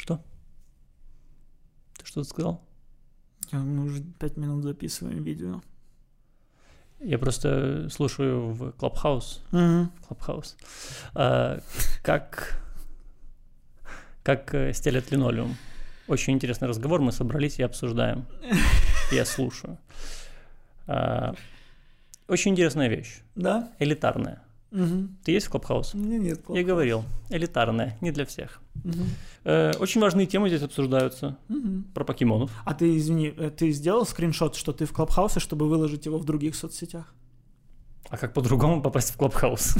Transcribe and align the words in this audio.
Что? 0.00 0.18
Ты 1.98 2.06
что-то 2.06 2.26
сказал? 2.26 2.64
Мы 3.52 3.84
уже 3.84 4.02
пять 4.18 4.38
минут 4.38 4.64
записываем 4.64 5.22
видео. 5.22 5.60
Я 7.00 7.18
просто 7.18 7.90
слушаю 7.90 8.50
в 8.52 8.70
Clubhouse. 8.70 9.40
Clubhouse. 9.52 10.56
А, 11.14 11.60
как, 12.02 12.62
как 14.22 14.54
э, 14.54 14.72
стелят 14.72 15.10
линолеум. 15.10 15.54
Очень 16.08 16.32
интересный 16.32 16.68
разговор. 16.68 17.02
Мы 17.02 17.12
собрались 17.12 17.58
и 17.58 17.62
обсуждаем. 17.62 18.24
Я 19.12 19.26
слушаю. 19.26 19.76
А, 20.86 21.34
очень 22.26 22.52
интересная 22.52 22.88
вещь. 22.88 23.20
Да? 23.34 23.70
Элитарная. 23.78 24.42
Угу. 24.72 25.08
Ты 25.24 25.32
есть 25.32 25.46
в 25.46 25.54
Clubhouse? 25.54 25.90
У 25.94 25.98
меня 25.98 26.18
нет. 26.18 26.40
Я 26.48 26.62
говорил. 26.62 27.04
Элитарная. 27.28 27.96
Не 28.00 28.12
для 28.12 28.24
всех. 28.24 28.60
Э, 29.44 29.72
очень 29.78 30.00
важные 30.00 30.26
темы 30.26 30.48
здесь 30.48 30.62
обсуждаются. 30.62 31.38
Мгм. 31.48 31.84
Про 31.94 32.04
покемонов. 32.04 32.50
А 32.64 32.74
ты, 32.74 32.96
извини, 32.96 33.34
э, 33.36 33.50
ты 33.50 33.72
сделал 33.72 34.06
скриншот, 34.06 34.54
что 34.54 34.72
ты 34.72 34.84
в 34.84 34.92
Клабхаусе, 34.92 35.40
чтобы 35.40 35.68
выложить 35.68 36.06
его 36.06 36.18
в 36.18 36.24
других 36.24 36.54
соцсетях? 36.54 37.14
А 38.08 38.16
как 38.16 38.32
по-другому 38.32 38.82
попасть 38.82 39.14
в 39.14 39.18
Clubhouse? 39.18 39.78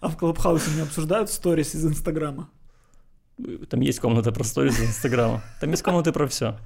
А 0.00 0.08
в 0.08 0.16
Клабхаусе 0.16 0.70
не 0.76 0.82
обсуждают 0.82 1.30
сторис 1.30 1.74
из 1.74 1.84
Инстаграма? 1.84 2.50
Там 3.68 3.80
есть 3.80 3.98
комната 3.98 4.30
про 4.30 4.44
сторис 4.44 4.78
из 4.78 4.90
Инстаграма. 4.90 5.42
Там 5.60 5.70
есть 5.70 5.82
комнаты 5.82 6.12
про 6.12 6.26
все. 6.26 6.58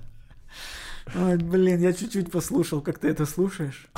Ой, 1.14 1.36
блин, 1.36 1.80
я 1.80 1.92
чуть-чуть 1.92 2.30
послушал, 2.30 2.80
как 2.80 2.98
ты 2.98 3.08
это 3.08 3.26
слушаешь. 3.26 3.88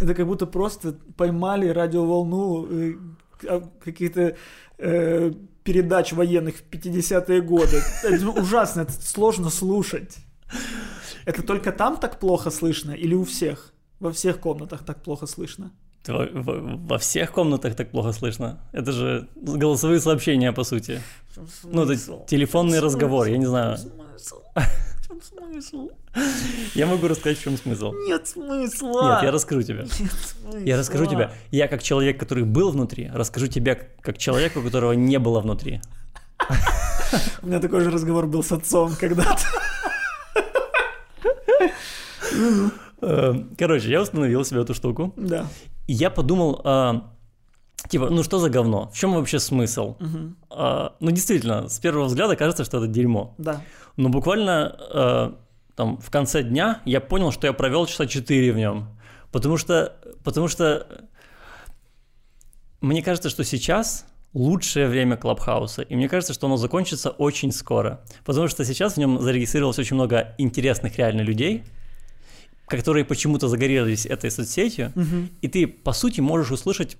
Это 0.00 0.14
как 0.14 0.26
будто 0.26 0.46
просто 0.46 0.94
поймали 1.16 1.68
радиоволну 1.68 2.66
э, 2.70 2.94
а, 3.48 3.60
каких-то 3.84 4.36
э, 4.78 5.32
передач 5.64 6.12
военных 6.12 6.56
в 6.56 6.62
50-е 6.70 7.40
годы. 7.42 7.80
Это 8.04 8.28
ужасно, 8.40 8.82
это 8.82 8.92
сложно 8.92 9.50
слушать. 9.50 10.16
Это 11.26 11.42
только 11.42 11.72
там 11.72 11.96
так 11.96 12.18
плохо 12.20 12.50
слышно 12.50 12.92
или 12.92 13.14
у 13.14 13.24
всех? 13.24 13.72
Во 14.00 14.10
всех 14.12 14.38
комнатах 14.40 14.84
так 14.84 15.02
плохо 15.02 15.26
слышно? 15.26 15.70
Во, 16.06 16.26
во- 16.32 16.76
во 16.76 16.96
всех 16.98 17.32
комнатах 17.32 17.74
так 17.74 17.90
плохо 17.90 18.12
слышно. 18.12 18.60
Это 18.72 18.92
же 18.92 19.28
голосовые 19.36 20.00
сообщения, 20.00 20.52
по 20.52 20.64
сути. 20.64 21.00
Ну, 21.64 21.82
это 21.82 21.94
телефонный 22.26 22.80
разговор, 22.80 23.26
я 23.26 23.36
не 23.38 23.46
знаю. 23.46 23.76
Чем 25.18 25.22
смысл? 25.22 25.90
Я 26.74 26.86
могу 26.86 27.08
рассказать, 27.08 27.38
в 27.38 27.42
чем 27.42 27.56
смысл. 27.56 27.92
Нет 28.06 28.28
смысла. 28.28 29.14
Нет, 29.14 29.22
я 29.24 29.30
расскажу 29.32 29.62
тебе. 29.62 29.82
Нет 29.82 30.12
смысла. 30.12 30.58
Я 30.64 30.76
расскажу 30.76 31.06
тебе. 31.06 31.30
Я 31.50 31.66
как 31.66 31.82
человек, 31.82 32.20
который 32.20 32.44
был 32.44 32.70
внутри, 32.70 33.10
расскажу 33.12 33.48
тебе 33.48 33.90
как 34.00 34.18
человеку, 34.18 34.62
которого 34.62 34.92
не 34.92 35.18
было 35.18 35.40
внутри. 35.40 35.80
У 37.42 37.46
меня 37.46 37.58
такой 37.58 37.80
же 37.80 37.90
разговор 37.90 38.26
был 38.26 38.42
с 38.42 38.52
отцом 38.52 38.94
когда-то. 38.98 39.42
Э, 43.00 43.34
Короче, 43.56 43.90
я 43.90 44.02
установил 44.02 44.44
себе 44.44 44.60
эту 44.60 44.74
штуку. 44.74 45.12
Да. 45.16 45.46
И 45.86 45.94
я 45.94 46.10
подумал, 46.10 46.60
а, 46.64 47.12
типа, 47.88 48.10
ну 48.10 48.22
что 48.22 48.38
за 48.38 48.50
говно? 48.50 48.90
В 48.92 48.96
чем 48.96 49.14
вообще 49.14 49.38
смысл? 49.38 49.96
Мгм. 49.98 50.36
А, 50.50 50.94
ну, 51.00 51.10
действительно, 51.10 51.68
с 51.68 51.78
первого 51.78 52.04
взгляда 52.04 52.36
кажется, 52.36 52.64
что 52.64 52.78
это 52.78 52.86
дерьмо. 52.86 53.34
Да. 53.38 53.60
Но 53.96 54.08
буквально 54.08 54.76
э, 54.94 55.32
там 55.76 55.96
в 55.98 56.10
конце 56.10 56.42
дня 56.42 56.80
я 56.84 57.00
понял, 57.00 57.32
что 57.32 57.46
я 57.46 57.52
провел 57.52 57.86
часа 57.86 58.06
4 58.06 58.52
в 58.52 58.56
нем. 58.56 58.88
Потому 59.32 59.56
что, 59.56 59.94
потому 60.24 60.48
что 60.48 60.86
мне 62.80 63.02
кажется, 63.02 63.28
что 63.30 63.44
сейчас 63.44 64.06
лучшее 64.34 64.88
время 64.88 65.16
Клабхауса, 65.16 65.82
и 65.82 65.96
мне 65.96 66.08
кажется, 66.08 66.32
что 66.34 66.46
оно 66.46 66.56
закончится 66.56 67.10
очень 67.10 67.50
скоро. 67.52 68.00
Потому 68.24 68.48
что 68.48 68.64
сейчас 68.64 68.94
в 68.94 68.96
нем 68.98 69.20
зарегистрировалось 69.20 69.78
очень 69.78 69.96
много 69.96 70.34
интересных 70.38 70.96
реально 70.98 71.22
людей, 71.22 71.64
которые 72.66 73.04
почему-то 73.04 73.48
загорелись 73.48 74.04
этой 74.06 74.30
соцсетью, 74.30 74.92
Мгм. 74.94 75.30
и 75.40 75.48
ты, 75.48 75.66
по 75.66 75.92
сути, 75.92 76.20
можешь 76.20 76.50
услышать, 76.50 76.98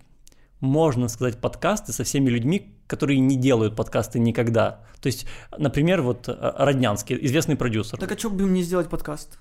можно 0.60 1.08
сказать, 1.08 1.40
подкасты 1.40 1.92
со 1.92 2.04
всеми 2.04 2.30
людьми, 2.30 2.74
которые 2.86 3.20
не 3.20 3.36
делают 3.36 3.76
подкасты 3.76 4.18
никогда. 4.18 4.80
То 5.00 5.06
есть, 5.06 5.26
например, 5.56 6.02
вот 6.02 6.28
э, 6.28 6.52
Роднянский, 6.58 7.18
известный 7.22 7.56
продюсер. 7.56 7.98
Так 7.98 8.12
а 8.12 8.18
что 8.18 8.30
бы 8.30 8.42
им 8.42 8.52
не 8.52 8.62
сделать 8.62 8.88
подкаст? 8.88 9.38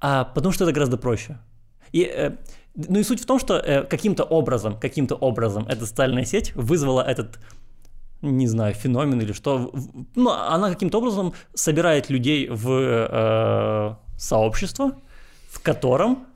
А, 0.00 0.24
потому 0.24 0.52
что 0.52 0.64
это 0.64 0.72
гораздо 0.72 0.96
проще. 0.96 1.38
И, 1.92 2.04
э, 2.04 2.36
ну 2.74 2.98
и 2.98 3.02
суть 3.02 3.20
в 3.20 3.26
том, 3.26 3.38
что 3.38 3.56
э, 3.56 3.82
каким-то 3.84 4.24
образом, 4.24 4.78
каким-то 4.78 5.16
образом 5.16 5.66
эта 5.68 5.86
социальная 5.86 6.24
сеть 6.24 6.54
вызвала 6.54 7.02
этот, 7.02 7.38
не 8.22 8.46
знаю, 8.46 8.74
феномен 8.74 9.20
или 9.20 9.32
что. 9.32 9.72
Ну, 10.14 10.30
она 10.30 10.70
каким-то 10.70 10.98
образом 10.98 11.34
собирает 11.52 12.08
людей 12.10 12.48
в 12.48 12.70
э, 12.70 13.94
сообщество, 14.16 14.92
в 15.50 15.60
котором 15.60 16.26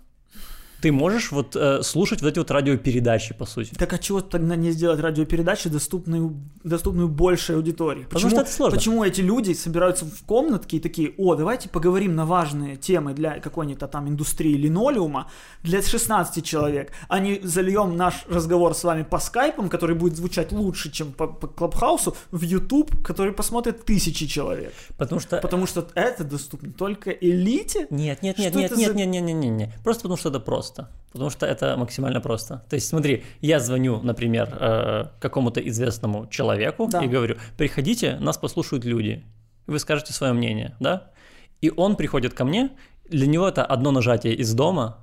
ты 0.84 0.92
можешь 0.92 1.32
вот 1.32 1.56
э, 1.56 1.82
слушать 1.82 2.20
вот 2.20 2.28
эти 2.28 2.38
вот 2.38 2.50
радиопередачи, 2.50 3.32
по 3.32 3.46
сути. 3.46 3.72
Так 3.72 3.90
а 3.94 3.98
чего 3.98 4.20
тогда 4.20 4.54
не 4.54 4.70
сделать 4.70 5.00
радиопередачи, 5.00 5.70
доступную, 5.70 6.36
доступную 6.62 7.08
большей 7.08 7.56
аудитории? 7.56 8.04
Потому 8.04 8.28
что 8.28 8.42
это 8.42 8.52
сложно. 8.52 8.76
Почему 8.76 9.02
эти 9.02 9.22
люди 9.22 9.54
собираются 9.54 10.04
в 10.04 10.22
комнатке 10.26 10.76
и 10.76 10.80
такие, 10.80 11.14
о, 11.16 11.36
давайте 11.36 11.70
поговорим 11.70 12.14
на 12.14 12.26
важные 12.26 12.76
темы 12.76 13.14
для 13.14 13.40
какой-нибудь 13.40 13.90
там 13.90 14.08
индустрии 14.10 14.52
линолеума 14.58 15.30
для 15.62 15.80
16 15.80 16.44
человек, 16.44 16.92
а 17.08 17.18
не 17.18 17.40
зальем 17.42 17.96
наш 17.96 18.26
разговор 18.28 18.74
с 18.74 18.84
вами 18.84 19.04
по 19.04 19.18
скайпам, 19.18 19.70
который 19.70 19.96
будет 19.96 20.18
звучать 20.18 20.52
лучше, 20.52 20.90
чем 20.90 21.12
по, 21.12 21.28
по 21.28 21.46
Клабхаусу, 21.46 22.14
в 22.30 22.42
YouTube, 22.42 23.02
который 23.02 23.32
посмотрят 23.32 23.86
тысячи 23.86 24.26
человек. 24.26 24.74
Потому 24.98 25.18
что... 25.18 25.38
Потому 25.38 25.66
что 25.66 25.88
это 25.94 26.24
доступно 26.24 26.72
только 26.72 27.10
элите? 27.10 27.86
Нет, 27.88 28.22
нет, 28.22 28.36
нет, 28.38 28.52
Что 28.52 28.60
нет, 28.60 28.70
нет, 28.76 28.88
за- 28.88 28.94
нет, 28.94 29.08
нет, 29.08 29.22
нет, 29.24 29.36
нет, 29.36 29.52
нет. 29.52 29.70
Просто 29.82 30.02
потому 30.02 30.18
что 30.18 30.28
это 30.28 30.40
просто. 30.40 30.73
Потому 31.12 31.30
что 31.30 31.46
это 31.46 31.76
максимально 31.76 32.20
просто. 32.20 32.64
То 32.68 32.74
есть, 32.74 32.88
смотри, 32.88 33.22
я 33.40 33.60
звоню, 33.60 34.00
например, 34.02 34.48
э, 34.60 35.04
какому-то 35.20 35.60
известному 35.60 36.26
человеку 36.26 36.88
Да. 36.90 37.04
и 37.04 37.06
говорю: 37.06 37.36
приходите, 37.56 38.16
нас 38.20 38.36
послушают 38.36 38.84
люди. 38.84 39.24
Вы 39.66 39.78
скажете 39.78 40.12
свое 40.12 40.32
мнение, 40.32 40.74
да? 40.80 41.10
И 41.60 41.70
он 41.76 41.96
приходит 41.96 42.34
ко 42.34 42.44
мне. 42.44 42.70
Для 43.08 43.26
него 43.26 43.46
это 43.48 43.64
одно 43.64 43.92
нажатие 43.92 44.34
из 44.34 44.52
дома, 44.54 44.98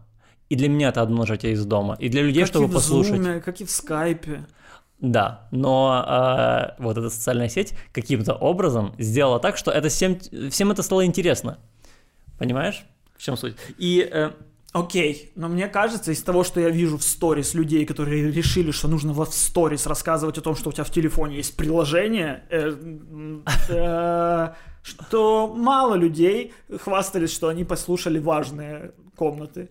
и 0.50 0.56
для 0.56 0.68
меня 0.68 0.90
это 0.90 1.02
одно 1.02 1.18
нажатие 1.18 1.54
из 1.54 1.66
дома. 1.66 1.96
И 2.00 2.10
для 2.10 2.24
людей, 2.24 2.44
как 2.44 2.50
чтобы 2.50 2.66
и 2.66 2.68
в 2.68 2.74
послушать. 2.74 3.16
Зуме, 3.16 3.40
как 3.40 3.62
и 3.62 3.66
в 3.66 3.72
скайпе. 3.72 4.46
Да, 5.00 5.48
но 5.52 6.06
э, 6.08 6.82
вот 6.84 6.98
эта 6.98 7.10
социальная 7.10 7.48
сеть 7.50 7.74
каким-то 7.94 8.34
образом 8.34 8.94
сделала 9.00 9.40
так, 9.40 9.58
что 9.58 9.72
это 9.72 9.90
всем, 9.90 10.20
всем 10.50 10.72
это 10.72 10.84
стало 10.84 11.06
интересно. 11.06 11.58
Понимаешь? 12.38 12.84
В 13.18 13.24
чем 13.24 13.38
суть? 13.38 13.56
И 13.78 14.08
э, 14.12 14.32
Окей, 14.74 15.32
но 15.36 15.50
мне 15.50 15.68
кажется, 15.68 16.12
из 16.14 16.24
того, 16.24 16.46
что 16.46 16.62
я 16.62 16.70
вижу 16.70 16.98
в 16.98 17.04
сторис 17.04 17.54
людей, 17.54 17.86
которые 17.86 18.32
решили, 18.32 18.72
что 18.72 18.88
нужно 18.88 19.12
во- 19.12 19.26
в 19.26 19.34
сторис 19.34 19.86
рассказывать 19.86 20.38
о 20.38 20.42
том, 20.42 20.56
что 20.56 20.70
у 20.70 20.72
тебя 20.72 20.86
в 20.86 20.90
телефоне 20.92 21.36
есть 21.38 21.58
приложение, 21.58 22.44
э, 22.50 22.72
э, 23.70 24.50
что 24.82 25.48
мало 25.54 25.96
людей 25.96 26.54
хвастались, 26.80 27.34
что 27.34 27.50
они 27.50 27.66
послушали 27.66 28.18
важные 28.20 28.94
комнаты. 29.18 29.70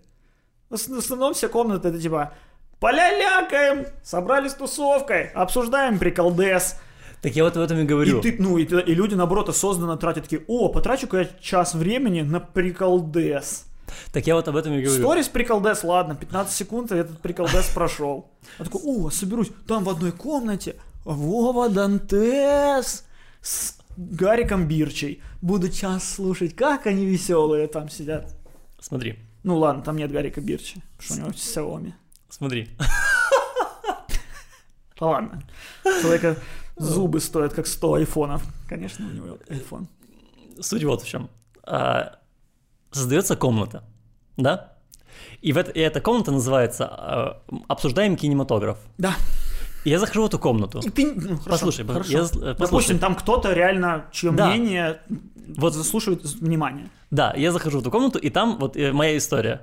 В 0.68 0.74
ос- 0.74 0.88
в 0.88 0.98
основном 0.98 1.32
все 1.32 1.48
комнаты 1.48 1.88
это 1.88 1.98
типа 1.98 2.34
полялякаем, 2.78 3.86
собрались 4.02 4.52
тусовкой, 4.54 5.28
обсуждаем 5.28 5.98
приколдес. 5.98 6.76
так 7.22 7.32
я 7.36 7.44
вот 7.44 7.56
об 7.56 7.62
этом 7.62 7.78
и 7.78 7.84
говорю. 7.84 8.18
И, 8.18 8.22
ты, 8.22 8.36
ну, 8.38 8.58
и, 8.58 8.64
и 8.64 8.94
люди, 8.94 9.14
наоборот, 9.14 9.48
осознанно 9.48 9.96
тратят 9.96 10.24
такие, 10.24 10.42
о, 10.46 10.68
потрачу-ка 10.68 11.18
я 11.20 11.28
час 11.40 11.74
времени 11.74 12.20
на 12.22 12.38
приколдес. 12.40 13.66
Так 14.12 14.26
я 14.26 14.34
вот 14.34 14.48
об 14.48 14.56
этом 14.56 14.72
и 14.74 14.82
говорю. 14.82 15.00
Сторис 15.02 15.28
приколдес, 15.28 15.84
ладно, 15.84 16.14
15 16.14 16.52
секунд, 16.54 16.92
и 16.92 16.96
этот 16.96 17.20
приколдес 17.20 17.66
прошел. 17.68 18.30
Я 18.58 18.64
такой, 18.64 18.80
о, 18.84 19.10
соберусь, 19.10 19.50
там 19.66 19.84
в 19.84 19.88
одной 19.91 20.12
комнате 20.12 20.76
Вова 21.04 21.68
Дантес 21.68 23.04
с 23.42 23.78
Гариком 23.97 24.66
Бирчей. 24.66 25.22
Буду 25.42 25.68
час 25.68 26.09
слушать, 26.15 26.54
как 26.54 26.86
они 26.86 27.06
веселые 27.06 27.66
там 27.68 27.88
сидят. 27.88 28.34
Смотри, 28.80 29.18
Ну 29.42 29.56
ладно, 29.59 29.82
там 29.82 29.97
нет 29.97 30.10
Гарика 30.12 30.41
Бирчи, 30.41 30.82
потому 30.98 31.03
что 31.03 31.15
у 31.15 31.18
него 31.18 31.30
Xiaomi. 31.30 31.92
смотри. 32.28 32.68
Ладно. 35.00 35.42
Человека 35.82 36.36
зубы 36.76 37.20
стоят 37.20 37.54
как 37.54 37.66
100 37.66 37.94
айфонов. 37.94 38.42
Конечно, 38.68 39.06
у 39.06 39.10
него 39.10 39.38
айфон. 39.48 39.88
Суть 40.60 40.84
вот 40.84 41.03
в 41.03 41.09
чем. 41.09 41.30
А, 41.62 42.18
создается 42.91 43.37
комната, 43.37 43.84
да? 44.37 44.72
И, 45.42 45.53
в 45.53 45.59
это- 45.59 45.71
и 45.71 45.81
эта 45.81 46.01
комната 46.01 46.33
называется 46.33 46.87
а, 46.87 47.42
«Обсуждаем 47.69 48.16
кинематограф». 48.16 48.78
Да. 48.98 49.15
И 49.84 49.91
я 49.91 49.98
захожу 49.98 50.22
в 50.22 50.27
эту 50.27 50.39
комнату. 50.39 50.81
И 50.84 50.91
ты- 50.91 51.15
ну, 51.15 51.37
хорошо, 51.39 51.51
Послушай, 51.51 51.87
хорошо. 51.87 52.10
я 52.13 52.19
э, 52.19 52.22
послушай. 52.25 52.57
Допустим, 52.59 52.98
там 52.98 53.15
кто-то 53.15 53.53
реально, 53.53 54.04
чье 54.13 54.31
Да. 54.33 54.48
мнение 54.48 55.01
Вот. 55.57 55.75
заслушивает 55.75 56.22
внимание. 56.25 56.89
Да, 57.10 57.33
я 57.37 57.51
захожу 57.53 57.78
в 57.78 57.81
эту 57.81 57.91
комнату, 57.91 58.19
и 58.19 58.28
там 58.31 58.59
вот 58.59 58.77
э, 58.77 58.92
моя 58.92 59.16
история. 59.16 59.63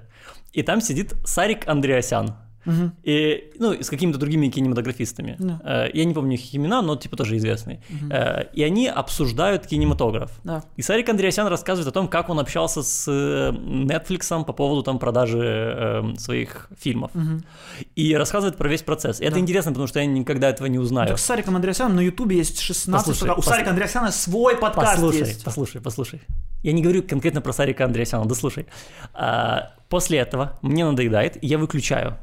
И 0.54 0.64
там 0.64 0.82
сидит 0.82 1.14
Сарик 1.26 1.68
Андреасян. 1.68 2.36
Мгм. 2.68 2.94
и, 3.04 3.52
ну, 3.60 3.72
и 3.74 3.81
с 3.81 3.90
какими-то 3.90 4.19
другими 4.19 4.50
кинематографистами. 4.50 5.36
Да. 5.40 5.62
Э, 5.64 5.90
Я 5.94 6.06
не 6.06 6.14
помню 6.14 6.34
их 6.36 6.54
имена, 6.56 6.81
но 6.81 6.96
типа 6.96 7.16
тоже 7.18 7.38
известные. 7.38 7.81
Э, 8.12 8.44
И 8.54 8.62
они 8.64 8.88
обсуждают 8.88 9.66
кинематограф. 9.66 10.31
Да. 10.44 10.64
И 10.75 10.81
Сарик 10.81 11.10
Андреасян 11.10 11.48
рассказывает 11.48 11.88
о 11.88 11.92
том, 11.92 12.08
как 12.08 12.30
он 12.30 12.40
общался 12.40 12.84
с 12.84 13.08
э, 13.12 13.52
Netflix 13.52 14.44
по 14.46 14.54
поводу 14.54 14.84
там 14.84 15.00
продажи 15.00 15.40
э, 15.42 16.16
своих 16.18 16.69
фильмов. 16.78 17.12
Мгм. 17.14 17.44
И 17.96 18.16
рассказывает 18.16 18.58
про 18.58 18.69
весь 18.69 18.81
процесс. 18.84 19.19
И 19.22 19.24
это 19.24 19.36
Да. 19.36 19.40
интересно, 19.40 19.72
потому 19.72 19.88
что 19.88 20.00
я 20.00 20.06
никогда 20.06 20.50
этого 20.50 20.68
не 20.68 20.78
узнаю. 20.80 21.08
Так 21.08 21.18
с 21.19 21.24
Сариком 21.24 21.56
Андреасяном 21.56 21.96
на 21.96 22.02
Ютубе 22.02 22.36
есть 22.38 22.60
16 22.60 23.08
Послушай. 23.08 23.31
У 23.34 23.40
пос- 23.40 23.44
Сарика 23.46 23.69
Андреасяна 23.69 24.12
свой 24.12 24.58
подкаст 24.58 24.94
Послушай, 24.96 25.19
есть. 25.19 25.44
послушай, 25.44 25.81
послушай. 25.81 26.22
Я 26.64 26.74
не 26.74 26.81
говорю 26.81 27.04
конкретно 27.04 27.40
про 27.42 27.54
Сарика 27.54 27.86
Андреасяна, 27.86 28.25
да 28.25 28.36
слушай. 28.36 28.66
А, 29.14 29.72
после 29.90 30.18
этого 30.19 30.58
мне 30.62 30.84
надоедает, 30.86 31.42
и 31.42 31.48
я 31.48 31.58
выключаю. 31.58 32.18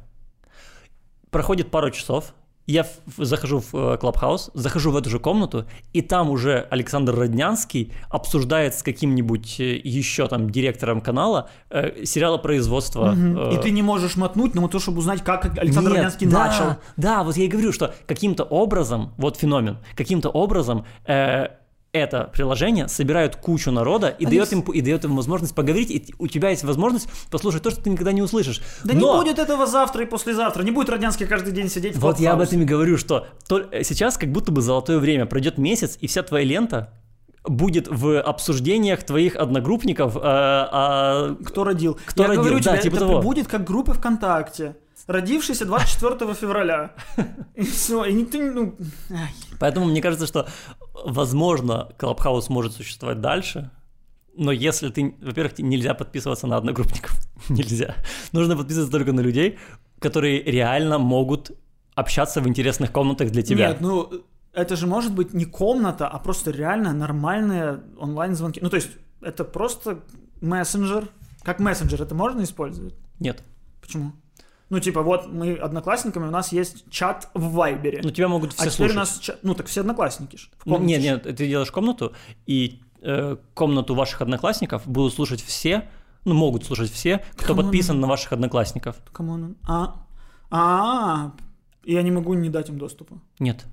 Проходит 1.34 1.70
пару 1.72 1.90
часов, 1.90 2.32
я 2.66 2.84
в- 2.84 3.25
захожу 3.25 3.58
в 3.58 3.75
э, 3.75 3.98
Клабхаус, 3.98 4.50
захожу 4.54 4.92
в 4.92 4.96
эту 4.96 5.10
же 5.10 5.19
комнату, 5.19 5.64
и 5.92 6.00
там 6.00 6.31
уже 6.31 6.66
Александр 6.70 7.14
Роднянский 7.14 7.92
обсуждает 8.08 8.75
с 8.76 8.84
каким-нибудь 8.84 9.58
э, 9.58 9.81
еще 9.82 10.28
там 10.28 10.48
директором 10.48 11.00
канала 11.00 11.50
э, 11.70 12.04
сериала 12.04 12.38
производства. 12.38 13.10
Мгм. 13.10 13.36
э, 13.50 13.54
И 13.54 13.62
ты 13.62 13.70
не 13.70 13.82
можешь 13.82 14.14
мотнуть 14.16 14.54
на 14.54 14.69
то, 14.69 14.78
чтобы 14.78 14.98
узнать, 14.98 15.25
как 15.25 15.46
Александр 15.58 15.90
нет, 15.90 15.96
Роднянский 15.96 16.26
да, 16.28 16.46
начал. 16.46 16.64
Да, 16.96 17.25
вот 17.25 17.36
я 17.36 17.44
и 17.44 17.48
говорю, 17.48 17.72
что 17.72 17.92
каким-то 18.06 18.44
образом, 18.44 19.12
вот 19.19 19.36
феномен, 19.36 19.78
каким-то 19.96 20.31
образом 20.31 20.84
э, 21.04 21.48
это 21.94 22.29
приложение 22.32 22.88
собирает 22.88 23.37
кучу 23.37 23.70
народа 23.70 24.08
и 24.08 24.26
Они 24.26 24.37
дает, 24.37 24.49
вс- 24.52 24.52
им, 24.52 24.61
и 24.73 24.81
дает 24.81 25.05
им 25.05 25.14
возможность 25.17 25.55
поговорить, 25.55 25.91
и 25.91 26.14
у 26.19 26.26
тебя 26.26 26.50
есть 26.50 26.64
возможность 26.64 27.08
послушать 27.31 27.62
то, 27.62 27.70
что 27.70 27.81
ты 27.82 27.88
никогда 27.91 28.12
не 28.12 28.20
услышишь. 28.20 28.61
Да 28.85 28.93
Но- 28.94 29.14
не 29.14 29.20
будет 29.25 29.38
этого 29.38 29.67
завтра 29.67 30.02
и 30.02 30.06
послезавтра. 30.06 30.62
Не 30.64 30.73
будет 30.73 30.91
Роднянский 30.91 31.26
каждый 31.26 31.52
день 31.52 31.70
сидеть 31.70 31.96
в 31.96 32.00
Вот 32.00 32.19
я 32.19 32.32
об 32.32 32.41
этом 32.41 32.61
и 32.61 32.64
говорю, 32.64 32.99
что 32.99 33.29
то- 33.49 33.61
э, 33.70 33.85
сейчас 33.85 34.19
как 34.19 34.31
будто 34.32 34.50
бы 34.52 34.61
золотое 34.61 34.99
время. 34.99 35.25
Пройдет 35.26 35.56
месяц, 35.56 35.96
и 36.00 36.06
вся 36.08 36.23
твоя 36.25 36.44
лента 36.44 36.93
будет 37.44 37.87
в 37.88 38.20
обсуждениях 38.20 39.05
твоих 39.05 39.37
одногруппников, 39.37 40.17
э, 40.17 40.20
а- 40.25 41.37
Кто 41.44 41.62
родил? 41.64 41.99
Кто 42.06 42.23
я 42.25 42.29
родил, 42.31 42.43
говорю 42.43 42.58
да, 42.61 42.73
тебе, 42.73 42.82
типа 42.82 42.96
это 42.96 43.06
того. 43.06 43.23
будет 43.23 43.46
как 43.46 43.64
группа 43.64 43.94
ВКонтакте. 43.94 44.76
Родившийся 45.06 45.67
24 45.67 46.32
февраля. 46.35 46.93
И 47.55 47.62
все, 47.62 48.05
и 48.06 48.12
никто 48.14 48.38
не... 48.38 48.49
Ну. 48.50 48.75
Поэтому 49.61 49.85
мне 49.85 50.00
кажется, 50.00 50.26
что, 50.26 50.46
возможно, 50.94 51.88
Клабхаус 51.99 52.49
может 52.49 52.73
существовать 52.73 53.20
дальше, 53.20 53.70
но 54.37 54.52
если 54.52 54.88
ты, 54.88 55.14
во-первых, 55.20 55.58
нельзя 55.58 55.94
подписываться 55.94 56.46
на 56.46 56.56
одногруппников, 56.56 57.17
нельзя. 57.49 57.96
Нужно 58.32 58.56
подписываться 58.56 58.93
только 58.93 59.12
на 59.12 59.20
людей, 59.20 59.58
которые 59.99 60.43
реально 60.43 60.99
могут 60.99 61.52
общаться 61.94 62.41
в 62.41 62.49
интересных 62.49 62.93
комнатах 62.93 63.31
для 63.31 63.43
тебя. 63.43 63.69
Нет, 63.69 63.81
ну, 63.81 64.11
это 64.52 64.76
же 64.76 64.87
может 64.87 65.12
быть 65.14 65.35
не 65.35 65.44
комната, 65.44 66.08
а 66.08 66.19
просто 66.19 66.50
реально 66.50 66.93
нормальные 66.93 67.81
онлайн-звонки. 67.99 68.61
Ну, 68.61 68.70
то 68.70 68.76
есть, 68.76 68.91
это 69.20 69.44
просто 69.44 70.00
мессенджер. 70.41 71.08
Как 71.43 71.61
мессенджер 71.61 72.02
это 72.02 72.14
можно 72.14 72.43
использовать? 72.43 72.94
Нет. 73.20 73.43
Почему? 73.81 74.12
Ну, 74.70 74.81
типа, 74.81 75.02
вот 75.02 75.26
мы 75.31 75.55
одноклассниками, 75.55 76.26
у 76.26 76.31
нас 76.31 76.50
есть 76.52 76.88
чат 76.90 77.28
в 77.34 77.52
Вайбере. 77.52 78.00
Ну, 78.02 78.11
тебя 78.11 78.28
могут 78.28 78.52
все 78.55 78.62
а 78.62 78.70
теперь 78.70 78.76
слушать. 78.88 78.96
у 78.96 78.99
нас 78.99 79.19
чат... 79.19 79.38
Ну, 79.43 79.55
так 79.55 79.66
все 79.66 79.81
одноклассники 79.82 80.37
же. 80.37 80.49
Ну, 80.64 80.78
Нет, 80.78 81.02
нет, 81.02 81.22
ты 81.22 81.46
делаешь 81.46 81.70
комнату, 81.70 82.12
и 82.46 82.81
э, 83.02 83.37
комнату 83.52 83.94
ваших 83.94 84.22
одноклассников 84.22 84.87
будут 84.87 85.12
слушать 85.14 85.43
все, 85.43 85.88
ну, 86.25 86.34
могут 86.34 86.64
слушать 86.64 86.90
все, 86.90 87.22
кто 87.37 87.49
Кому 87.49 87.62
подписан 87.62 87.96
надо? 87.96 88.06
на 88.06 88.11
ваших 88.12 88.32
одноклассников. 88.32 88.96
Кому 89.12 89.32
он? 89.32 89.56
А, 89.69 90.06
а, 90.50 91.32
я 91.84 92.02
не 92.02 92.10
могу 92.10 92.32
не 92.34 92.49
дать 92.49 92.70
им 92.70 92.78
доступа. 92.78 93.20
Нет, 93.38 93.67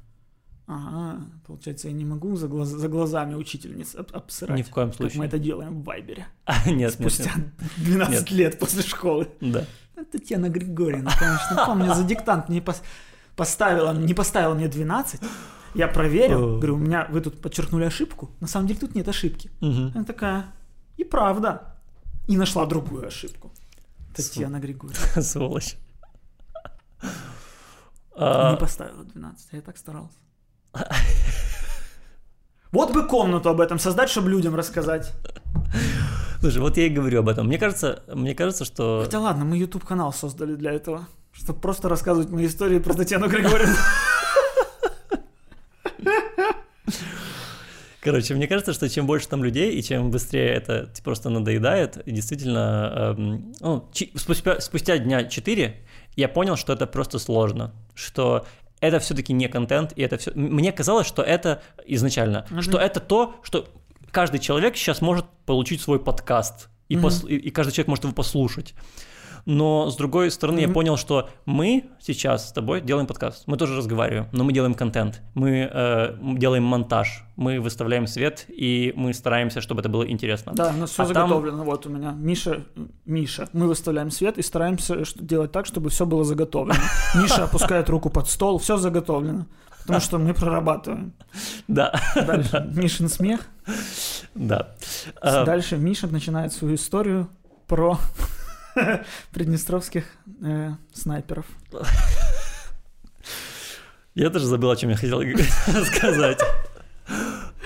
Ага, 0.68 1.26
получается, 1.46 1.90
я 1.90 1.94
не 1.94 2.06
могу 2.06 2.36
за, 2.38 2.48
глаз- 2.48 2.70
за 2.70 2.88
глазами 2.88 3.36
учительниц 3.36 3.94
об- 3.96 4.16
обсырать. 4.16 4.58
ни 4.58 4.62
в 4.62 4.70
коем 4.70 4.88
Как 4.90 4.98
случае. 4.98 5.20
мы 5.20 5.26
это 5.26 5.38
делаем 5.38 5.82
в 5.82 5.84
Вайбере. 5.84 6.28
А, 6.46 6.66
нет, 6.70 6.78
нет, 6.78 6.94
Спустя 6.94 7.32
нет. 7.36 7.50
12 7.78 8.32
лет 8.32 8.58
после 8.60 8.82
школы. 8.84 9.28
Да. 9.42 9.66
Татьяна 10.06 10.50
Григорьевна, 10.50 11.12
конечно, 11.20 11.66
помню, 11.66 11.94
за 11.94 12.04
диктант 12.04 12.50
не 12.50 12.60
пос- 12.60 12.82
поставила, 13.36 13.94
не 13.94 14.14
поставила 14.14 14.54
мне 14.54 14.68
12. 14.68 15.22
Я 15.74 15.88
проверил, 15.88 16.58
говорю, 16.58 16.76
у 16.76 16.80
меня, 16.80 17.08
вы 17.10 17.22
тут 17.22 17.42
подчеркнули 17.42 17.86
ошибку. 17.86 18.30
На 18.42 18.48
самом 18.48 18.68
деле 18.68 18.80
тут 18.80 18.96
нет 18.96 19.08
ошибки. 19.08 19.50
Она 19.62 20.04
такая, 20.04 20.46
и 20.98 21.04
правда. 21.04 21.76
И 22.28 22.38
нашла 22.38 22.66
другую 22.66 23.08
ошибку. 23.08 23.52
Татьяна 24.16 24.60
Григорьевна. 24.60 25.22
Сволочь. 25.22 25.76
Не 27.02 27.08
А, 28.18 28.56
поставила 28.58 29.04
12, 29.04 29.48
а 29.54 29.56
я 29.56 29.62
так 29.62 29.78
старался. 29.78 30.18
Вот 32.72 32.94
бы 32.94 33.08
комнату 33.08 33.50
об 33.50 33.60
этом 33.60 33.80
создать, 33.80 34.10
чтобы 34.10 34.30
людям 34.30 34.56
рассказать. 34.56 35.14
Слушай, 36.42 36.58
вот 36.60 36.76
я 36.78 36.88
и 36.88 36.90
говорю 36.90 37.20
об 37.20 37.30
этом. 37.30 37.48
Мне 37.48 37.58
кажется, 37.60 38.02
мне 38.12 38.34
кажется, 38.34 38.66
что... 38.66 39.02
Хотя 39.06 39.20
ладно, 39.20 39.46
мы 39.46 39.58
YouTube 39.58 39.86
канал 39.86 40.12
создали 40.12 40.56
для 40.56 40.72
этого, 40.72 41.08
чтобы 41.32 41.60
просто 41.60 41.88
рассказывать 41.88 42.30
мои 42.32 42.48
истории 42.48 42.80
про 42.80 42.96
Татьяну 42.96 43.30
Григорьевну. 43.30 43.76
Короче, 48.00 48.34
мне 48.34 48.48
кажется, 48.48 48.74
что 48.74 48.90
чем 48.90 49.06
больше 49.06 49.28
там 49.28 49.44
людей, 49.44 49.74
и 49.78 49.84
чем 49.84 50.10
быстрее 50.10 50.50
это 50.50 50.90
просто 51.04 51.30
надоедает, 51.30 51.98
и 52.08 52.12
действительно, 52.12 53.14
эм, 53.16 53.54
ну, 53.60 53.88
чи- 53.94 54.12
спустя, 54.16 54.60
спустя 54.60 54.98
дня 54.98 55.26
4 55.26 55.76
я 56.16 56.28
понял, 56.28 56.56
что 56.56 56.74
это 56.74 56.88
просто 56.88 57.20
сложно, 57.20 57.72
что 57.94 58.48
это 58.80 58.98
все-таки 58.98 59.34
не 59.34 59.48
контент, 59.48 59.94
и 59.96 60.02
это 60.02 60.18
все... 60.18 60.32
Мне 60.34 60.72
казалось, 60.72 61.06
что 61.06 61.22
это 61.22 61.62
изначально, 61.86 62.48
Мгм. 62.50 62.64
что 62.64 62.80
это 62.80 63.00
то, 63.00 63.36
что 63.44 63.68
каждый 64.12 64.40
человек 64.40 64.76
сейчас 64.78 65.02
может 65.02 65.26
получить 65.46 65.82
свой 65.82 66.00
подкаст, 66.00 66.70
и, 66.90 66.96
Мгм. 66.98 67.06
пос- 67.08 67.28
и- 67.28 67.38
и 67.38 67.50
каждый 67.52 67.72
человек 67.74 67.88
может 67.88 68.04
его 68.04 68.14
послушать. 68.14 68.74
Но, 69.48 69.90
с 69.90 69.96
другой 69.96 70.30
стороны, 70.30 70.60
я 70.60 70.68
Мгм. 70.68 70.74
понял, 70.76 70.98
что 70.98 71.28
мы 71.48 71.86
сейчас 72.00 72.50
с 72.50 72.52
тобой 72.52 72.80
делаем 72.80 73.08
подкаст. 73.08 73.46
Мы 73.48 73.58
тоже 73.58 73.76
разговариваем, 73.76 74.28
но 74.32 74.44
мы 74.44 74.54
делаем 74.54 74.76
контент. 74.76 75.22
Мы 75.34 75.68
э, 75.74 76.16
делаем 76.38 76.64
монтаж. 76.64 77.24
Мы 77.38 77.60
выставляем 77.60 78.06
свет, 78.06 78.46
и 78.50 78.94
мы 78.96 79.14
стараемся, 79.16 79.60
чтобы 79.62 79.80
это 79.82 79.90
было 79.90 80.08
интересно. 80.08 80.52
Да, 80.54 80.70
у 80.70 80.78
нас 80.78 80.92
все 80.92 81.02
А 81.02 81.06
там- 81.08 81.16
заготовлено. 81.30 81.64
Вот 81.64 81.88
у 81.88 81.90
меня 81.90 82.12
Миша, 82.12 82.66
Миша. 83.06 83.50
Мы 83.52 83.66
выставляем 83.68 84.12
свет 84.12 84.38
и 84.38 84.44
стараемся 84.44 85.06
что- 85.06 85.24
делать 85.24 85.52
так, 85.52 85.66
чтобы 85.66 85.90
все 85.90 86.06
было 86.06 86.24
заготовлено. 86.24 86.78
Миша 87.16 87.46
опускает 87.46 87.90
руку 87.90 88.12
под 88.12 88.30
стол, 88.30 88.60
все 88.60 88.78
заготовлено. 88.78 89.48
Потому 89.82 90.00
что 90.00 90.18
мы 90.20 90.34
прорабатываем. 90.34 91.14
Да, 91.68 92.00
Дальше 92.16 92.70
Мишин 92.74 93.10
смех. 93.10 93.42
да. 94.36 94.76
А, 95.22 95.44
Дальше 95.46 95.78
Миша 95.78 96.08
начинает 96.08 96.54
свою 96.54 96.76
историю 96.76 97.30
про 97.68 97.98
приднестровских 99.34 100.06
э, 100.44 100.72
снайперов. 100.94 101.46
Я 104.14 104.30
тоже 104.30 104.46
забыл, 104.46 104.70
о 104.72 104.76
чем 104.76 104.90
я 104.90 104.96
хотел 104.98 105.22
сказать. 105.86 106.40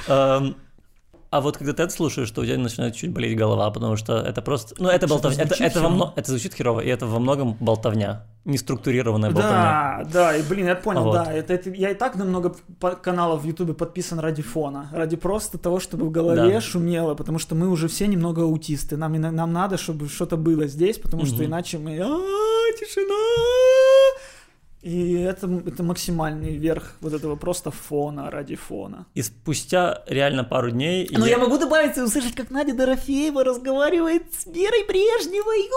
Ам, 0.08 0.56
А 1.36 1.42
вот 1.42 1.58
когда 1.58 1.74
ты 1.74 1.84
это 1.84 1.92
слушаешь, 1.92 2.30
что 2.30 2.42
у 2.42 2.46
тебя 2.46 2.58
начинает 2.58 2.96
чуть 2.96 3.12
болеть 3.12 3.38
голова, 3.38 3.70
потому 3.70 3.98
что 3.98 4.14
это 4.20 4.42
просто... 4.42 4.74
Ну, 4.80 4.88
это 4.88 5.06
болтовня. 5.06 5.44
Это, 5.44 5.62
это, 5.62 5.82
во 5.82 5.90
мно- 5.90 6.14
это 6.16 6.30
звучит 6.32 6.54
херово, 6.54 6.80
и 6.80 6.88
это 6.88 7.06
во 7.06 7.20
многом 7.20 7.58
болтовня. 7.60 8.26
Неструктурированная 8.46 9.32
болтовня. 9.32 10.00
Да, 10.06 10.10
да, 10.14 10.38
и 10.38 10.44
блин, 10.44 10.68
я 10.68 10.76
понял, 10.76 11.04
Вот. 11.04 11.14
да, 11.14 11.34
это, 11.34 11.54
это- 11.54 11.72
я 11.72 11.90
и 11.90 11.94
так 11.94 12.16
на 12.16 12.24
много 12.24 12.56
каналов 13.02 13.42
в 13.42 13.46
Ютубе 13.46 13.74
подписан 13.74 14.20
ради 14.20 14.44
фона, 14.44 14.90
ради 14.94 15.18
просто 15.18 15.58
того, 15.58 15.80
чтобы 15.82 16.06
в 16.06 16.12
голове 16.12 16.54
Да. 16.54 16.62
шумело, 16.62 17.16
потому 17.16 17.38
что 17.38 17.54
мы 17.56 17.68
уже 17.70 17.88
все 17.90 18.08
немного 18.08 18.44
аутисты, 18.44 18.96
нам, 18.96 19.14
нам 19.20 19.52
надо, 19.52 19.78
чтобы 19.78 20.08
что-то 20.08 20.38
было 20.38 20.68
здесь, 20.68 20.98
потому 21.00 21.26
что 21.26 21.36
Мгм. 21.36 21.46
иначе 21.46 21.78
мы, 21.80 22.00
«А, 22.00 22.78
тишина, 22.80 23.14
и 24.86 25.14
это, 25.14 25.48
это 25.66 25.82
максимальный 25.82 26.58
верх 26.58 26.98
вот 27.02 27.12
этого 27.12 27.36
просто 27.36 27.72
фона 27.72 28.30
ради 28.30 28.56
фона. 28.56 29.08
И 29.16 29.24
спустя 29.24 30.04
реально 30.06 30.44
пару 30.44 30.70
дней... 30.70 31.10
Но 31.10 31.26
я 31.26 31.40
могу 31.40 31.58
добавить 31.58 31.98
и 31.98 32.02
услышать, 32.02 32.36
как 32.36 32.52
Надя 32.52 32.76
Дорофеева 32.76 33.44
разговаривает 33.44 34.32
с 34.32 34.46
Верой 34.46 34.86
Брежневой. 34.88 35.72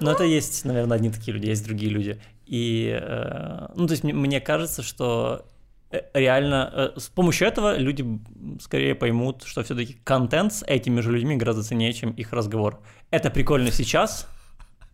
Но 0.00 0.10
это 0.10 0.24
есть, 0.24 0.64
наверное, 0.64 0.96
одни 0.96 1.10
такие 1.10 1.32
люди, 1.32 1.46
есть 1.46 1.64
другие 1.64 1.92
люди. 1.92 2.20
И, 2.44 2.90
э, 3.00 3.68
ну, 3.76 3.86
то 3.86 3.92
есть 3.92 4.02
мне, 4.02 4.12
мне 4.12 4.40
кажется, 4.40 4.82
что 4.82 5.46
э, 5.92 6.00
реально 6.12 6.92
э, 6.96 6.98
с 6.98 7.06
помощью 7.08 7.46
этого 7.46 7.78
люди 7.78 8.04
скорее 8.60 8.96
поймут, 8.96 9.44
что 9.44 9.62
все-таки 9.62 9.96
контент 10.02 10.54
с 10.54 10.64
этими 10.66 11.00
же 11.02 11.12
людьми 11.12 11.36
гораздо 11.36 11.62
ценнее, 11.62 11.92
чем 11.92 12.10
их 12.10 12.32
разговор. 12.32 12.80
Это 13.12 13.30
прикольно 13.30 13.70
сейчас, 13.70 14.26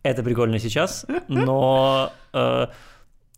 это 0.03 0.21
прикольно 0.21 0.59
сейчас, 0.59 1.07
но 1.27 2.13
э, 2.33 2.67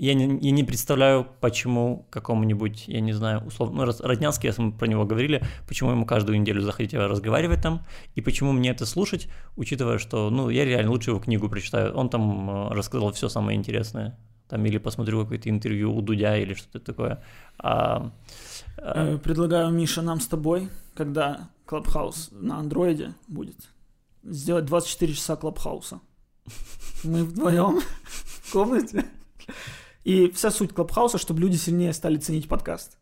я 0.05 0.13
не, 0.13 0.39
я 0.41 0.51
не 0.51 0.63
представляю, 0.63 1.27
почему 1.39 2.08
какому-нибудь, 2.10 2.86
я 2.88 3.01
не 3.01 3.13
знаю, 3.13 3.43
условно, 3.46 3.86
ну, 3.86 3.91
Роднянский, 4.00 4.48
если 4.48 4.62
мы 4.62 4.72
про 4.72 4.88
него 4.88 5.05
говорили, 5.05 5.43
почему 5.67 5.91
ему 5.91 6.05
каждую 6.05 6.39
неделю 6.39 6.62
заходить 6.62 6.93
разговаривать 6.93 7.62
там, 7.62 7.86
и 8.15 8.22
почему 8.22 8.51
мне 8.51 8.72
это 8.72 8.86
слушать, 8.86 9.27
учитывая, 9.55 9.98
что, 9.98 10.29
ну, 10.29 10.50
я 10.50 10.65
реально 10.65 10.91
лучше 10.91 11.12
его 11.12 11.20
книгу 11.20 11.50
прочитаю. 11.50 11.93
Он 11.96 12.10
там 12.10 12.50
э, 12.50 12.74
рассказал 12.74 13.12
все 13.12 13.29
самое 13.29 13.58
интересное. 13.58 14.17
Там 14.50 14.65
или 14.65 14.79
посмотрю 14.79 15.22
какое-то 15.24 15.50
интервью 15.50 15.96
у 15.96 16.01
Дудя 16.01 16.36
или 16.36 16.53
что-то 16.53 16.79
такое. 16.79 17.24
А, 17.58 18.12
а, 18.77 19.13
Э, 19.13 19.17
Предлагаю, 19.17 19.72
Миша, 19.72 20.01
нам 20.01 20.20
с 20.20 20.27
тобой, 20.27 20.70
когда 20.96 21.50
Клабхаус 21.65 22.29
на 22.31 22.58
андроиде 22.58 23.13
будет, 23.27 23.70
сделать 24.24 24.65
24 24.65 25.13
часа 25.13 25.36
Клабхауса. 25.36 26.01
Мы 27.03 27.24
вдвоем 27.24 27.81
в 28.03 28.51
комнате. 28.51 29.05
И 30.03 30.31
вся 30.31 30.51
суть 30.51 30.74
Клабхауса, 30.74 31.17
чтобы 31.17 31.41
люди 31.41 31.58
сильнее 31.58 31.93
стали 31.93 32.17
ценить 32.17 32.48
подкаст. 32.48 32.98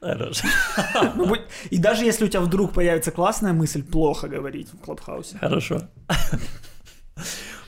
хорошо. 0.00 0.46
Ну, 1.16 1.34
И 1.70 1.78
даже 1.78 2.04
если 2.04 2.24
у 2.24 2.28
тебя 2.28 2.40
вдруг 2.40 2.72
появится 2.72 3.10
классная 3.10 3.52
мысль, 3.52 3.82
плохо 3.82 4.28
говорить 4.28 4.68
в 4.72 4.78
Клабхаусе. 4.78 5.38
Хорошо. 5.38 5.82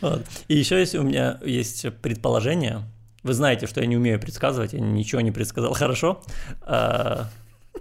Вот. 0.02 0.26
И 0.49 0.56
еще 0.56 0.78
есть 0.78 0.95
у 0.95 1.02
меня 1.02 1.40
есть 1.42 1.87
предположение. 2.02 2.83
Вы 3.23 3.33
знаете, 3.33 3.66
что 3.66 3.80
я 3.80 3.87
не 3.87 3.97
умею 3.97 4.21
предсказывать, 4.21 4.75
я 4.75 4.80
ничего 4.80 5.23
не 5.23 5.33
предсказал 5.33 5.73
хорошо. 5.73 6.23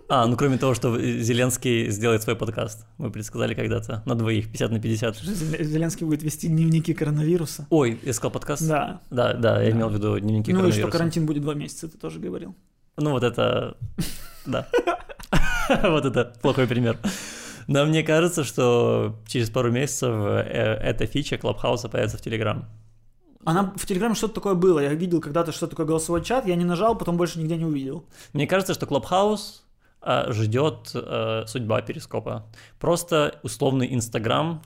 А, 0.08 0.28
ну 0.28 0.38
кроме 0.38 0.58
того, 0.58 0.74
что 0.74 0.98
Зеленский 1.00 1.90
сделает 1.90 2.22
свой 2.24 2.36
подкаст. 2.36 2.86
Мы 2.98 3.10
предсказали 3.12 3.54
когда-то 3.54 4.04
на 4.06 4.16
двоих, 4.16 4.48
50 4.52 4.72
на 4.72 4.80
50. 4.80 5.16
Зел- 5.24 5.64
Зеленский 5.64 6.06
будет 6.06 6.22
вести 6.24 6.48
дневники 6.48 6.94
коронавируса. 6.94 7.66
Ой, 7.70 8.00
я 8.04 8.14
сказал 8.14 8.32
подкаст? 8.32 8.68
Да. 8.68 9.02
Да, 9.10 9.34
да, 9.34 9.62
я 9.62 9.72
имел 9.72 9.90
в 9.90 9.94
виду 9.94 10.20
дневники 10.20 10.52
Ну 10.54 10.60
и 10.60 10.62
что 10.62 10.82
коронавируса. 10.82 10.92
карантин 10.98 11.26
будет 11.26 11.42
два 11.42 11.54
месяца, 11.56 11.88
ты 11.88 11.98
тоже 11.98 12.20
говорил. 12.20 12.56
Ну 12.98 13.12
вот 13.12 13.24
это... 13.24 13.78
Да. 14.46 14.68
Вот 15.84 16.06
это 16.06 16.34
плохой 16.42 16.68
пример. 16.68 17.00
Но 17.68 17.84
мне 17.86 18.04
кажется, 18.04 18.44
что 18.44 19.16
через 19.28 19.50
пару 19.50 19.72
месяцев 19.72 20.12
э, 20.14 20.78
эта 20.84 21.08
фича 21.08 21.40
Клабхауса 21.40 21.90
появится 21.90 22.20
в 22.20 22.22
Телеграм. 22.22 22.70
Она 23.44 23.74
в 23.76 23.86
Телеграме 23.88 24.14
что-то 24.14 24.36
такое 24.36 24.54
было. 24.54 24.80
Я 24.80 24.94
видел 24.94 25.20
когда-то, 25.22 25.52
что 25.52 25.66
такое 25.66 25.88
голосовой 25.88 26.24
чат, 26.24 26.46
я 26.46 26.56
не 26.56 26.66
нажал, 26.66 26.96
потом 26.96 27.18
больше 27.18 27.40
нигде 27.40 27.58
не 27.58 27.66
увидел. 27.66 28.06
Мне 28.34 28.46
кажется, 28.46 28.76
что 28.76 28.86
Клабхаус 28.86 29.65
ждет 30.30 30.92
э, 30.94 31.44
судьба 31.48 31.82
Перископа. 31.82 32.46
Просто 32.80 33.40
условный 33.44 33.94
Инстаграм 33.94 34.62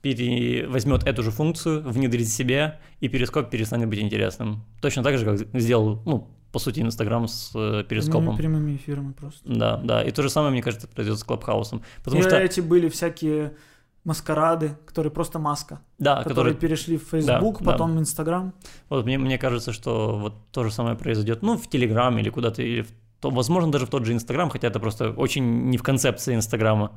пере... 0.00 0.66
возьмет 0.68 1.04
эту 1.06 1.22
же 1.22 1.30
функцию, 1.30 1.82
внедрит 1.82 2.28
себе, 2.28 2.80
и 3.00 3.08
Перископ 3.08 3.50
перестанет 3.50 3.88
быть 3.88 4.00
интересным. 4.00 4.64
Точно 4.80 5.02
так 5.02 5.18
же, 5.18 5.24
как 5.24 5.60
сделал, 5.60 6.02
ну, 6.04 6.28
по 6.52 6.58
сути, 6.60 6.80
Инстаграм 6.80 7.26
с 7.26 7.50
э, 7.54 7.84
Перископом. 7.88 8.36
Прямыми, 8.36 8.36
прямыми 8.36 8.76
эфирами 8.76 9.12
просто. 9.12 9.40
Да, 9.44 9.76
да. 9.78 10.04
И 10.04 10.10
то 10.12 10.22
же 10.22 10.30
самое, 10.30 10.52
мне 10.52 10.62
кажется, 10.62 10.86
произойдет 10.86 11.18
с 11.18 11.24
Клабхаусом. 11.24 11.82
Потому 12.04 12.22
И 12.22 12.24
что, 12.24 12.36
эти 12.36 12.60
были 12.60 12.88
всякие 12.88 13.56
маскарады, 14.04 14.76
которые 14.86 15.10
просто 15.10 15.38
маска, 15.38 15.80
да, 15.98 16.22
которые 16.22 16.52
который 16.52 16.54
перешли 16.54 16.98
в 16.98 17.04
Facebook, 17.10 17.58
Да, 17.58 17.64
да. 17.64 17.72
потом 17.72 17.96
в 17.96 17.98
Инстаграм. 17.98 18.52
Вот 18.88 19.04
мне, 19.04 19.18
мне 19.18 19.38
кажется, 19.38 19.72
что 19.72 20.16
вот 20.16 20.34
то 20.52 20.62
же 20.62 20.70
самое 20.70 20.94
произойдет, 20.94 21.42
ну, 21.42 21.56
в 21.56 21.68
Телеграм 21.68 22.16
или 22.18 22.28
куда-то, 22.28 22.62
или 22.62 22.82
в 22.82 22.92
то, 23.24 23.30
возможно, 23.30 23.72
даже 23.72 23.86
в 23.86 23.88
тот 23.88 24.04
же 24.04 24.12
Инстаграм, 24.12 24.50
хотя 24.50 24.68
это 24.68 24.78
просто 24.78 25.10
очень 25.10 25.70
не 25.70 25.78
в 25.78 25.82
концепции 25.82 26.34
Инстаграма, 26.34 26.90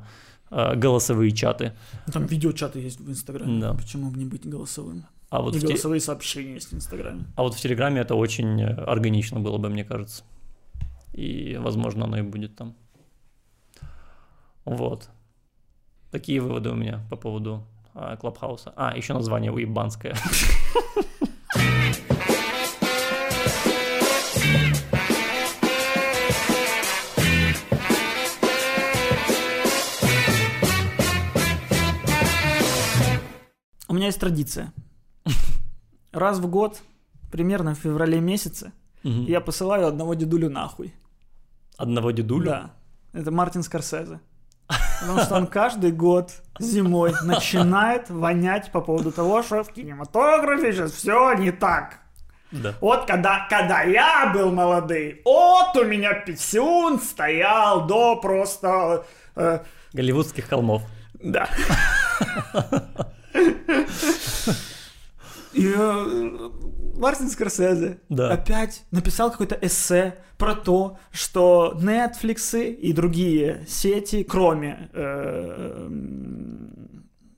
а, 0.50 0.74
голосовые 0.74 1.30
чаты. 1.30 1.72
Ну, 2.06 2.12
Там 2.12 2.26
видеочаты 2.26 2.80
есть 2.80 3.00
в 3.00 3.08
Инстаграме. 3.08 3.60
Да. 3.60 3.72
Почему 3.72 4.10
бы 4.10 4.18
не 4.18 4.26
быть 4.26 4.46
голосовым? 4.46 5.06
А 5.30 5.40
вот, 5.40 5.54
И 5.54 5.58
в 5.58 5.60
те- 5.62 5.68
голосовые 5.68 6.00
сообщения 6.00 6.54
есть 6.54 6.70
в 6.70 6.74
Инстаграме. 6.74 7.24
а 7.36 7.42
вот 7.42 7.54
в 7.54 7.60
Телеграме 7.60 8.02
это 8.02 8.14
очень 8.14 8.60
э, 8.60 8.74
органично 8.84 9.40
было 9.40 9.56
бы, 9.56 9.70
мне 9.70 9.84
кажется. 9.84 10.22
И, 11.14 11.56
возможно, 11.58 12.04
оно 12.04 12.18
и 12.18 12.22
будет 12.22 12.54
там. 12.56 12.74
Вот. 14.66 15.08
Такие 16.10 16.40
выводы 16.40 16.68
у 16.70 16.74
меня 16.74 17.00
по 17.10 17.16
поводу 17.16 17.62
а, 17.94 18.16
Клабхауса. 18.16 18.74
А, 18.76 18.94
еще 18.98 19.14
название 19.14 19.50
уебанское. 19.50 20.14
меня 33.98 34.06
есть 34.06 34.20
традиция. 34.20 34.72
Раз 36.12 36.38
в 36.38 36.46
год, 36.48 36.80
примерно 37.30 37.74
в 37.74 37.78
феврале 37.78 38.20
месяце, 38.20 38.72
Мгм. 39.04 39.24
я 39.26 39.40
посылаю 39.40 39.86
одного 39.86 40.14
дедулю 40.14 40.50
нахуй. 40.50 40.94
Одного 41.76 42.10
дедуля? 42.10 42.44
Да. 43.12 43.20
Это 43.20 43.30
Мартин 43.30 43.62
Скорсезе. 43.62 44.20
Потому 45.00 45.20
что 45.20 45.36
он 45.36 45.46
каждый 45.46 45.92
год 45.92 46.32
зимой 46.58 47.12
начинает 47.22 48.10
вонять 48.10 48.72
по 48.72 48.80
поводу 48.80 49.12
того, 49.12 49.42
что 49.42 49.62
в 49.62 49.72
кинематографе 49.72 50.72
сейчас 50.72 50.92
все 50.92 51.32
не 51.34 51.52
так. 51.52 52.00
Да. 52.50 52.74
Вот 52.80 53.06
когда, 53.06 53.46
когда 53.48 53.82
я 53.82 54.30
был 54.34 54.50
молодый, 54.52 55.22
вот 55.24 55.76
у 55.76 55.84
меня 55.84 56.14
писюн 56.14 56.98
стоял 56.98 57.86
до 57.86 58.16
просто... 58.16 59.04
э, 59.36 59.60
Голливудских 59.92 60.48
холмов. 60.48 60.82
да. 61.14 61.48
И 65.54 65.72
э, 65.74 66.48
Мартин 66.96 67.28
Скорсезе 67.30 67.98
Да. 68.08 68.30
опять 68.32 68.84
написал 68.90 69.30
какое-то 69.30 69.58
эссе 69.60 70.18
про 70.36 70.54
то, 70.54 70.98
что 71.10 71.76
Netflix 71.80 72.60
и 72.70 72.92
другие 72.92 73.64
сети, 73.66 74.24
кроме 74.24 74.90
э, 74.92 75.88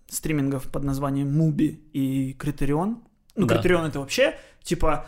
стримингов 0.09 0.64
под 0.71 0.85
названием 0.85 1.28
Mubi 1.28 1.78
и 1.92 2.37
Criterion, 2.38 2.97
ну, 3.37 3.47
Да. 3.47 3.57
Criterion 3.57 3.87
это 3.88 4.00
вообще, 4.00 4.35
типа, 4.62 5.07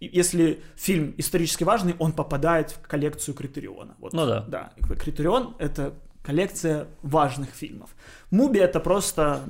если 0.00 0.60
фильм 0.76 1.14
исторически 1.16 1.64
важный, 1.64 1.94
он 1.98 2.12
попадает 2.12 2.72
в 2.72 2.80
коллекцию 2.86 3.34
Критериона. 3.34 3.94
Вот, 3.98 4.12
Ну 4.12 4.26
да. 4.26 4.44
Да, 4.48 4.72
Критерион— 4.96 5.56
это 5.58 5.94
коллекция 6.22 6.88
важных 7.02 7.50
фильмов. 7.50 7.90
Муби— 8.30 8.58
это 8.60 8.80
просто 8.80 9.42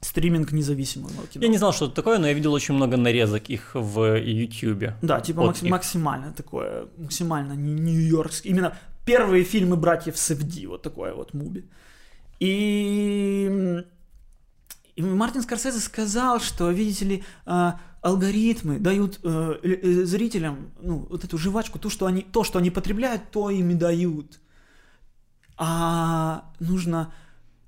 стриминг 0.00 0.52
независимого 0.52 1.26
кино. 1.26 1.44
Я 1.44 1.48
не 1.48 1.58
знал, 1.58 1.72
что 1.72 1.86
это 1.86 1.94
такое, 1.94 2.18
но 2.18 2.26
я 2.26 2.32
видел 2.32 2.52
очень 2.52 2.74
много 2.74 2.96
нарезок 2.96 3.50
их 3.50 3.70
в 3.74 4.18
Ютьюбе. 4.18 4.96
Да, 5.02 5.20
типа 5.20 5.42
макс- 5.42 5.62
их. 5.62 5.70
максимально 5.70 6.32
такое, 6.32 6.86
максимально 6.96 7.52
нью-йоркский. 7.52 8.50
Именно 8.50 8.76
первые 9.04 9.44
фильмы 9.44 9.76
братьев 9.76 10.16
Севди, 10.16 10.66
вот 10.66 10.82
такое 10.82 11.14
вот 11.14 11.34
муби. 11.34 11.68
И, 12.38 13.82
и 14.96 15.02
Мартин 15.02 15.42
Скорсезе 15.42 15.80
сказал, 15.80 16.40
что, 16.40 16.70
видите 16.70 17.04
ли, 17.04 17.24
а, 17.44 17.78
алгоритмы 18.02 18.78
дают 18.78 19.20
э, 19.22 19.58
э, 19.62 19.68
э, 19.68 20.04
зрителям 20.04 20.70
ну, 20.80 21.06
вот 21.10 21.24
эту 21.24 21.36
жвачку, 21.36 21.78
то 21.78 21.90
что, 21.90 22.06
они, 22.06 22.22
то, 22.22 22.44
что 22.44 22.58
они 22.58 22.70
потребляют, 22.70 23.30
то 23.30 23.50
им 23.50 23.70
и 23.70 23.74
дают. 23.74 24.40
А 25.58 26.50
нужно 26.58 27.12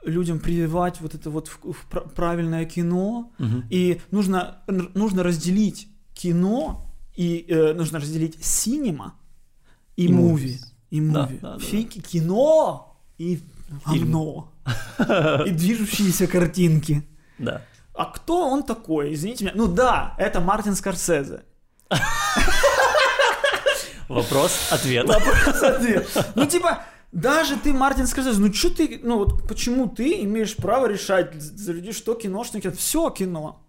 людям 0.05 0.39
прививать 0.41 1.01
вот 1.01 1.15
это 1.15 1.31
вот 1.31 1.49
в- 1.49 1.73
в 1.73 1.87
пр- 1.87 2.09
правильное 2.15 2.65
кино, 2.65 3.33
Мгм. 3.39 3.65
и 3.71 4.01
нужно, 4.11 4.59
нужно 4.95 5.23
разделить 5.23 5.89
кино 6.15 6.87
и 7.15 7.45
э, 7.49 7.73
нужно 7.75 7.99
разделить 8.01 8.45
синема 8.45 9.15
и, 9.97 10.07
И 10.07 10.13
муви. 10.13 10.59
И 10.91 11.01
Да, 11.01 11.23
муви. 11.23 11.39
да, 11.43 11.53
да, 11.55 11.59
Фики, 11.59 12.01
кино 12.01 12.97
и 13.19 13.41
говно. 13.87 14.53
И 15.47 15.51
движущиеся 15.51 16.27
картинки. 16.27 17.03
Да. 17.39 17.63
А 17.95 18.05
кто 18.07 18.49
он 18.49 18.63
такой? 18.63 19.13
Извините 19.15 19.45
меня. 19.45 19.55
Ну 19.57 19.67
да, 19.67 20.15
это 20.19 20.41
Мартин 20.41 20.75
Скорсезе. 20.75 21.43
Вопрос, 24.09 24.69
ответ. 24.71 25.07
Вопрос 25.07 25.63
ответ. 25.63 26.07
Ну 26.35 26.47
типа, 26.47 26.83
даже 27.13 27.59
ты, 27.59 27.75
Мартин 27.75 28.07
Скорсезе, 28.07 28.41
ну 28.41 28.53
что 28.53 28.75
ты, 28.75 28.99
ну 29.03 29.19
вот 29.19 29.47
почему 29.47 29.87
ты 29.87 30.23
имеешь 30.25 30.57
право 30.57 30.87
решать 30.87 31.35
за 31.41 31.73
людей, 31.73 31.93
что 31.93 32.15
кино, 32.15 32.43
что 32.43 32.59
кино? 32.59 32.75
Все 32.75 33.11
кино. 33.11 33.63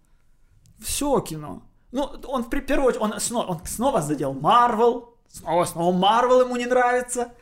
Все 0.81 1.19
кино. 1.19 1.63
Ну, 1.91 2.09
он 2.25 2.43
в 2.43 2.49
первую 2.49 2.87
очередь, 2.87 3.01
он 3.01 3.19
снова, 3.19 3.45
он 3.47 3.65
снова 3.65 4.01
задел 4.01 4.33
Марвел. 4.33 5.15
Снова, 5.27 5.65
снова 5.65 5.91
Марвел 5.95 6.41
ему 6.41 6.55
не 6.55 6.65
нравится. 6.65 7.33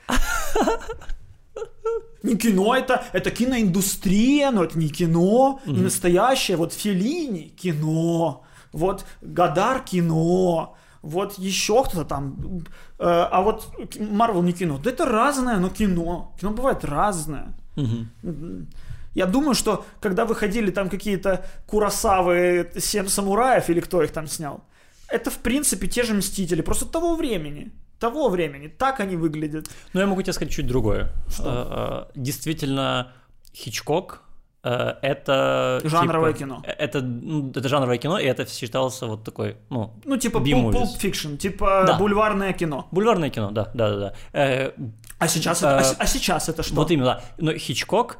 Не 2.23 2.35
кино 2.35 2.75
это, 2.75 3.03
это 3.13 3.31
киноиндустрия, 3.31 4.51
но 4.51 4.63
это 4.63 4.77
не 4.77 4.89
кино, 4.89 5.59
не 5.65 5.81
настоящее. 5.81 6.57
Вот 6.57 6.73
Феллини 6.73 7.49
кино, 7.49 8.43
вот 8.71 9.05
Гадар 9.21 9.83
кино, 9.83 10.75
вот 11.01 11.37
еще 11.37 11.83
кто-то 11.83 12.05
там. 12.05 12.63
Э, 12.99 13.27
а 13.31 13.41
вот 13.41 13.71
Марвел 13.99 14.43
не 14.43 14.53
кино. 14.53 14.77
Да 14.77 14.91
это 14.91 15.05
разное, 15.05 15.57
но 15.57 15.69
кино. 15.69 16.33
Кино 16.39 16.51
бывает 16.51 16.85
разное. 16.85 17.53
Мгм. 17.75 18.67
Я 19.13 19.25
думаю, 19.25 19.55
что 19.55 19.85
когда 19.99 20.25
выходили 20.25 20.71
там 20.71 20.89
какие-то 20.89 21.45
Курасавы, 21.65 22.71
Семь 22.77 23.07
самураев 23.07 23.69
или 23.69 23.79
кто 23.79 24.01
их 24.03 24.11
там 24.11 24.27
снял, 24.27 24.63
это 25.07 25.29
в 25.29 25.37
принципе 25.37 25.87
те 25.87 26.03
же 26.03 26.13
Мстители, 26.13 26.61
просто 26.61 26.85
того 26.85 27.15
времени. 27.15 27.71
Того 27.99 28.29
времени. 28.29 28.67
Так 28.67 28.99
они 28.99 29.15
выглядят. 29.15 29.69
Ну, 29.93 29.99
я 29.99 30.07
могу 30.07 30.21
тебе 30.21 30.33
сказать 30.33 30.53
чуть 30.53 30.67
другое. 30.67 31.11
Что? 31.27 31.43
Э, 31.45 32.09
э, 32.15 32.19
Действительно, 32.19 33.11
Хичкок 33.53 34.23
это... 34.69 35.81
Жанровое 35.83 36.33
типа, 36.33 36.39
кино. 36.45 36.63
э, 36.65 36.71
Это, 36.71 37.01
ну, 37.01 37.49
это 37.49 37.67
жанровое 37.67 37.97
кино, 37.97 38.19
и 38.19 38.25
это 38.25 38.45
считался 38.45 39.07
вот 39.07 39.23
такой, 39.23 39.57
ну, 39.69 39.93
Ну, 40.05 40.17
типа 40.17 40.37
Pulp. 40.37 40.71
Pulp 40.71 40.99
Fiction, 41.01 41.37
типа 41.37 41.83
Да. 41.87 41.97
бульварное 41.97 42.53
кино. 42.53 42.87
бульварное 42.91 43.29
кино, 43.29 43.51
да, 43.51 43.71
да, 43.73 43.89
да. 43.89 43.99
да. 43.99 44.13
Э, 44.33 44.71
А 45.19 45.27
сейчас, 45.27 45.59
это, 45.59 45.77
а, 45.77 45.81
Э, 45.81 45.95
а 45.97 46.05
сейчас 46.05 46.49
это 46.49 46.63
что? 46.63 46.75
Вот 46.75 46.91
именно, 46.91 47.05
да. 47.05 47.21
Но 47.37 47.53
Хичкок 47.53 48.17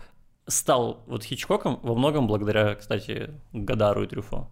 стал 0.47 1.03
вот 1.07 1.23
Хичкоком 1.23 1.79
во 1.83 1.95
многом 1.95 2.27
благодаря, 2.27 2.75
кстати, 2.75 3.29
Гадару 3.53 4.03
и 4.03 4.07
Трюфо. 4.07 4.49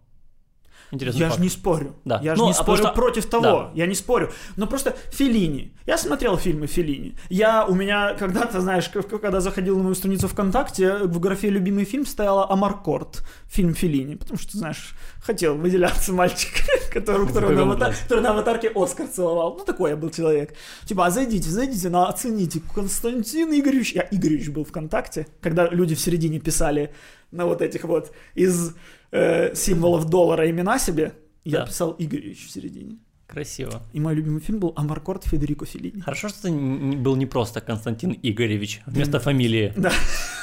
Интересный 0.92 1.22
Я 1.22 1.30
же 1.30 1.40
не 1.42 1.50
спорю. 1.50 1.96
Да. 2.06 2.20
Я 2.24 2.36
же 2.36 2.42
Ну, 2.42 2.48
не 2.48 2.52
а 2.52 2.56
спорю 2.56 2.78
что- 2.84 2.92
против 2.94 3.26
того. 3.28 3.44
Да. 3.44 3.72
Я 3.76 3.86
не 3.86 3.96
спорю. 3.96 4.32
Но 4.56 4.66
просто 4.68 4.96
Филини. 5.12 5.72
Я 5.86 5.98
смотрел 5.98 6.38
фильмы 6.38 6.68
Филини. 6.68 7.16
Я 7.30 7.66
у 7.66 7.76
меня 7.76 8.16
когда-то, 8.16 8.60
знаешь, 8.62 8.90
когда 8.90 9.40
заходил 9.40 9.78
на 9.78 9.84
мою 9.84 9.96
страницу 9.96 10.28
ВКонтакте, 10.28 10.98
в 10.98 11.20
графе 11.20 11.50
«Любимый 11.50 11.86
фильм» 11.86 12.06
стояла 12.06 12.50
Амаркорд, 12.52 13.24
фильм 13.48 13.74
Филини. 13.76 14.16
Потому 14.16 14.40
что, 14.40 14.58
знаешь, 14.58 14.96
хотел 15.22 15.56
выделяться 15.56 16.12
мальчик, 16.14 16.52
который, 16.94 17.28
который, 17.28 17.56
на, 17.56 17.62
аватар- 17.62 17.94
который 18.04 18.22
на 18.22 18.32
аватарке 18.32 18.72
Оскар 18.74 19.08
целовал. 19.08 19.56
Ну, 19.58 19.66
такой 19.66 19.92
я 19.92 19.96
был 19.98 20.10
человек. 20.10 20.54
Типа, 20.86 21.06
а 21.06 21.12
зайдите, 21.12 21.50
зайдите, 21.50 21.90
на, 21.90 22.08
оцените. 22.08 22.62
Константин 22.74 23.52
Игоревич. 23.54 23.94
Я 23.94 24.08
Игоревич 24.10 24.50
был 24.50 24.66
ВКонтакте, 24.66 25.28
когда 25.42 25.68
люди 25.68 25.94
в 25.96 26.00
середине 26.00 26.40
писали 26.40 26.94
на 27.32 27.46
вот 27.46 27.62
этих 27.62 27.84
вот 27.84 28.12
из 28.34 28.74
э, 29.12 29.54
символов 29.56 30.06
доллара 30.10 30.50
имена 30.50 30.80
себе. 30.80 31.14
Я 31.44 31.60
Да. 31.60 31.66
писал 31.66 31.96
Игоревич 31.98 32.48
в 32.48 32.52
середине. 32.52 32.98
Красиво. 33.28 33.84
И 33.94 34.00
мой 34.00 34.16
любимый 34.16 34.42
фильм 34.42 34.60
был 34.60 34.74
Амаркорд 34.76 35.24
Федерико 35.24 35.66
Феллини. 35.66 36.02
Хорошо, 36.02 36.30
что 36.30 36.42
ты 36.44 36.52
был 36.52 37.16
не 37.16 37.28
просто 37.28 37.62
Константин 37.62 38.18
Игоревич 38.24 38.82
вместо 38.86 39.20
фамилии. 39.20 39.74
Да. 39.78 39.92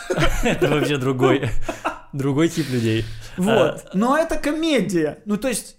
Это 0.45 0.69
вообще 0.69 0.97
другой, 0.97 1.49
другой 2.13 2.49
тип 2.49 2.69
людей. 2.71 3.05
Вот. 3.37 3.49
А, 3.87 3.91
Но 3.95 4.17
это 4.17 4.37
комедия. 4.39 5.19
Ну, 5.27 5.37
то 5.37 5.49
есть, 5.49 5.77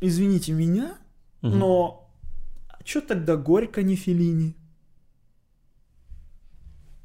извините 0.00 0.52
меня, 0.52 0.96
но 1.42 2.10
что 2.84 3.02
тогда 3.02 3.36
Горько 3.36 3.82
не 3.82 3.94
Феллини? 3.96 4.56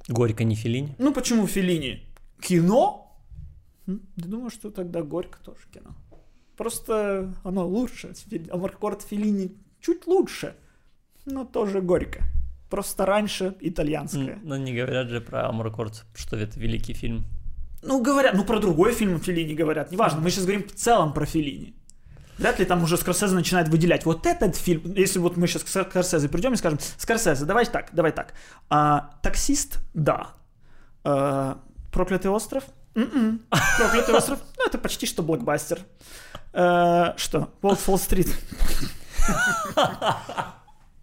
Горько 0.07 0.43
не 0.43 0.55
Филини. 0.55 0.95
Ну, 0.97 1.13
почему 1.13 1.45
Феллини? 1.47 2.03
Кино? 2.41 2.98
Думаю, 4.15 4.49
что 4.49 4.71
тогда 4.71 5.01
Горько 5.01 5.39
тоже 5.43 5.61
кино. 5.73 5.95
Просто 6.57 7.33
оно 7.43 7.67
лучше. 7.67 8.13
Амаркорд 8.51 9.01
Феллини 9.01 9.55
чуть 9.79 10.07
лучше, 10.07 10.55
но 11.25 11.45
тоже 11.45 11.81
Горько. 11.81 12.23
Просто 12.69 13.05
раньше 13.05 13.55
итальянское. 13.61 14.39
Но 14.43 14.57
не 14.57 14.73
говорят 14.73 15.09
же 15.09 15.21
про 15.21 15.49
Амуркорд, 15.49 16.05
что 16.13 16.37
это 16.37 16.59
великий 16.59 16.93
фильм. 16.93 17.25
Ну, 17.81 18.01
говорят, 18.01 18.35
ну 18.35 18.43
про 18.43 18.59
другой 18.59 18.93
фильм 18.93 19.19
Феллини 19.19 19.55
говорят, 19.55 19.91
неважно, 19.91 20.21
мы 20.21 20.29
сейчас 20.29 20.43
говорим 20.43 20.67
в 20.67 20.73
целом 20.73 21.13
про 21.13 21.25
Феллини. 21.25 21.73
Вряд 22.37 22.59
ли 22.59 22.65
там 22.65 22.83
уже 22.83 22.97
Скорсезе 22.97 23.35
начинает 23.35 23.67
выделять 23.67 24.05
вот 24.05 24.25
этот 24.25 24.55
фильм. 24.55 24.93
Если 24.95 25.19
вот 25.19 25.35
мы 25.35 25.47
сейчас 25.47 25.63
к 25.63 25.67
Скорсезе 25.67 26.29
придем 26.29 26.53
и 26.53 26.57
скажем, 26.57 26.79
Скорсезе, 26.97 27.45
давай 27.45 27.65
так, 27.65 27.89
давай 27.93 28.11
так. 28.11 28.33
А, 28.69 29.11
таксист, 29.21 29.79
да. 29.93 30.31
А, 31.03 31.59
проклятый 31.91 32.31
остров? 32.31 32.63
М-м. 32.95 33.41
Проклятый 33.77 34.15
остров? 34.15 34.39
Ну, 34.57 34.65
это 34.65 34.77
почти 34.77 35.05
что 35.05 35.23
блокбастер. 35.23 35.79
А, 36.53 37.13
что? 37.17 37.49
Волк 37.61 37.79
Фолл-стрит? 37.79 38.27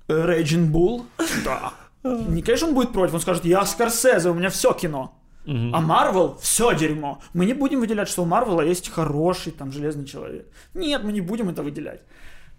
Рейджин 0.08 0.70
Булл? 0.70 1.06
Да. 1.44 1.72
Не, 2.02 2.42
конечно, 2.42 2.68
он 2.68 2.74
будет 2.74 2.92
против, 2.92 3.14
он 3.14 3.20
скажет, 3.20 3.44
я 3.44 3.64
Скорсезе, 3.64 4.30
у 4.30 4.34
меня 4.34 4.50
все 4.50 4.72
кино. 4.72 5.18
А 5.46 5.80
Марвел 5.80 6.38
все 6.40 6.74
дерьмо. 6.74 7.20
Мы 7.32 7.46
не 7.46 7.54
будем 7.54 7.80
выделять, 7.80 8.08
что 8.08 8.22
у 8.22 8.26
Марвела 8.26 8.62
есть 8.62 8.88
хороший 8.90 9.52
там 9.52 9.70
железный 9.70 10.04
человек. 10.04 10.46
Нет, 10.74 11.04
мы 11.04 11.12
не 11.12 11.20
будем 11.20 11.48
это 11.48 11.62
выделять. 11.62 12.02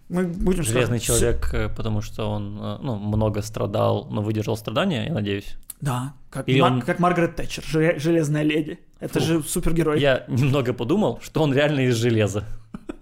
Мы 0.10 0.24
будем 0.26 0.64
Железный 0.64 1.00
сказать, 1.00 1.20
человек, 1.22 1.54
э, 1.54 1.70
потому 1.76 2.02
что 2.02 2.30
он 2.32 2.58
э, 2.62 2.78
ну, 2.82 2.96
много 2.96 3.42
страдал, 3.42 4.08
но 4.10 4.22
выдержал 4.22 4.56
страдания, 4.58 5.05
я 5.08 5.14
надеюсь. 5.14 5.55
Да, 5.81 6.14
как, 6.29 6.48
Мар- 6.48 6.72
он- 6.72 6.81
как 6.81 7.00
Маргарет 7.00 7.36
Тэтчер, 7.36 7.64
желе- 7.64 8.00
железная 8.00 8.44
леди. 8.44 8.79
Это 9.00 9.20
Фух. 9.20 9.27
же 9.27 9.44
супергерой. 9.44 10.00
Я 10.00 10.24
немного 10.27 10.74
подумал, 10.74 11.20
что 11.22 11.42
он 11.44 11.53
реально 11.53 11.81
из 11.81 11.96
железа. 11.96 12.46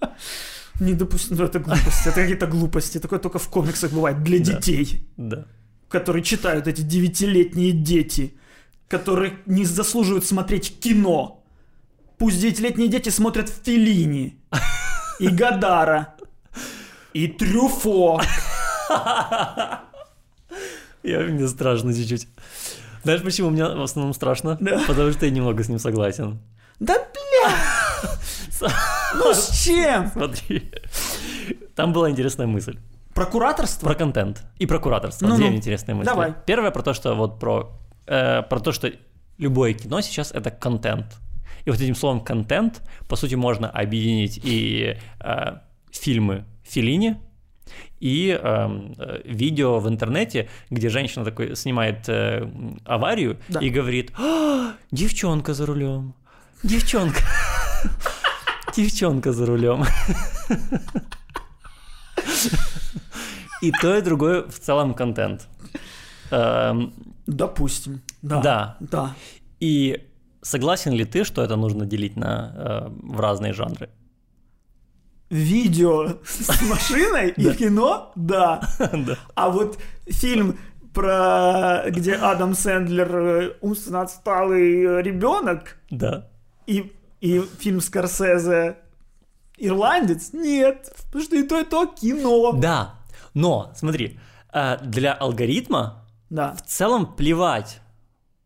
Не 0.79 0.93
допустим, 0.93 1.41
это 1.41 1.59
глупости, 1.59 2.09
это 2.09 2.21
какие-то 2.21 2.47
глупости. 2.47 2.99
Такое 2.99 3.19
только 3.19 3.39
в 3.39 3.47
комиксах 3.49 3.91
бывает 3.91 4.23
для 4.23 4.39
детей, 4.39 5.07
Да. 5.15 5.45
которые 5.89 6.21
читают 6.23 6.67
эти 6.67 6.81
девятилетние 6.81 7.71
дети, 7.71 8.33
которые 8.89 9.33
не 9.45 9.63
заслуживают 9.63 10.25
смотреть 10.25 10.79
кино. 10.79 11.43
Пусть 12.17 12.41
девятилетние 12.41 12.87
дети 12.89 13.09
смотрят 13.09 13.49
Феллини 13.63 14.37
и 15.19 15.27
Гадара 15.29 16.14
и 17.15 17.27
Трюфо. 17.29 18.19
Я, 21.03 21.19
мне 21.19 21.47
страшно 21.47 21.93
чуть-чуть. 21.93 22.27
Знаешь, 23.03 23.21
почему 23.23 23.51
мне 23.51 23.63
в 23.63 23.81
основном 23.81 24.13
страшно? 24.13 24.57
Да. 24.59 24.81
Потому 24.85 25.11
что 25.13 25.25
я 25.25 25.31
немного 25.31 25.63
с 25.63 25.69
ним 25.69 25.79
согласен. 25.79 26.39
Да 26.79 26.95
бля! 26.95 27.51
Ну 29.15 29.33
с 29.33 29.63
чем? 29.63 30.07
Смотри. 30.11 30.71
Там 31.75 31.93
была 31.93 32.09
интересная 32.09 32.47
мысль. 32.47 32.77
Про 33.13 33.25
кураторство? 33.25 33.85
Про 33.87 33.95
контент 33.95 34.43
и 34.59 34.65
про 34.65 34.79
кураторство. 34.79 35.35
Две 35.35 35.55
интересные 35.55 35.95
мысли. 35.95 36.09
Давай. 36.09 36.33
Первое 36.45 36.71
про 36.71 36.83
то, 36.83 36.93
что 36.93 37.15
вот 37.15 37.39
про, 37.39 37.79
э, 38.07 38.41
про 38.43 38.59
то, 38.59 38.73
что 38.73 38.91
любое 39.37 39.73
кино 39.73 40.01
сейчас 40.01 40.31
это 40.31 40.51
контент. 40.51 41.05
И 41.63 41.69
вот 41.69 41.79
этим 41.79 41.95
словом 41.95 42.21
контент, 42.21 42.81
по 43.07 43.15
сути, 43.15 43.35
можно 43.35 43.69
объединить 43.69 44.39
и 44.43 44.97
э, 45.19 45.59
фильмы 45.91 46.45
Филини, 46.65 47.17
и 47.99 48.29
эм, 48.29 48.93
э, 48.97 49.21
видео 49.25 49.79
в 49.79 49.87
интернете, 49.87 50.49
где 50.69 50.89
женщина 50.89 51.25
такой 51.25 51.55
снимает 51.55 52.07
э, 52.09 52.47
аварию 52.85 53.37
Да. 53.49 53.59
и 53.59 53.69
говорит: 53.69 54.11
«А, 54.17 54.73
девчонка 54.91 55.53
за 55.53 55.65
рулем, 55.65 56.13
девчонка, 56.63 57.21
девчонка 58.75 59.31
за 59.31 59.45
рулем. 59.45 59.83
И 63.61 63.71
то, 63.71 63.97
и 63.97 64.01
другое 64.01 64.43
в 64.43 64.59
целом 64.59 64.93
контент. 64.93 65.47
Эм, 66.31 66.93
Допустим. 67.27 68.01
Да. 68.21 68.41
Да. 68.41 68.77
Да. 68.79 69.15
И 69.59 70.05
согласен 70.41 70.91
ли 70.93 71.05
ты, 71.05 71.23
что 71.23 71.41
это 71.41 71.55
нужно 71.55 71.85
делить 71.85 72.15
на, 72.17 72.51
э, 72.55 72.89
в 73.15 73.19
разные 73.19 73.53
жанры? 73.53 73.89
Видео 75.29 76.17
с 76.23 76.61
машиной 76.69 77.29
и 77.31 77.51
кино? 77.53 78.11
Да. 78.15 78.61
А 79.35 79.49
вот 79.49 79.77
фильм 80.07 80.57
про 80.93 81.83
где 81.89 82.13
Адам 82.13 82.53
Сэндлер 82.55 83.15
э, 83.17 83.53
умственно 83.61 84.01
отсталый 84.01 85.01
ребенок 85.01 85.77
Да. 85.89 86.29
и, 86.67 86.93
и 87.21 87.41
фильм 87.59 87.81
Скорсезе 87.81 88.77
Ирландец? 89.57 90.31
Нет. 90.33 90.93
Потому 91.07 91.23
что 91.23 91.35
и 91.35 91.43
то, 91.43 91.59
и 91.59 91.63
то 91.65 91.85
кино. 91.87 92.51
Да. 92.53 92.95
Но, 93.33 93.71
смотри, 93.75 94.19
э, 94.53 94.77
для 94.83 95.13
алгоритма 95.13 96.05
Да. 96.29 96.53
в 96.55 96.61
целом 96.61 97.15
плевать. 97.15 97.79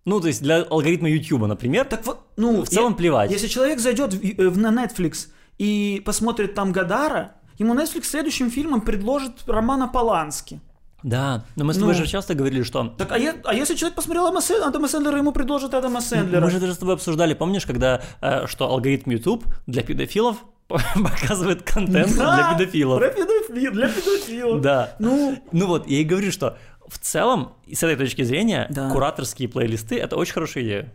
Ну, 0.06 0.20
то 0.22 0.28
есть 0.28 0.42
для 0.42 0.64
алгоритма 0.64 1.10
YouTube, 1.10 1.46
например, 1.46 1.86
Так 1.86 2.06
вот, 2.06 2.20
ну, 2.38 2.64
в 2.64 2.68
целом 2.70 2.94
е- 2.94 2.98
плевать. 2.98 3.32
Если 3.32 3.48
человек 3.48 3.80
зайдет 3.80 4.14
в, 4.14 4.24
э, 4.24 4.50
в- 4.50 4.58
на 4.58 4.70
Netflix 4.86 5.28
и 5.60 6.02
посмотрит 6.06 6.56
там 6.56 6.72
Гадара, 6.72 7.34
ему 7.60 7.76
Netflix 7.76 8.06
следующим 8.06 8.50
фильмом 8.50 8.82
предложит 8.82 9.34
Романа 9.48 9.88
Полански. 9.88 10.60
Да, 11.04 11.46
но 11.56 11.64
мы 11.64 11.74
с 11.74 11.78
тобой 11.78 11.94
Ну. 11.94 12.00
же 12.02 12.08
часто 12.08 12.34
говорили, 12.34 12.64
что... 12.64 12.88
Так, 12.98 13.12
а, 13.14 13.18
е- 13.18 13.36
а 13.46 13.54
если 13.54 13.76
человек 13.76 13.96
посмотрел 13.96 14.26
Адама, 14.26 14.42
Сэ- 14.42 14.62
Адама 14.68 14.88
Сэндлера, 14.90 15.18
ему 15.18 15.32
предложат 15.32 15.74
Адама 15.74 16.02
Сэндлера. 16.02 16.42
Мы 16.42 16.50
же 16.52 16.60
даже 16.60 16.74
с 16.74 16.78
тобой 16.78 16.96
обсуждали, 16.96 17.34
помнишь, 17.34 17.66
когда, 17.66 18.02
э, 18.22 18.48
что 18.48 18.66
алгоритм 18.70 19.12
YouTube 19.12 19.46
для 19.66 19.82
педофилов 19.84 20.38
показывает 20.68 21.62
контент 21.64 22.18
Да, 22.18 22.36
для 22.36 22.54
педофилов. 22.58 23.00
Про 23.00 23.10
педофил, 23.10 23.72
для 23.72 23.88
педофилов. 23.88 24.62
Да. 24.62 24.96
Ну, 25.00 25.42
Ну 25.54 25.68
вот, 25.68 25.88
я 25.88 26.00
и 26.00 26.04
говорю, 26.04 26.32
что 26.34 26.58
в 26.88 26.98
целом, 27.00 27.54
с 27.72 27.82
этой 27.82 27.96
точки 27.96 28.24
зрения, 28.24 28.68
Да. 28.70 28.90
кураторские 28.90 29.48
плейлисты— 29.48 29.96
это 30.00 30.18
очень 30.18 30.34
хорошая 30.34 30.64
идея. 30.64 30.94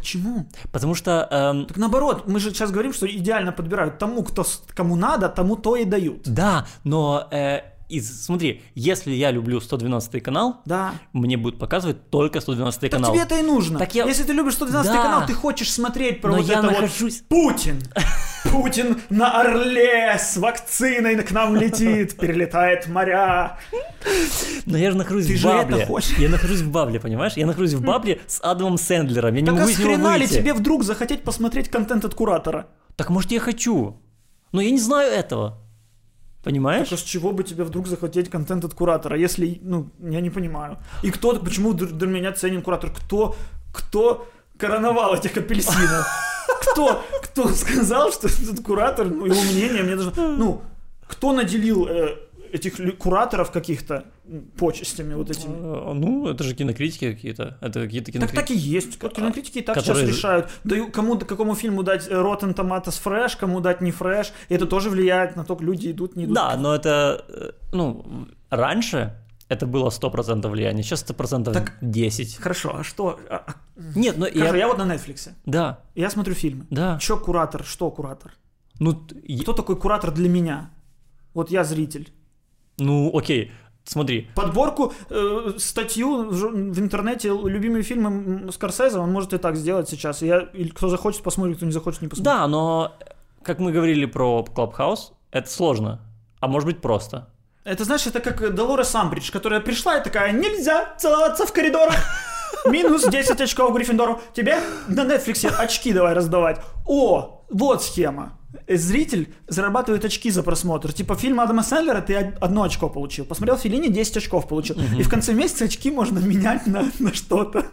Почему? 0.00 0.46
Потому 0.72 0.94
что... 0.94 1.10
эм, 1.30 1.64
Так 1.66 1.76
наоборот, 1.78 2.28
мы 2.28 2.38
же 2.40 2.50
сейчас 2.50 2.70
говорим, 2.70 2.92
что 2.92 3.06
идеально 3.06 3.52
подбирают 3.52 3.98
тому, 3.98 4.22
кто, 4.22 4.44
кому 4.76 4.96
надо, 4.96 5.28
тому 5.28 5.56
то 5.56 5.76
и 5.76 5.84
дают. 5.84 6.20
да, 6.24 6.66
но... 6.84 7.26
э, 7.32 7.60
из, 7.88 8.24
смотри, 8.24 8.62
если 8.74 9.12
я 9.14 9.30
люблю 9.30 9.60
112 9.60 10.20
канал, 10.22 10.56
Да. 10.66 10.92
мне 11.12 11.36
будут 11.36 11.60
показывать 11.60 12.10
только 12.10 12.40
112 12.40 12.80
Так 12.80 12.90
канал. 12.90 13.12
тебе 13.12 13.22
это 13.22 13.38
и 13.38 13.42
нужно. 13.42 13.78
Так 13.78 13.94
я- 13.94 14.04
Если 14.08 14.24
ты 14.24 14.32
любишь 14.32 14.54
112 14.54 14.92
Да. 14.92 15.02
канал, 15.02 15.26
ты 15.26 15.34
хочешь 15.34 15.72
смотреть 15.72 16.20
про 16.20 16.32
Но 16.32 16.38
вот 16.38 16.46
я 16.48 16.58
это 16.58 16.66
нахожусь... 16.66 17.20
вот 17.20 17.28
Путин. 17.28 17.80
Путин 18.50 19.00
на 19.10 19.40
Орле 19.40 20.16
с 20.18 20.36
вакциной 20.36 21.22
к 21.22 21.30
нам 21.30 21.56
летит, 21.56 22.16
перелетает 22.16 22.86
моря. 22.88 23.58
Но 24.66 24.76
я 24.76 24.90
же 24.90 24.96
нахожусь 24.96 25.26
Ты 25.26 25.34
в 25.34 25.36
же 25.36 25.48
это 25.48 25.58
бабле. 25.58 25.86
хочешь? 25.86 26.16
Я 26.18 26.28
нахожусь 26.28 26.60
в 26.60 26.70
бабле, 26.70 27.00
понимаешь? 27.00 27.34
Я 27.36 27.46
нахожусь 27.46 27.74
в 27.74 27.82
бабле 27.82 28.20
с 28.26 28.40
Адамом 28.42 28.78
Сэндлером. 28.78 29.34
Я 29.34 29.40
не 29.40 29.46
Так 29.46 29.54
а 29.54 29.58
могу 29.58 29.68
с 29.68 29.72
из 29.72 29.78
него 29.78 29.94
хрена 29.94 30.16
ли 30.16 30.26
тебе 30.26 30.54
вдруг 30.54 30.84
захотеть 30.84 31.22
посмотреть 31.22 31.68
контент 31.68 32.04
от 32.04 32.14
куратора? 32.14 32.66
Так 32.96 33.10
может 33.10 33.32
я 33.32 33.40
хочу. 33.40 34.00
Но 34.52 34.60
я 34.60 34.70
не 34.70 34.80
знаю 34.80 35.12
этого. 35.12 35.58
Понимаешь? 36.42 36.88
Так 36.88 36.98
а 36.98 37.02
с 37.02 37.04
чего 37.04 37.32
бы 37.32 37.42
тебе 37.42 37.64
вдруг 37.64 37.88
захотеть 37.88 38.30
контент 38.30 38.64
от 38.64 38.72
куратора, 38.72 39.18
если, 39.18 39.58
ну, 39.62 39.90
я 40.00 40.20
не 40.20 40.30
понимаю. 40.30 40.78
И 41.02 41.10
кто, 41.10 41.34
почему 41.40 41.72
для 41.72 42.06
меня 42.06 42.32
ценен 42.32 42.62
куратор? 42.62 42.90
Кто, 42.90 43.34
кто 43.72 44.28
короновал 44.56 45.14
этих 45.16 45.36
апельсинов? 45.36 46.06
Кто, 46.72 47.02
кто 47.22 47.48
сказал, 47.48 48.12
что 48.12 48.28
этот 48.28 48.60
куратор, 48.64 49.06
ну, 49.06 49.26
его 49.26 49.42
мнение 49.42 49.82
мне 49.82 49.96
должно... 49.96 50.12
Ну, 50.36 50.62
кто 51.06 51.32
наделил 51.32 51.86
э, 51.88 52.16
этих 52.52 52.98
кураторов 52.98 53.50
каких-то 53.50 54.04
почестями 54.58 55.14
вот 55.14 55.30
этими? 55.30 55.52
Э, 55.54 55.92
Ну, 55.94 56.28
это 56.28 56.44
же 56.44 56.54
кинокритики 56.54 57.12
какие-то. 57.12 57.56
Это 57.60 57.80
какие-то 57.84 58.06
Так 58.06 58.14
кинокритики. 58.14 58.40
так 58.40 58.50
и 58.50 58.54
есть. 58.58 58.98
Как 58.98 59.12
Кинокритики 59.14 59.58
и 59.58 59.62
так 59.62 59.76
Которые- 59.76 60.06
сейчас 60.06 60.16
решают. 60.16 60.48
Даю, 60.64 60.90
кому, 60.90 61.18
какому 61.18 61.54
фильму 61.54 61.82
дать 61.82 62.08
э, 62.08 62.12
Rotten 62.14 62.54
Tomatoes 62.54 63.00
фреш, 63.00 63.36
кому 63.36 63.60
дать 63.60 63.80
не 63.80 63.90
фреш. 63.92 64.32
И 64.48 64.54
это 64.54 64.66
тоже 64.66 64.90
влияет 64.90 65.36
на 65.36 65.44
то, 65.44 65.56
люди 65.60 65.90
идут, 65.90 66.16
не 66.16 66.24
идут. 66.24 66.34
Да, 66.34 66.56
но 66.56 66.74
это, 66.74 67.24
э, 67.28 67.50
ну, 67.72 68.04
раньше 68.50 69.12
это 69.48 69.66
было 69.66 69.90
100% 69.90 70.48
влияния, 70.48 70.82
сейчас 70.82 71.04
это 71.04 71.14
процентов 71.14 71.54
Так- 71.54 71.72
10. 71.80 72.36
Хорошо, 72.40 72.76
а 72.80 72.84
что? 72.84 73.18
А- 73.30 73.42
а- 73.46 73.54
Нет, 73.94 74.16
ну 74.18 74.26
Скажи, 74.26 74.44
я... 74.44 74.56
я 74.56 74.68
вот 74.68 74.78
на 74.78 74.92
Netflix. 74.94 75.30
Да, 75.44 75.80
Я 75.94 76.10
смотрю 76.10 76.34
фильмы. 76.34 76.66
да. 76.70 76.98
Чё 76.98 77.18
куратор? 77.18 77.64
Что 77.64 77.90
куратор? 77.90 78.32
Ну, 78.78 79.06
Кто 79.42 79.52
такой 79.52 79.76
куратор 79.76 80.10
для 80.10 80.28
меня? 80.28 80.70
Вот 81.34 81.50
я 81.50 81.64
зритель. 81.64 82.12
ну, 82.78 83.10
окей, 83.16 83.52
смотри. 83.84 84.28
Подборку, 84.34 84.92
э, 85.10 85.52
статью 85.58 86.30
в, 86.30 86.32
в 86.72 86.78
интернете 86.80 87.28
любимые 87.28 87.82
фильмы 87.82 88.50
Скорсезе, 88.52 88.98
он 88.98 89.12
может 89.12 89.32
и 89.34 89.38
так 89.38 89.56
сделать 89.56 89.88
сейчас. 89.88 90.22
Я, 90.22 90.40
или 90.54 90.68
кто 90.68 90.88
захочет 90.88 91.22
посмотрит, 91.22 91.56
кто 91.58 91.66
не 91.66 91.72
захочет 91.72 92.02
не 92.02 92.08
посмотрит. 92.08 92.24
Да, 92.34 92.46
но, 92.48 92.92
как 93.42 93.58
мы 93.58 93.72
говорили 93.72 94.06
про 94.06 94.44
Clubhouse, 94.54 95.12
это 95.30 95.50
сложно. 95.50 96.00
А 96.40 96.48
может 96.48 96.66
быть 96.66 96.80
просто. 96.80 97.28
Это, 97.64 97.84
знаешь, 97.84 98.06
это 98.06 98.20
как 98.20 98.54
Долорес 98.54 98.94
Амбридж, 98.94 99.30
которая 99.32 99.60
пришла 99.60 99.98
и 99.98 100.04
такая, 100.04 100.32
нельзя 100.32 100.94
целоваться 100.98 101.46
в 101.46 101.52
коридорах. 101.52 101.96
Минус 102.66 103.06
10 103.08 103.40
очков 103.40 103.74
Гриффиндору. 103.74 104.20
Тебе 104.34 104.58
на 104.88 105.02
Netflix 105.02 105.46
очки 105.46 105.92
давай 105.92 106.14
раздавать. 106.14 106.60
О, 106.86 107.44
вот 107.50 107.82
схема. 107.82 108.38
Зритель 108.68 109.32
зарабатывает 109.46 110.04
очки 110.04 110.30
за 110.30 110.42
просмотр. 110.42 110.92
Типа 110.92 111.14
фильм 111.14 111.38
Адама 111.40 111.62
Сэндлера 111.62 112.00
ты 112.00 112.16
од- 112.16 112.38
одно 112.40 112.62
очко 112.64 112.88
получил. 112.88 113.24
Посмотрел 113.24 113.56
Филини, 113.58 113.88
10 113.88 114.16
очков 114.16 114.48
получил. 114.48 114.76
И 114.98 115.02
в 115.02 115.08
конце 115.08 115.32
месяца 115.32 115.66
очки 115.66 115.90
можно 115.90 116.18
менять 116.18 116.66
на, 116.66 116.90
на 116.98 117.12
что-то. 117.14 117.66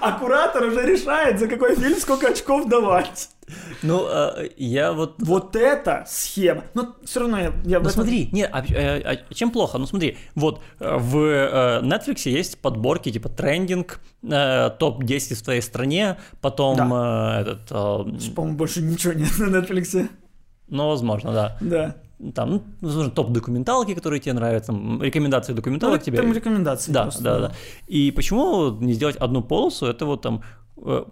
А 0.00 0.12
куратор 0.18 0.64
уже 0.64 0.82
решает, 0.86 1.38
за 1.38 1.48
какой 1.48 1.76
фильм 1.76 1.96
сколько 1.98 2.28
очков 2.28 2.68
давать. 2.68 3.30
Ну, 3.82 4.06
э, 4.10 4.50
я 4.56 4.92
вот... 4.92 5.14
Вот 5.18 5.56
это 5.56 6.04
схема. 6.06 6.64
Но 6.74 6.96
все 7.04 7.20
равно 7.20 7.38
я... 7.38 7.44
я 7.64 7.78
Ну 7.80 7.88
этом- 7.88 7.90
смотри, 7.90 8.28
не, 8.32 8.44
а, 8.46 8.62
э, 8.62 9.16
а 9.30 9.34
чем 9.34 9.50
плохо? 9.50 9.78
Ну 9.78 9.86
смотри, 9.86 10.18
вот 10.34 10.60
э, 10.80 10.96
в 10.98 11.16
э, 11.18 11.80
Netflix 11.82 12.28
есть 12.28 12.58
подборки 12.58 13.10
типа 13.10 13.28
трендинг, 13.30 14.00
э, 14.22 14.70
топ-10 14.78 15.34
в 15.34 15.42
твоей 15.42 15.62
стране, 15.62 16.18
потом 16.40 16.92
э, 16.92 17.40
этот, 17.40 17.70
э, 17.70 18.30
По-моему, 18.34 18.56
больше 18.58 18.82
ничего 18.82 19.14
нет 19.14 19.30
на 19.38 19.56
Netflix. 19.56 20.08
ну 20.68 20.88
возможно, 20.88 21.32
да, 21.32 21.56
Да. 21.60 21.94
Там, 22.34 22.50
ну, 22.50 22.62
возможно, 22.80 23.10
топ-документалки, 23.12 23.94
которые 23.94 24.20
тебе 24.20 24.32
нравятся, 24.34 24.72
там, 24.72 25.02
рекомендации 25.02 25.52
Ну, 25.52 25.56
документалок 25.56 26.02
тебе. 26.02 26.16
там 26.18 26.32
рекомендации. 26.32 26.92
Да, 26.92 27.02
просто, 27.02 27.22
да, 27.22 27.38
да. 27.40 27.52
И 27.86 28.10
почему 28.10 28.70
не 28.80 28.92
сделать 28.94 29.16
одну 29.16 29.42
полосу? 29.42 29.86
Это 29.86 30.04
вот 30.06 30.22
там. 30.22 30.42
э, 30.84 31.04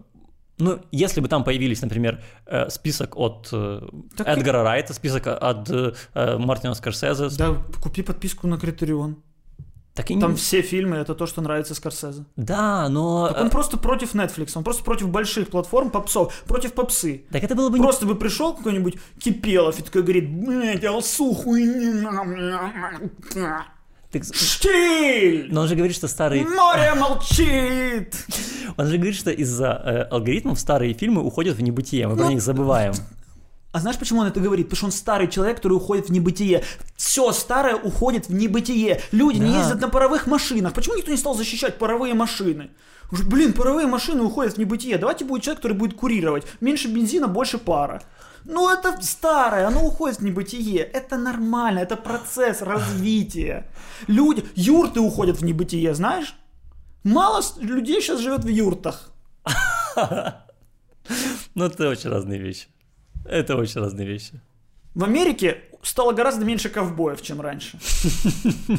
ну, 0.59 0.79
если 0.91 1.21
бы 1.21 1.29
там 1.29 1.45
появились, 1.45 1.83
например, 1.83 2.23
э, 2.47 2.71
список 2.71 3.17
от 3.17 3.49
э, 3.53 3.81
Так- 4.17 4.29
Эдгара 4.29 4.63
Райта, 4.63 4.95
список 4.95 5.27
от 5.27 5.71
Мартина 6.15 6.75
Скорсезе, 6.75 7.29
Да, 7.39 7.55
купи 7.83 8.03
подписку 8.03 8.47
на 8.49 8.59
Критерион. 8.59 9.17
Так 9.97 10.11
и 10.11 10.15
не... 10.15 10.21
Там 10.21 10.37
все 10.37 10.61
фильмы, 10.61 10.97
это 10.97 11.15
то, 11.15 11.27
что 11.27 11.41
нравится 11.41 11.75
Скорсезе. 11.75 12.27
Да, 12.37 12.91
но... 12.91 13.29
Так 13.29 13.41
он 13.41 13.47
э, 13.47 13.51
просто 13.51 13.79
против 13.79 14.15
Netflix, 14.15 14.51
он 14.55 14.63
просто 14.63 14.85
против 14.85 15.09
больших 15.09 15.49
платформ 15.49 15.91
попсов, 15.91 16.35
против 16.47 16.75
попсы. 16.75 17.25
Так 17.33 17.43
это 17.43 17.55
было 17.55 17.71
бы. 17.71 17.79
Просто 17.79 18.05
бы 18.05 18.15
пришел 18.15 18.53
какой-нибудь 18.53 18.97
Кипелов 19.19 19.81
и 19.81 19.83
такой 19.83 20.03
говорит, 20.03 20.31
блядь, 20.31 20.85
алсу 20.85 21.33
хуйню. 21.33 22.11
Так- 24.13 24.25
Штиль! 24.35 25.49
Но 25.51 25.63
он 25.63 25.69
же 25.69 25.75
говорит, 25.75 25.97
что 25.97 26.09
старые... 26.09 26.45
Море 26.45 26.93
молчит! 26.97 28.15
Он 28.77 28.87
же 28.89 28.97
говорит, 28.97 29.17
что 29.17 29.31
из-за 29.31 29.81
э, 29.83 30.03
алгоритмов 30.11 30.61
старые 30.61 30.93
фильмы 30.93 31.23
уходят 31.23 31.57
в 31.57 31.63
небытие, 31.63 32.07
мы 32.07 32.17
про 32.17 32.29
них 32.29 32.43
забываем. 32.43 32.93
А 33.73 33.81
знаешь, 33.81 33.99
почему 33.99 34.21
он 34.21 34.27
это 34.29 34.41
говорит? 34.41 34.67
Потому 34.67 34.77
что 34.77 34.87
он 34.87 34.93
старый 34.93 35.29
человек, 35.29 35.57
который 35.57 35.75
уходит 35.75 36.09
в 36.09 36.13
небытие. 36.13 36.65
Все 36.97 37.33
старое 37.33 37.77
уходит 37.77 38.29
в 38.29 38.33
небытие. 38.35 39.01
Люди 39.13 39.39
не 39.39 39.53
Да. 39.53 39.59
ездят 39.59 39.81
на 39.81 39.89
паровых 39.89 40.27
машинах. 40.27 40.73
Почему 40.73 40.97
никто 40.97 41.11
не 41.11 41.17
стал 41.19 41.35
защищать 41.35 41.79
паровые 41.79 42.15
машины? 42.15 42.71
Уж, 43.13 43.23
блин, 43.25 43.53
паровые 43.53 43.87
машины 43.87 44.23
уходят 44.23 44.55
в 44.55 44.59
небытие. 44.59 44.97
Давайте 44.99 45.25
будет 45.25 45.43
человек, 45.43 45.59
который 45.63 45.77
будет 45.77 45.95
курировать. 45.97 46.47
Меньше 46.61 46.89
бензина, 46.89 47.29
больше 47.29 47.59
пара. 47.59 48.03
Ну, 48.45 48.71
это 48.71 48.97
старое, 49.03 49.67
оно 49.67 49.85
уходит 49.85 50.21
в 50.21 50.25
небытие. 50.25 50.79
Это 50.79 51.17
нормально, 51.19 51.81
это 51.81 51.97
процесс 51.97 52.63
развития. 52.63 53.69
Люди, 54.07 54.45
юрты 54.55 55.01
уходят 55.01 55.39
в 55.39 55.45
небытие, 55.45 55.95
знаешь? 55.95 56.35
Мало 57.05 57.43
людей 57.61 58.01
сейчас 58.01 58.21
живет 58.21 58.45
в 58.45 58.49
юртах. 58.49 59.11
Ну, 61.55 61.65
это 61.65 61.89
очень 61.89 62.11
разные 62.11 62.39
вещи. 62.41 62.67
Это 63.29 63.57
очень 63.57 63.81
разные 63.81 64.07
вещи. 64.07 64.41
В 64.95 65.05
Америке 65.05 65.59
стало 65.83 66.13
гораздо 66.13 66.45
меньше 66.45 66.69
ковбоев, 66.69 67.23
чем 67.23 67.41
раньше. 67.41 67.79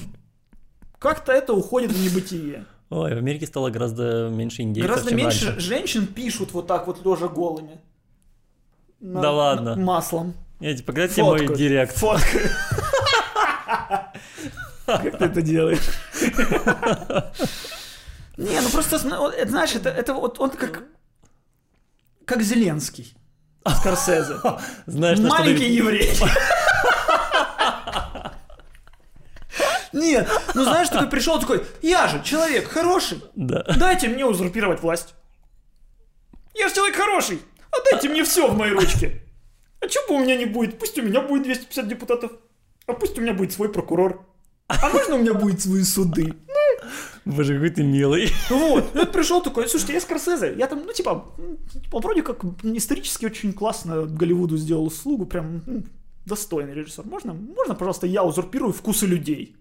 Как-то 1.00 1.32
это 1.32 1.54
уходит 1.54 1.92
в 1.92 2.04
небытие. 2.04 2.66
Ой, 2.90 3.14
в 3.14 3.18
Америке 3.18 3.46
стало 3.46 3.70
гораздо 3.70 4.30
меньше 4.30 4.62
индейцев, 4.62 4.90
Гораздо 4.90 5.10
чем 5.12 5.18
меньше 5.20 5.46
раньше. 5.48 5.60
женщин 5.62 6.08
пишут 6.08 6.52
вот 6.54 6.68
так 6.68 6.88
вот 6.88 7.06
лежа 7.06 7.28
голыми. 7.28 7.80
На- 9.00 9.22
Да 9.22 9.32
ладно. 9.32 9.76
на- 9.76 9.86
Маслом. 9.86 10.34
Я 10.60 10.76
типа, 10.76 10.88
поглядите 10.88 11.24
мой 11.24 11.38
Фоткают. 11.40 11.58
директ. 11.60 11.98
Фоткают. 11.98 12.52
Как 14.86 15.18
ты 15.18 15.26
это 15.26 15.42
делаешь? 15.42 15.86
Не, 18.38 18.62
ну 18.62 18.70
просто, 18.70 18.98
знаешь, 19.00 19.76
это, 19.76 19.90
это 19.90 20.14
вот 20.14 20.40
он 20.40 20.52
как, 20.52 20.84
как 22.26 22.42
Зеленский. 22.44 23.14
Скорсезе. 23.70 24.36
Знаешь, 24.86 25.20
Маленький 25.20 25.70
еврей. 25.74 26.14
Нет, 29.94 30.30
ну 30.54 30.64
знаешь, 30.64 30.90
такой 30.90 31.10
пришел 31.10 31.40
такой, 31.40 31.66
я 31.82 32.08
же 32.08 32.22
человек 32.24 32.68
хороший, 32.70 33.24
Да. 33.36 33.64
дайте 33.78 34.10
мне 34.10 34.26
узурпировать 34.26 34.82
власть. 34.82 35.16
Я 36.54 36.68
же 36.68 36.76
человек 36.76 36.96
хороший, 36.98 37.42
отдайте 37.72 38.10
мне 38.10 38.24
все 38.24 38.48
в 38.48 38.58
моей 38.58 38.74
ручке. 38.74 39.24
А 39.80 39.88
чего 39.88 40.08
бы 40.08 40.16
у 40.16 40.20
меня 40.20 40.36
не 40.36 40.46
будет? 40.46 40.78
Пусть 40.80 40.98
у 41.00 41.02
меня 41.04 41.22
будет 41.22 41.44
250 41.44 41.88
депутатов, 41.88 42.32
а 42.86 42.94
пусть 42.94 43.18
у 43.18 43.22
меня 43.22 43.34
будет 43.34 43.54
свой 43.54 43.70
прокурор. 43.72 44.26
А 44.68 44.90
можно 44.90 45.16
у 45.16 45.20
меня 45.20 45.34
будет 45.34 45.62
свои 45.62 45.84
суды? 45.84 46.34
Боже, 47.26 47.54
какой 47.56 47.70
ты 47.70 47.84
милый. 47.84 48.32
Вот, 48.50 48.96
он 48.96 49.08
пришел 49.08 49.42
такой, 49.42 49.68
слушайте, 49.68 49.94
я 49.94 50.02
Скорсезе, 50.02 50.54
я 50.58 50.68
там, 50.68 50.84
ну, 50.86 50.94
типа, 50.94 51.26
м, 51.38 51.58
типа, 51.82 52.00
вроде 52.00 52.22
как 52.24 52.44
исторически 52.64 53.26
очень 53.26 53.54
классно 53.54 54.06
Голливуду 54.06 54.58
сделал 54.58 54.86
услугу, 54.86 55.26
прям 55.26 55.62
достойный 56.26 56.74
режиссер. 56.74 57.06
Можно, 57.06 57.34
можно, 57.34 57.76
пожалуйста, 57.76 58.08
я 58.08 58.24
узурпирую 58.24 58.74
вкусы 58.74 59.06
людей? 59.06 59.56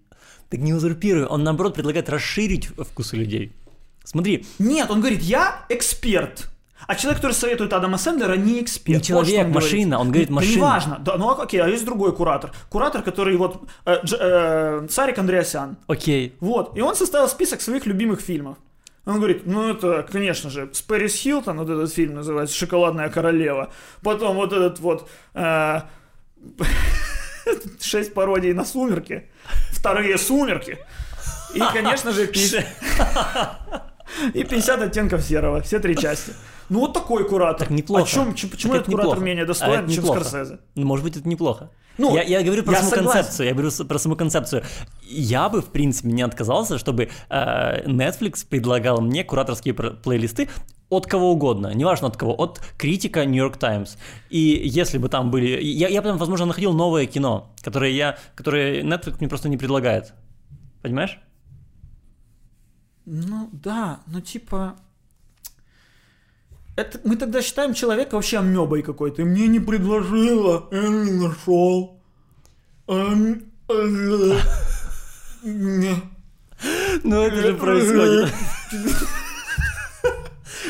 Так 0.49 0.61
не 0.61 0.75
узурпируй, 0.75 1.27
он 1.27 1.45
наоборот 1.45 1.75
предлагает 1.75 2.09
расширить 2.09 2.67
вкусы 2.67 3.17
людей. 3.17 3.53
Смотри, 4.05 4.47
Нет, 4.59 4.91
он 4.91 5.01
говорит, 5.01 5.23
я 5.23 5.65
эксперт. 5.69 6.49
А 6.87 6.95
человек, 6.95 7.21
который 7.21 7.33
советует 7.33 7.73
Адама 7.73 7.99
Сэндлера, 7.99 8.35
не 8.37 8.61
эксперт. 8.63 8.89
Не 8.89 8.95
Вот 8.99 9.05
человек, 9.27 9.29
что 9.29 9.41
он 9.45 9.51
говорит. 9.53 9.55
машина, 9.73 9.99
он 10.01 10.09
говорит, 10.09 10.29
Да 10.29 10.35
машина. 10.35 10.57
неважно. 10.57 10.99
Да, 11.01 11.17
ну 11.17 11.31
окей, 11.41 11.61
а 11.61 11.69
есть 11.69 11.85
другой 11.85 12.15
куратор. 12.15 12.53
Куратор, 12.69 13.03
который 13.03 13.37
вот, 13.37 13.63
э, 13.85 14.01
Дж- 14.05 14.17
э, 14.21 14.87
Сарик 14.89 15.19
Андреасян. 15.19 15.77
окей, 15.89 16.37
Вот, 16.41 16.77
и 16.77 16.81
он 16.81 16.95
составил 16.95 17.29
список 17.29 17.61
своих 17.61 17.87
любимых 17.87 18.21
фильмов. 18.21 18.57
Он 19.05 19.17
говорит, 19.19 19.47
ну 19.47 19.71
это, 19.71 20.03
конечно 20.11 20.51
же, 20.51 20.69
с 20.73 20.83
Пэрис 20.83 21.15
Хилтон, 21.15 21.59
вот 21.59 21.71
этот 21.71 21.93
фильм 21.93 22.15
называется 22.15 22.57
«Шоколадная 22.57 23.09
королева». 23.09 23.71
Потом 24.03 24.37
вот 24.37 24.53
этот 24.53 24.81
вот... 24.81 25.09
э, 25.35 25.81
Шесть 27.81 28.15
пародий 28.15 28.53
на 28.53 28.65
«Сумерки». 28.65 29.29
Вторые 29.71 30.19
«Сумерки». 30.19 30.79
И, 31.55 31.61
конечно 31.73 32.11
же, 32.13 32.27
книж- 32.27 32.65
И 34.35 34.45
50 34.45 34.83
оттенков 34.83 35.23
серого, 35.23 35.61
все 35.63 35.79
три 35.79 35.97
части. 35.97 36.33
Ну 36.69 36.81
вот 36.81 36.93
такой 36.93 37.29
куратор. 37.29 37.67
Так 37.67 37.71
неплохо. 37.71 38.03
А 38.03 38.07
чем, 38.07 38.35
ч- 38.35 38.49
почему 38.49 38.73
Так 38.73 38.83
этот 38.83 38.95
это 38.95 39.03
куратор 39.03 39.23
менее 39.23 39.45
А 39.45 39.47
достоин, 39.47 39.81
это 39.81 39.93
чем 39.93 40.03
неплохо. 40.03 40.25
Скорсезе? 40.25 40.59
Ну, 40.75 40.87
может 40.87 41.05
быть, 41.05 41.17
это 41.17 41.29
неплохо. 41.29 41.71
Ну, 41.99 42.15
я, 42.15 42.23
я 42.23 42.43
говорю 42.43 42.63
про 42.63 42.73
я 42.73 42.79
саму 42.81 42.91
согласен. 42.91 43.13
концепцию. 43.13 43.47
Я 43.47 43.53
говорю 43.55 43.71
про 43.71 43.99
саму 43.99 44.17
концепцию. 44.17 44.63
Я 45.03 45.49
бы, 45.49 45.63
в 45.63 45.67
принципе, 45.67 46.09
не 46.09 46.23
отказался, 46.23 46.79
чтобы 46.79 47.09
э, 47.29 47.87
Netflix 47.87 48.47
предлагал 48.47 49.01
мне 49.01 49.25
кураторские 49.25 49.75
плейлисты 49.75 50.49
от 50.89 51.07
кого 51.07 51.33
угодно, 51.33 51.73
неважно 51.75 52.09
от 52.09 52.17
кого, 52.17 52.35
от 52.35 52.61
критика 52.77 53.25
New 53.25 53.43
York 53.43 53.57
Times. 53.57 53.97
И 54.31 54.39
если 54.39 54.99
бы 54.99 55.09
там 55.09 55.31
были... 55.31 55.61
Я, 55.63 55.89
я 55.89 56.03
потом, 56.03 56.19
возможно, 56.19 56.47
находил 56.47 56.73
новое 56.73 57.07
кино, 57.07 57.55
которое, 57.63 57.91
я, 57.93 58.19
которое 58.35 58.83
Netflix 58.83 59.17
мне 59.19 59.29
просто 59.29 59.49
не 59.49 59.57
предлагает. 59.57 60.13
Понимаешь? 60.83 61.19
Ну 63.05 63.49
да, 63.53 64.01
ну 64.07 64.21
типа... 64.21 64.77
Это, 66.77 67.01
мы 67.05 67.17
тогда 67.17 67.41
считаем 67.43 67.73
человека 67.73 68.15
вообще 68.17 68.39
амебой 68.39 68.83
какой-то. 68.83 69.23
И 69.23 69.25
мне 69.25 69.47
не 69.47 69.61
предложила, 69.61 70.69
я 70.71 70.89
не 70.89 71.13
нашел. 71.13 71.99
Ну, 77.03 77.23
это 77.23 77.37
же 77.37 77.55
происходит. 77.55 78.33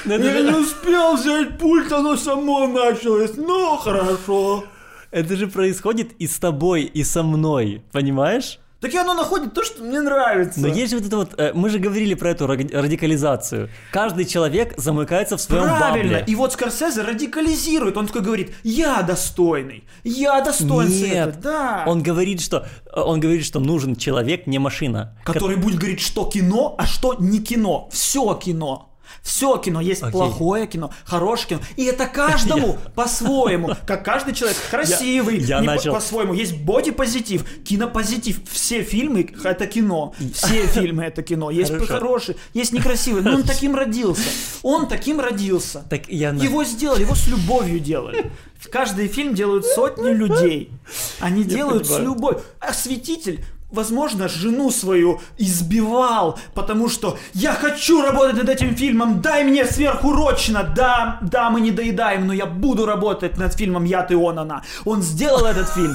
Я 0.04 0.18
не 0.18 0.54
успел 0.54 1.16
взять 1.16 1.58
пульт, 1.58 1.90
оно 1.90 2.16
само 2.16 2.68
началось. 2.68 3.36
Ну, 3.36 3.76
хорошо. 3.76 4.64
Это 5.10 5.36
же 5.36 5.48
происходит 5.48 6.12
и 6.20 6.26
с 6.28 6.38
тобой, 6.38 6.82
и 6.82 7.02
со 7.02 7.22
мной, 7.24 7.82
понимаешь? 7.90 8.60
Так 8.80 8.92
и 8.92 8.98
оно 8.98 9.14
находит 9.14 9.54
то, 9.54 9.64
что 9.64 9.82
мне 9.82 10.00
нравится. 10.02 10.60
Но 10.60 10.68
есть 10.68 10.90
же 10.90 10.98
вот 10.98 11.06
это 11.06 11.16
вот, 11.16 11.34
э, 11.38 11.52
мы 11.54 11.70
же 11.70 11.78
говорили 11.78 12.12
про 12.14 12.30
эту 12.30 12.46
ради- 12.46 12.70
радикализацию. 12.74 13.70
Каждый 13.90 14.26
человек 14.26 14.74
замыкается 14.76 15.36
в 15.38 15.40
своем 15.40 15.62
Правильно. 15.64 15.88
бабле. 16.18 16.24
И 16.26 16.34
вот 16.34 16.52
Скорсезе 16.52 17.00
радикализирует. 17.02 17.96
Он 17.96 18.06
такой 18.06 18.20
говорит, 18.20 18.52
я 18.62 19.00
достойный. 19.02 19.84
Я 20.04 20.42
достоин 20.42 20.90
света. 20.90 21.14
Нет, 21.26 21.40
Да. 21.40 21.84
он 21.86 22.02
говорит, 22.02 22.40
что 22.42 22.66
э, 22.92 23.00
он 23.00 23.18
говорит, 23.20 23.44
что 23.46 23.60
нужен 23.60 23.96
человек, 23.96 24.46
не 24.46 24.58
машина. 24.58 25.16
который 25.24 25.56
будет 25.56 25.78
говорить, 25.78 26.00
что 26.00 26.26
кино, 26.26 26.74
а 26.78 26.86
что 26.86 27.14
не 27.18 27.38
кино. 27.40 27.88
Все 27.90 28.34
кино. 28.34 28.90
Все 29.26 29.56
кино. 29.58 29.80
Есть 29.80 30.02
Окей. 30.04 30.12
плохое 30.12 30.66
кино, 30.68 30.92
хорошее 31.04 31.48
кино. 31.48 31.60
И 31.74 31.84
это 31.84 32.06
каждому 32.06 32.78
по-своему. 32.94 33.70
Как 33.84 34.04
каждый 34.04 34.34
человек 34.34 34.56
красивый, 34.70 35.38
я 35.40 35.58
по- 35.58 35.64
начал- 35.64 35.92
по-своему. 35.94 36.32
Есть 36.32 36.56
боди-позитив, 36.58 37.44
кинопозитив. 37.64 38.38
Все 38.48 38.82
фильмы— 38.82 39.28
это 39.44 39.66
кино. 39.66 40.14
Все 40.32 40.66
фильмы— 40.68 41.02
это 41.06 41.24
кино. 41.24 41.50
Есть 41.50 41.72
Хорошо. 41.72 41.92
хорошие, 41.92 42.36
есть 42.54 42.72
некрасивые. 42.72 43.24
Но 43.24 43.34
он 43.34 43.42
таким 43.42 43.74
родился. 43.74 44.22
Он 44.62 44.86
таким 44.86 45.18
родился. 45.20 45.84
Так 45.90 46.08
я 46.08 46.30
Его 46.30 46.62
сделали, 46.64 47.00
его 47.00 47.16
с 47.16 47.26
любовью 47.26 47.80
делали. 47.80 48.30
Каждый 48.70 49.08
фильм 49.08 49.34
делают 49.34 49.64
сотни 49.66 50.10
людей. 50.10 50.70
Они 51.18 51.42
делают 51.44 51.86
с 51.86 51.88
понимаю. 51.88 52.04
любовью. 52.14 52.42
Осветитель 52.60 53.44
возможно, 53.70 54.28
жену 54.28 54.70
свою 54.70 55.20
избивал, 55.38 56.38
потому 56.54 56.88
что 56.88 57.18
я 57.34 57.52
хочу 57.52 58.02
работать 58.02 58.36
над 58.36 58.48
этим 58.48 58.74
фильмом, 58.74 59.20
дай 59.20 59.44
мне 59.44 59.64
сверхурочно, 59.64 60.62
да, 60.62 61.18
да, 61.22 61.50
мы 61.50 61.60
не 61.60 61.70
доедаем, 61.70 62.26
но 62.26 62.32
я 62.32 62.46
буду 62.46 62.86
работать 62.86 63.36
над 63.38 63.54
фильмом 63.54 63.84
«Я, 63.84 64.02
ты, 64.02 64.16
он, 64.16 64.38
она». 64.38 64.62
Он 64.84 65.02
сделал 65.02 65.44
этот 65.44 65.68
фильм, 65.68 65.94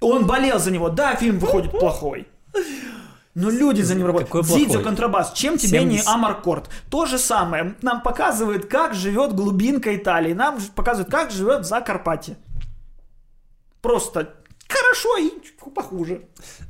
он 0.00 0.26
болел 0.26 0.58
за 0.58 0.70
него, 0.70 0.88
да, 0.88 1.16
фильм 1.16 1.38
выходит 1.38 1.72
плохой. 1.72 2.26
Но 3.34 3.48
люди 3.48 3.82
за 3.82 3.94
ним 3.94 4.06
работают. 4.06 4.30
Плохой? 4.30 4.82
контрабас. 4.82 5.32
Чем 5.32 5.56
тебе 5.56 5.84
не 5.84 5.98
70. 5.98 6.08
Амаркорд? 6.08 6.68
То 6.90 7.06
же 7.06 7.16
самое. 7.16 7.76
Нам 7.80 8.02
показывают, 8.02 8.66
как 8.66 8.92
живет 8.92 9.34
глубинка 9.34 9.94
Италии. 9.94 10.32
Нам 10.32 10.58
показывают, 10.74 11.10
как 11.10 11.30
живет 11.30 11.64
Закарпатье. 11.64 12.36
Просто 13.80 14.34
хорошо 14.70 15.16
и 15.18 15.30
чуть 15.44 15.56
похуже. 15.74 16.22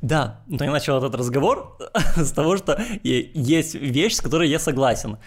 Да, 0.03 0.43
но 0.47 0.65
я 0.65 0.71
начал 0.71 0.99
этот 0.99 1.15
разговор 1.15 1.77
с 2.17 2.33
того, 2.33 2.57
что 2.57 2.81
есть 3.03 3.75
вещь, 3.75 4.15
с 4.15 4.21
которой 4.21 4.49
я 4.49 4.59
согласен. 4.59 5.19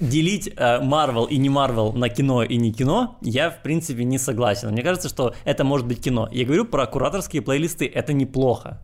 Делить 0.00 0.52
э, 0.56 0.80
Марвел 0.80 1.26
и 1.26 1.36
не 1.38 1.48
Марвел 1.48 1.92
на 1.92 2.08
кино 2.08 2.42
и 2.42 2.56
не 2.56 2.72
кино, 2.72 3.18
я 3.20 3.50
в 3.50 3.62
принципе 3.62 4.04
не 4.04 4.18
согласен. 4.18 4.70
Мне 4.70 4.82
кажется, 4.82 5.08
что 5.08 5.34
это 5.44 5.64
может 5.64 5.86
быть 5.86 6.02
кино. 6.02 6.28
Я 6.32 6.44
говорю 6.44 6.64
про 6.64 6.86
кураторские 6.86 7.42
плейлисты, 7.42 7.86
это 7.86 8.12
неплохо. 8.12 8.82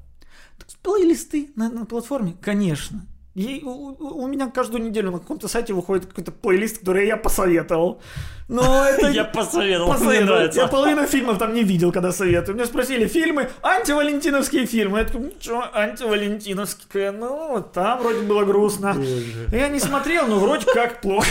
Так 0.58 0.68
Плейлисты 0.82 1.50
на, 1.56 1.70
на 1.70 1.86
платформе? 1.86 2.34
Конечно. 2.40 3.06
И 3.34 3.62
у, 3.64 3.68
у- 3.70 4.22
у 4.24 4.26
меня 4.26 4.48
каждую 4.50 4.82
неделю 4.82 5.10
на 5.12 5.18
каком-то 5.18 5.48
сайте 5.48 5.72
выходит 5.72 6.06
какой-то 6.06 6.32
плейлист, 6.32 6.78
который 6.78 7.06
я 7.06 7.16
посоветовал. 7.16 8.00
Но 8.48 8.84
это... 8.88 9.08
Я 9.08 9.24
посоветовал, 9.24 9.90
мне 9.90 9.98
посоветовал. 9.98 10.34
нравится. 10.36 10.60
Я 10.60 10.66
половину 10.66 11.06
фильмов 11.06 11.38
там 11.38 11.54
не 11.54 11.62
видел, 11.62 11.92
когда 11.92 12.12
советую. 12.12 12.56
Меня 12.56 12.66
спросили, 12.66 13.06
фильмы, 13.06 13.50
антивалентиновские 13.62 14.66
фильмы. 14.66 15.00
Я 15.00 15.04
такой, 15.04 15.20
ничего, 15.20 15.64
антивалентиновские. 15.72 17.10
Ну, 17.12 17.64
там 17.72 18.00
вроде 18.00 18.20
было 18.22 18.44
грустно. 18.44 18.96
Я 19.52 19.68
не 19.68 19.78
смотрел, 19.78 20.26
но 20.26 20.38
вроде 20.38 20.66
как 20.66 21.00
плохо. 21.00 21.28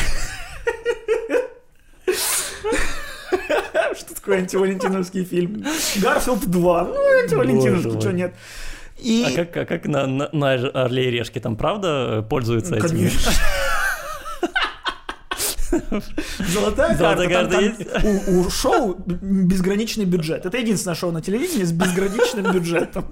Что 3.95 4.15
такое 4.15 4.39
антивалентиновский 4.39 5.23
фильм? 5.25 5.63
Гарфилд 6.01 6.45
2. 6.45 6.84
Ну, 6.84 7.19
антивалентиновский, 7.23 7.89
Боже 7.89 8.01
что 8.01 8.13
нет. 8.13 8.34
И... 8.99 9.25
А 9.27 9.36
как, 9.36 9.58
а 9.58 9.65
как 9.65 9.86
на, 9.86 10.08
на, 10.08 10.30
на 10.32 10.53
Орле 10.53 11.08
и 11.08 11.12
Решке 11.12 11.39
там 11.39 11.56
правда 11.56 12.25
пользуются 12.27 12.75
этим? 12.75 12.89
Конечно. 12.89 13.32
Золотая 16.39 16.95
Золотая 16.97 17.30
карта. 17.30 17.58
карта 17.60 17.86
там- 17.86 18.01
там 18.01 18.36
У, 18.36 18.39
у 18.41 18.49
шоу 18.49 18.95
безграничный 19.06 20.06
бюджет. 20.06 20.45
Это 20.45 20.58
единственное 20.58 20.95
шоу 20.95 21.12
на 21.12 21.21
телевидении 21.21 21.63
с 21.65 21.71
безграничным 21.71 22.51
бюджетом. 22.53 23.06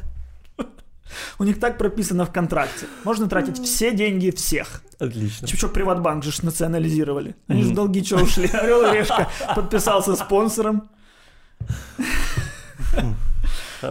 У 1.39 1.43
них 1.43 1.59
так 1.59 1.77
прописано 1.77 2.25
в 2.25 2.31
контракте. 2.31 2.85
Можно 3.03 3.27
тратить 3.29 3.59
все 3.63 3.93
деньги 3.93 4.31
всех. 4.31 4.81
Отлично. 4.99 5.47
Что, 5.47 5.67
Приватбанк 5.69 6.23
же 6.23 6.31
национализировали. 6.43 7.35
Они 7.47 7.63
же 7.63 7.73
долги 7.73 8.03
что 8.03 8.17
ушли. 8.17 8.47
Орел 8.53 8.91
и 8.93 8.97
Решка 8.97 9.29
подписался 9.55 10.15
спонсором. 10.15 10.89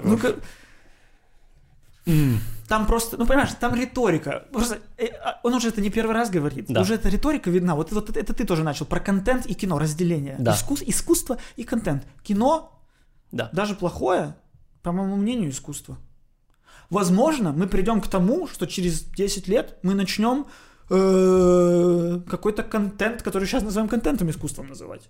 Ну-ка. 0.03 0.35
Там 2.69 2.87
просто, 2.87 3.17
ну 3.19 3.27
понимаешь, 3.27 3.51
там 3.61 3.75
риторика. 3.75 4.47
Просто, 4.53 4.79
э, 4.97 5.07
а, 5.07 5.41
он 5.43 5.55
уже 5.55 5.69
это 5.69 5.81
не 5.83 5.91
первый 5.91 6.13
раз 6.15 6.31
говорит. 6.31 6.67
Да. 6.69 6.81
Уже 6.81 6.95
эта 6.95 7.09
риторика 7.09 7.51
видна. 7.51 7.75
Вот, 7.75 7.93
вот 7.93 8.17
это 8.17 8.33
ты 8.33 8.45
тоже 8.45 8.65
начал 8.65 8.87
про 8.87 9.01
контент 9.01 9.47
и 9.47 9.55
кино, 9.55 9.79
разделение. 9.79 10.37
Да. 10.39 10.53
Искус- 10.55 10.83
искусство 10.87 11.37
и 11.57 11.65
контент. 11.65 12.07
Кино, 12.23 12.81
Да. 13.33 13.51
даже 13.53 13.75
плохое, 13.75 14.35
по 14.83 14.93
моему 14.93 15.17
мнению, 15.17 15.51
искусство. 15.51 15.99
Возможно, 16.91 17.53
мы 17.53 17.67
придем 17.67 18.01
к 18.01 18.09
тому, 18.09 18.47
что 18.49 18.67
через 18.67 19.03
10 19.05 19.49
лет 19.49 19.79
мы 19.83 19.95
начнем 19.95 20.47
э, 20.91 22.21
какой-то 22.29 22.63
контент, 22.63 23.23
который 23.23 23.47
сейчас 23.47 23.63
называем 23.63 23.89
контентом 23.89 24.31
искусством 24.31 24.69
называть. 24.69 25.09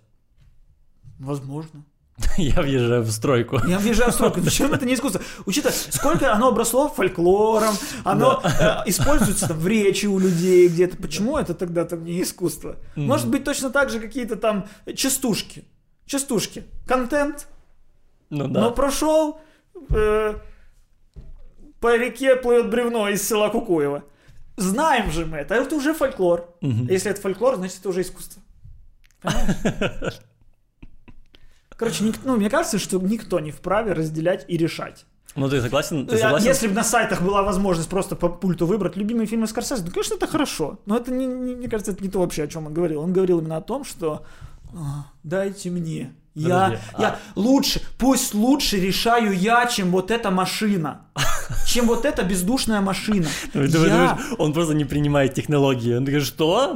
Возможно. 1.19 1.83
Я 2.37 2.61
въезжаю 2.61 3.03
в 3.03 3.11
стройку. 3.11 3.59
Я 3.67 3.77
въезжаю 3.77 4.11
в 4.11 4.13
стройку. 4.13 4.41
Причем 4.43 4.73
это 4.73 4.85
не 4.85 4.93
искусство. 4.93 5.21
Учитывая, 5.45 5.75
сколько 5.75 6.33
оно 6.33 6.47
обросло 6.47 6.87
фольклором, 6.87 7.75
оно 8.03 8.41
э, 8.43 8.83
используется 8.85 9.47
там 9.49 9.57
в 9.57 9.67
речи 9.67 10.05
у 10.05 10.17
людей 10.17 10.67
где-то. 10.69 10.97
Почему 10.97 11.37
это 11.37 11.53
тогда 11.53 11.83
там 11.83 12.05
не 12.05 12.21
искусство? 12.21 12.77
Может 12.95 13.29
быть, 13.29 13.43
точно 13.43 13.69
так 13.69 13.89
же 13.89 13.99
какие-то 13.99 14.37
там 14.37 14.67
частушки. 14.95 15.65
Частушки. 16.05 16.63
Контент. 16.87 17.47
Ну 18.29 18.47
да. 18.47 18.61
Но 18.61 18.71
прошел 18.71 19.41
э, 19.89 20.35
по 21.81 21.97
реке 21.97 22.35
плывет 22.37 22.69
бревно 22.69 23.09
из 23.09 23.27
села 23.27 23.49
Кукуево. 23.49 24.03
Знаем 24.55 25.11
же 25.11 25.25
мы 25.25 25.37
это. 25.37 25.55
А 25.55 25.57
Это 25.57 25.75
уже 25.75 25.93
фольклор. 25.93 26.49
Если 26.61 27.11
это 27.11 27.19
фольклор, 27.19 27.55
значит 27.57 27.79
это 27.79 27.89
уже 27.89 28.01
искусство. 28.01 28.41
Понимаешь? 29.21 30.21
Короче, 31.77 32.03
ник- 32.03 32.19
ну, 32.23 32.37
мне 32.37 32.49
кажется, 32.49 32.79
что 32.79 32.99
никто 32.99 33.39
не 33.39 33.51
вправе 33.51 33.93
разделять 33.93 34.45
и 34.47 34.57
решать. 34.57 35.05
Ну 35.35 35.49
ты 35.49 35.61
согласен? 35.61 36.07
Ты 36.07 36.15
Э, 36.15 36.19
согласен? 36.19 36.47
Если 36.47 36.67
бы 36.67 36.73
на 36.73 36.83
сайтах 36.83 37.21
была 37.21 37.43
возможность 37.43 37.89
просто 37.89 38.15
по 38.15 38.29
пульту 38.29 38.65
выбрать 38.65 38.95
любимые 38.95 39.27
фильмы 39.27 39.47
Скорсезе, 39.47 39.83
ну, 39.85 39.91
конечно, 39.91 40.15
это 40.15 40.27
хорошо. 40.27 40.79
Но 40.85 40.95
это, 40.95 41.11
не, 41.11 41.25
не- 41.25 41.55
мне 41.55 41.67
кажется, 41.67 41.91
это 41.91 42.01
не 42.01 42.09
то 42.09 42.19
вообще, 42.19 42.43
о 42.43 42.47
чем 42.47 42.67
он 42.67 42.73
говорил. 42.73 43.01
Он 43.01 43.11
говорил 43.11 43.39
именно 43.39 43.57
о 43.57 43.61
том, 43.61 43.83
что 43.83 44.23
«А, 44.73 45.07
дайте 45.23 45.69
мне. 45.69 46.13
Я, 46.35 46.65
Подожди, 46.65 46.77
а- 46.93 47.01
я 47.01 47.19
лучше, 47.35 47.81
пусть 47.97 48.33
лучше 48.33 48.77
решаю 48.77 49.31
я, 49.33 49.65
чем 49.67 49.91
вот 49.91 50.11
эта 50.11 50.31
машина. 50.31 51.01
Чем 51.67 51.85
вот 51.87 52.05
эта 52.05 52.23
бездушная 52.23 52.81
машина. 52.81 53.27
Ну, 53.53 53.63
Я- 53.63 53.67
думаешь, 53.69 54.11
он 54.39 54.51
просто 54.53 54.73
не 54.73 54.83
принимает 54.85 55.33
технологии. 55.33 55.93
Он 55.95 56.05
такой, 56.05 56.21
что? 56.21 56.73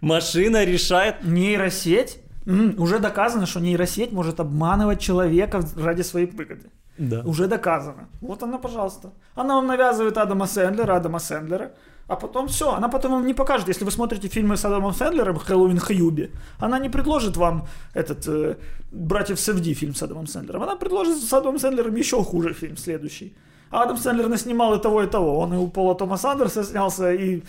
Машина 0.00 0.64
решает... 0.64 1.22
Нейросеть? 1.24 2.18
Уже 2.46 2.98
доказано, 2.98 3.46
что 3.46 3.60
нейросеть 3.60 4.12
может 4.12 4.40
обманывать 4.40 5.00
человека 5.00 5.60
ради 5.76 6.02
своей 6.02 6.26
выгоды. 6.26 6.70
Да. 6.98 7.22
Уже 7.24 7.46
доказано. 7.46 8.08
Вот 8.20 8.42
она, 8.42 8.58
пожалуйста. 8.58 9.12
Она 9.34 9.54
вам 9.54 9.66
навязывает 9.66 10.18
Адама 10.18 10.46
Сэндлера, 10.46 10.96
Адама 10.96 11.18
Сэндлера. 11.18 11.70
А 12.08 12.16
потом 12.16 12.46
все, 12.48 12.74
она 12.74 12.88
потом 12.88 13.12
вам 13.12 13.26
не 13.26 13.34
покажет. 13.34 13.68
Если 13.68 13.84
вы 13.84 13.90
смотрите 13.90 14.28
фильмы 14.28 14.56
с 14.56 14.64
Адамом 14.64 14.92
Сэндлером 14.92 15.38
«Хэллоуин 15.38 15.78
Хьюби», 15.78 16.30
она 16.58 16.78
не 16.78 16.90
предложит 16.90 17.36
вам 17.36 17.66
этот 17.94 18.28
э, 18.28 18.56
«Братьев 18.90 19.40
Севди» 19.40 19.72
фильм 19.74 19.94
с 19.94 20.02
Адамом 20.02 20.26
Сэндлером. 20.26 20.62
Она 20.62 20.76
предложит 20.76 21.16
с 21.16 21.32
Адамом 21.32 21.58
Сэндлером 21.58 21.94
еще 21.96 22.22
хуже 22.22 22.52
фильм 22.54 22.76
следующий. 22.76 23.34
А 23.70 23.84
Адам 23.84 23.96
Сэндлер 23.96 24.28
наснимал 24.28 24.74
и 24.74 24.82
того, 24.82 25.02
и 25.02 25.06
того. 25.06 25.38
Он 25.38 25.54
и 25.54 25.56
у 25.56 25.68
Пола 25.68 25.94
Томаса 25.94 26.32
Андерса 26.32 26.64
снялся, 26.64 27.12
и 27.12 27.42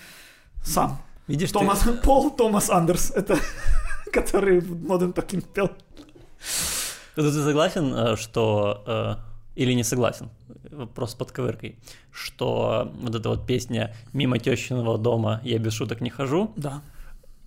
сам. 0.63 0.97
Видишь, 1.27 1.51
ты- 1.51 1.59
Томас, 1.59 1.83
Пол 2.03 2.29
Томас 2.29 2.69
Андерс, 2.69 3.11
это 3.11 3.37
который 4.13 4.59
Modern 4.59 5.13
Talking 5.13 5.45
пел. 5.53 5.69
Ты, 7.15 7.31
согласен, 7.31 7.93
э, 7.93 8.15
что... 8.15 8.83
э, 8.87 9.15
или 9.55 9.73
не 9.73 9.83
согласен, 9.83 10.29
просто 10.95 11.17
под 11.17 11.31
ковыркой, 11.31 11.77
что 12.11 12.91
вот 13.01 13.13
эта 13.15 13.29
вот 13.29 13.45
песня 13.45 13.93
«Мимо 14.13 14.39
тещиного 14.39 14.97
дома 14.97 15.39
я 15.43 15.59
без 15.59 15.73
шуток 15.73 16.01
не 16.01 16.09
хожу» 16.09 16.51
Да. 16.55 16.81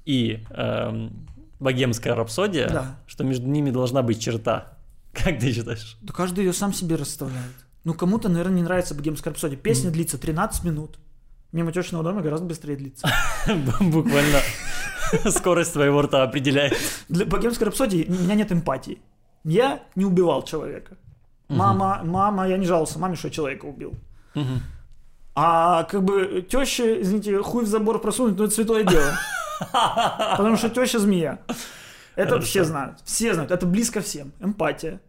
и 0.05 0.45
эм, 0.51 1.27
«Богемская 1.59 2.15
рапсодия», 2.15 2.69
Да. 2.69 2.97
что 3.09 3.25
между 3.25 3.49
ними 3.49 3.71
должна 3.71 4.03
быть 4.03 4.21
черта. 4.21 4.77
Как 5.13 5.41
ты 5.41 5.53
считаешь? 5.53 5.97
Да 6.01 6.13
каждый 6.13 6.45
ее 6.45 6.53
сам 6.53 6.73
себе 6.73 6.95
расставляет. 6.97 7.53
Ну, 7.85 7.95
кому-то, 7.95 8.29
наверное, 8.29 8.57
не 8.57 8.63
нравится 8.63 8.95
богемская 8.95 9.33
рапсодия. 9.33 9.59
Песня 9.59 9.91
длится 9.91 10.19
13 10.19 10.65
минут. 10.65 10.99
Мимо 11.53 11.73
тещиного 11.73 12.05
дома 12.05 12.21
гораздо 12.21 12.47
быстрее 12.47 12.77
длится. 12.77 13.09
Буквально 13.81 14.41
скорость 15.31 15.73
твоего 15.73 16.03
рта 16.03 16.23
определяет. 16.23 16.77
Для 17.09 17.27
богемской 17.27 17.66
рапсодии 17.66 18.07
у 18.09 18.12
меня 18.12 18.35
нет 18.35 18.53
эмпатии. 18.53 19.01
Я 19.45 19.83
не 19.95 20.05
убивал 20.05 20.42
человека. 20.42 20.97
Мама, 21.49 22.01
мама, 22.05 22.49
я 22.49 22.57
не 22.57 22.66
жаловался 22.66 22.99
маме, 22.99 23.16
что 23.16 23.29
я 23.29 23.35
человека 23.35 23.66
убил. 23.66 23.95
А 25.35 25.85
как 25.85 26.03
бы 26.03 26.45
теща, 26.49 27.01
извините, 27.03 27.42
хуй 27.42 27.64
в 27.64 27.69
забор 27.69 28.01
просунуть, 28.01 28.38
ну 28.38 28.45
это 28.45 28.55
святое 28.55 28.85
дело. 28.85 29.12
Потому 30.37 30.57
что 30.57 30.71
теща 30.71 30.99
змея. 30.99 31.38
Это 32.14 32.31
Хорошо. 32.31 32.47
все 32.47 32.64
знают. 32.64 32.99
Все 33.05 33.35
знают. 33.35 33.51
Это 33.51 33.66
близко 33.66 34.01
всем. 34.01 34.33
Эмпатия. 34.40 35.01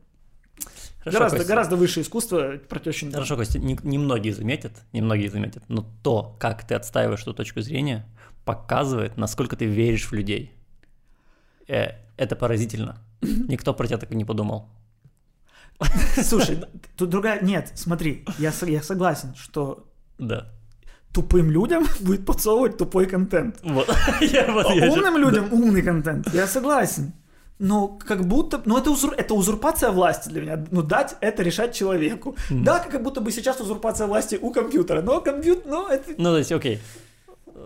Хорошо, 1.00 1.20
гораздо, 1.20 1.38
Костя. 1.38 1.54
гораздо 1.54 1.76
высшее 1.78 2.04
искусство 2.04 2.58
про 2.68 2.80
дом. 2.80 3.12
Хорошо, 3.14 3.38
Костя, 3.38 3.60
не- 3.60 3.80
немногие 3.84 4.34
заметят, 4.34 4.74
немногие 4.92 5.30
заметят, 5.30 5.64
но 5.70 5.86
то, 6.04 6.36
как 6.38 6.68
ты 6.68 6.76
отстаиваешь 6.76 7.22
эту 7.22 7.34
точку 7.34 7.62
зрения, 7.62 8.06
показывает, 8.48 9.18
насколько 9.18 9.56
ты 9.56 9.66
веришь 9.66 10.08
в 10.12 10.14
людей. 10.16 10.52
Э, 11.68 11.88
это 12.18 12.36
поразительно. 12.36 12.96
Никто 13.50 13.74
про 13.74 13.88
тебя 13.88 13.98
так 14.00 14.12
и 14.12 14.16
не 14.16 14.26
подумал. 14.26 14.70
Слушай, 16.24 16.58
тут 16.96 17.10
другая... 17.10 17.42
Нет, 17.44 17.72
смотри, 17.76 18.26
я, 18.40 18.52
я 18.68 18.82
согласен, 18.82 19.36
что 19.36 19.88
Да. 20.18 20.46
тупым 21.14 21.52
людям 21.52 21.86
будет 22.02 22.26
подсовывать 22.26 22.78
тупой 22.78 23.06
контент. 23.06 23.60
Вот. 23.64 23.88
Я 24.22 24.52
вот- 24.52 24.66
А 24.70 24.74
я 24.74 24.92
умным 24.92 25.14
же- 25.16 25.20
людям 25.22 25.54
умный 25.54 25.82
контент. 25.84 26.34
Я 26.34 26.48
согласен. 26.48 27.12
Но 27.60 27.88
как 27.88 28.26
будто... 28.28 28.62
Ну, 28.66 28.78
это, 28.78 28.92
узур- 28.92 29.16
это 29.18 29.34
узурпация 29.34 29.92
власти 29.92 30.30
для 30.30 30.42
меня. 30.42 30.66
Ну, 30.72 30.82
дать 30.84 31.16
это 31.22 31.44
решать 31.44 31.76
человеку. 31.76 32.36
Да, 32.52 32.80
как 32.80 33.02
будто 33.04 33.20
бы 33.22 33.32
сейчас 33.32 33.60
узурпация 33.62 34.08
власти 34.08 34.38
у 34.42 34.52
компьютера. 34.52 35.02
Но 35.02 35.22
компьютер... 35.22 35.64
Ну, 35.68 35.88
это... 35.88 36.04
Ну, 36.18 36.24
то 36.32 36.38
есть, 36.38 36.52
окей. 36.52 36.80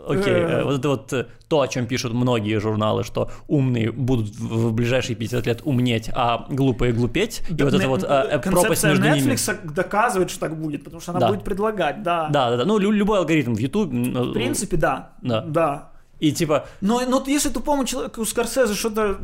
Окей, 0.08 0.34
Э. 0.34 0.64
вот 0.64 0.80
это 0.80 0.90
вот 0.90 1.14
э, 1.14 1.28
то, 1.48 1.62
о 1.62 1.68
чем 1.68 1.86
пишут 1.86 2.14
многие 2.14 2.60
журналы, 2.60 3.04
что 3.04 3.30
умные 3.48 3.92
будут 3.92 4.30
в 4.36 4.72
ближайшие 4.74 5.16
50 5.16 5.46
лет 5.46 5.62
умнеть, 5.64 6.10
а 6.14 6.48
глупые 6.50 6.92
глупеть, 6.92 7.44
и 7.50 7.62
вот 7.64 7.74
это 7.74 7.88
вот 7.88 8.04
э, 8.04 8.08
э, 8.08 8.40
пропасть 8.40 8.84
между 8.84 9.04
ними. 9.10 9.34
Netflix 9.34 9.72
доказывает, 9.74 10.32
что 10.32 10.40
так 10.40 10.60
будет, 10.60 10.84
потому 10.84 11.02
что 11.02 11.12
она 11.14 11.28
будет 11.28 11.44
предлагать, 11.44 12.04
да. 12.04 12.30
Да, 12.30 12.50
да, 12.52 12.58
да. 12.58 12.66
Ну, 12.66 12.78
лю- 12.80 12.92
любой 12.92 13.20
алгоритм 13.20 13.54
в 13.54 13.60
YouTube. 13.60 13.92
В 13.92 14.34
принципе, 14.34 14.78
да. 14.78 15.14
Да. 15.22 15.42
Да. 15.42 15.92
И 16.20 16.32
типа, 16.32 16.68
Но, 16.82 17.02
но 17.08 17.24
если 17.26 17.50
тупому 17.50 17.84
человеку 17.86 18.24
Скорсезе 18.26 18.76
что-то 18.76 19.18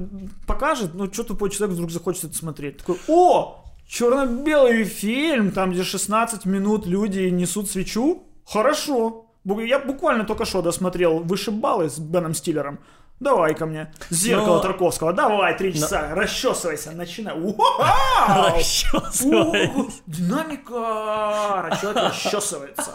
покажет, 0.48 0.96
ну 0.96 1.12
что 1.14 1.24
тупой 1.24 1.50
человек 1.52 1.76
вдруг 1.76 1.92
захочет 1.92 2.24
это 2.26 2.36
смотреть? 2.36 2.78
Такой, 2.78 2.98
о, 3.08 3.64
черно-белый 3.88 4.84
фильм, 4.84 5.52
там 5.52 5.72
где 5.72 5.84
16 5.84 6.46
минут 6.46 6.88
люди 6.88 7.20
несут 7.30 7.70
свечу, 7.70 8.24
хорошо. 8.46 9.27
Я 9.62 9.80
буквально 9.80 10.26
только 10.26 10.46
что 10.46 10.62
досмотрел 10.62 11.20
«Вышибалы» 11.20 11.90
с 11.90 12.00
Беном 12.00 12.34
Стиллером. 12.34 12.80
Давай 13.20 13.56
ко 13.56 13.66
мне. 13.66 13.92
Зеркало 14.10 14.58
Но- 14.58 14.60
Тарковского. 14.60 15.14
Давай, 15.14 15.58
три 15.58 15.74
часа. 15.74 16.14
Расчесывайся, 16.14 16.92
начинай. 16.92 17.34
О, 17.34 17.56
Динамика! 20.06 21.78
Человек 21.82 22.04
расчесывается. 22.04 22.92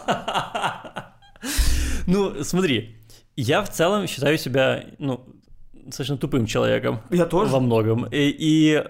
Ну, 2.07 2.43
смотри, 2.43 2.95
я 3.35 3.61
в 3.63 3.69
целом 3.69 4.07
считаю 4.07 4.37
себя, 4.37 4.85
ну, 4.99 5.25
достаточно 5.73 6.17
тупым 6.17 6.45
человеком. 6.45 7.01
Я 7.09 7.25
тоже. 7.25 7.51
Во 7.51 7.59
многом. 7.59 8.05
И, 8.05 8.29
и, 8.29 8.83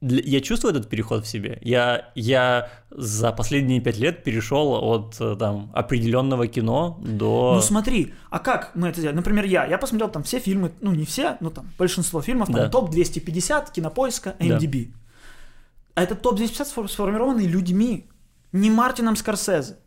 я 0.00 0.40
чувствую 0.40 0.74
этот 0.74 0.88
переход 0.88 1.24
в 1.24 1.28
себе. 1.28 1.58
Я, 1.62 2.10
я 2.14 2.70
за 2.90 3.32
последние 3.32 3.80
пять 3.80 3.98
лет 3.98 4.22
перешел 4.22 4.74
от 4.74 5.16
э, 5.20 5.36
там, 5.36 5.70
определенного 5.74 6.46
кино 6.46 7.00
до... 7.04 7.54
Ну 7.56 7.60
смотри, 7.62 8.14
а 8.30 8.38
как 8.38 8.72
мы 8.76 8.88
это 8.88 9.00
делаем? 9.00 9.16
Например, 9.16 9.44
я. 9.44 9.66
Я 9.66 9.76
посмотрел 9.78 10.08
там 10.10 10.22
все 10.22 10.38
фильмы, 10.38 10.70
ну 10.80 10.92
не 10.92 11.04
все, 11.04 11.36
но 11.40 11.50
там 11.50 11.70
большинство 11.78 12.22
фильмов, 12.22 12.46
там 12.48 12.56
Да. 12.56 12.68
топ-250, 12.68 13.72
кинопоиска, 13.72 14.36
Да. 14.38 14.44
MDB. 14.58 14.92
А 15.94 16.02
этот 16.02 16.22
топ-250 16.22 16.64
сфор- 16.64 16.88
сформированный 16.88 17.46
людьми, 17.46 18.06
не 18.52 18.70
Мартином 18.70 19.16
Скорсезе. 19.16 19.78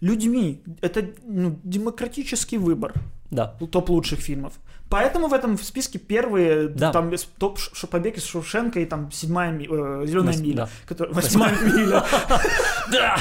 Людьми. 0.00 0.62
Это 0.80 1.10
ну, 1.26 1.58
демократический 1.64 2.58
выбор 2.58 2.94
Да. 3.30 3.46
топ 3.70 3.90
лучших 3.90 4.20
фильмов. 4.20 4.52
Поэтому 4.94 5.26
в 5.26 5.34
этом 5.34 5.58
списке 5.58 5.98
первые 5.98 6.68
Да. 6.68 6.92
там 6.92 7.12
топ 7.38 7.58
Ш- 7.58 7.86
побег 7.88 8.16
из 8.16 8.24
Шушенко 8.26 8.78
и 8.78 8.84
там 8.86 9.10
седьмая 9.10 9.50
зеленая 9.58 10.32
Вос- 10.34 10.40
миля. 10.40 10.56
да. 10.56 10.68
которая- 10.86 11.12
Восьмая 11.14 11.56
миля. 11.60 12.04
Да! 12.92 13.16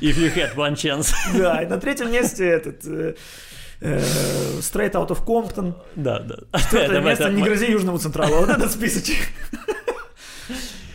If 0.00 0.16
you 0.16 0.32
had 0.32 0.54
one 0.54 0.74
chance. 0.76 1.12
Да, 1.36 1.60
и 1.62 1.66
на 1.66 1.78
третьем 1.80 2.12
месте 2.12 2.46
этот 2.46 2.86
э, 2.86 3.14
э, 3.80 4.00
Straight 4.60 4.92
Out 4.92 5.08
of 5.08 5.24
Compton. 5.26 5.74
Да, 5.96 6.20
да. 6.20 6.36
Четвертое 6.60 7.00
место 7.10 7.30
«Не 7.30 7.42
грози 7.42 7.64
Южному 7.72 7.98
Централу». 7.98 8.36
Вот 8.36 8.48
этот 8.50 8.70
списочек. 8.70 9.18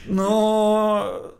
Но... 0.05 1.31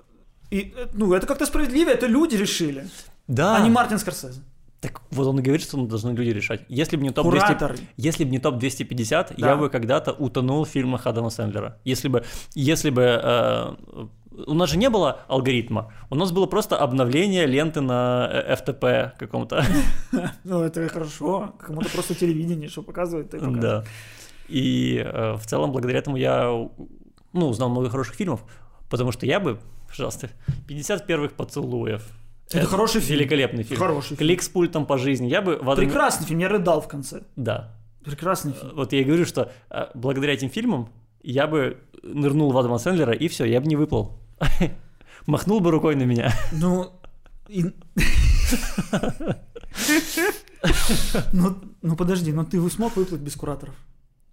и, 0.51 0.73
э, 0.75 0.87
ну, 0.93 1.13
это 1.13 1.25
как-то 1.27 1.45
справедливее, 1.45 1.93
это 1.95 2.07
люди 2.07 2.35
решили, 2.35 2.87
Да. 3.27 3.55
а 3.55 3.59
не 3.61 3.69
Мартин 3.69 3.97
Скорсезе. 3.99 4.41
Так 4.81 5.01
вот 5.11 5.27
он 5.27 5.39
и 5.39 5.41
говорит, 5.41 5.61
что 5.63 5.85
должны 5.85 6.11
люди 6.11 6.29
решать. 6.29 6.61
Если 6.69 6.95
бы 6.95 7.03
не 7.03 7.11
топ 7.11 7.25
Кураторы. 7.25 7.75
200, 7.75 7.93
если 7.97 8.23
бы 8.23 8.29
не 8.29 8.39
топ 8.39 8.57
250, 8.57 9.33
Да. 9.37 9.49
я 9.49 9.55
бы 9.57 9.69
когда-то 9.69 10.13
утонул 10.13 10.63
в 10.63 10.69
фильмах 10.69 11.05
Адама 11.05 11.29
Сэндлера. 11.29 11.79
Если 11.83 12.07
бы, 12.07 12.23
если 12.55 12.89
бы 12.89 13.01
э, 13.01 13.75
у 14.47 14.53
нас 14.53 14.69
же 14.69 14.77
не 14.77 14.89
было 14.89 15.21
алгоритма, 15.27 15.91
у 16.09 16.15
нас 16.15 16.31
было 16.31 16.45
просто 16.45 16.77
обновление 16.77 17.45
ленты 17.45 17.81
на 17.81 18.29
э, 18.31 18.55
FTP 18.55 19.11
каком-то. 19.17 19.63
Ну, 20.43 20.61
это 20.61 20.87
хорошо. 20.87 21.53
Кому-то 21.59 21.89
просто 21.89 22.15
телевидение, 22.15 22.69
что 22.69 22.81
показывает. 22.81 23.29
Да. 23.59 23.83
И 24.47 25.03
э, 25.05 25.33
в 25.33 25.45
целом 25.45 25.71
благодаря 25.71 25.99
этому 25.99 26.15
я 26.17 26.49
ну, 27.33 27.47
узнал 27.47 27.69
много 27.69 27.89
хороших 27.89 28.15
фильмов, 28.15 28.43
потому 28.89 29.11
что 29.11 29.25
я 29.25 29.39
бы, 29.39 29.59
пожалуйста, 29.87 30.29
50 30.67 31.05
первых 31.05 31.33
поцелуев. 31.33 32.07
Это 32.51 32.65
хороший 32.65 33.01
фильм. 33.01 33.19
Великолепный 33.19 33.63
фильм. 33.63 33.79
Хороший 33.79 34.09
фильм. 34.09 34.17
Клик 34.17 34.41
с 34.41 34.49
пультом 34.49 34.85
по 34.85 34.97
жизни. 34.97 35.27
Я 35.27 35.41
бы 35.41 35.57
в 35.57 35.69
Адаме- 35.69 35.75
Прекрасный 35.85 36.25
фильм, 36.25 36.39
я 36.39 36.49
рыдал 36.49 36.81
в 36.81 36.87
конце. 36.87 37.21
Да. 37.35 37.75
Прекрасный 38.03 38.53
фильм. 38.53 38.71
Вот 38.75 38.91
я 38.93 39.01
и 39.01 39.03
говорю, 39.03 39.25
что 39.25 39.51
э, 39.69 39.87
благодаря 39.93 40.33
этим 40.33 40.49
фильмам 40.49 40.89
я 41.21 41.47
бы 41.47 41.77
нырнул 42.01 42.51
в 42.51 42.57
Адама 42.57 42.77
Сэндлера, 42.79 43.13
и 43.13 43.27
все, 43.27 43.45
я 43.45 43.61
бы 43.61 43.67
не 43.67 43.75
выплыл. 43.75 44.17
Махнул 45.27 45.59
бы 45.59 45.69
рукой 45.69 45.95
на 45.95 46.03
меня. 46.03 46.33
Ну, 46.51 46.91
и- 47.47 47.65
ну, 51.33 51.57
ну 51.81 51.95
подожди, 51.95 52.31
но 52.31 52.43
ты 52.45 52.67
смог 52.69 52.95
выплыть 52.95 53.21
без 53.21 53.35
кураторов? 53.35 53.75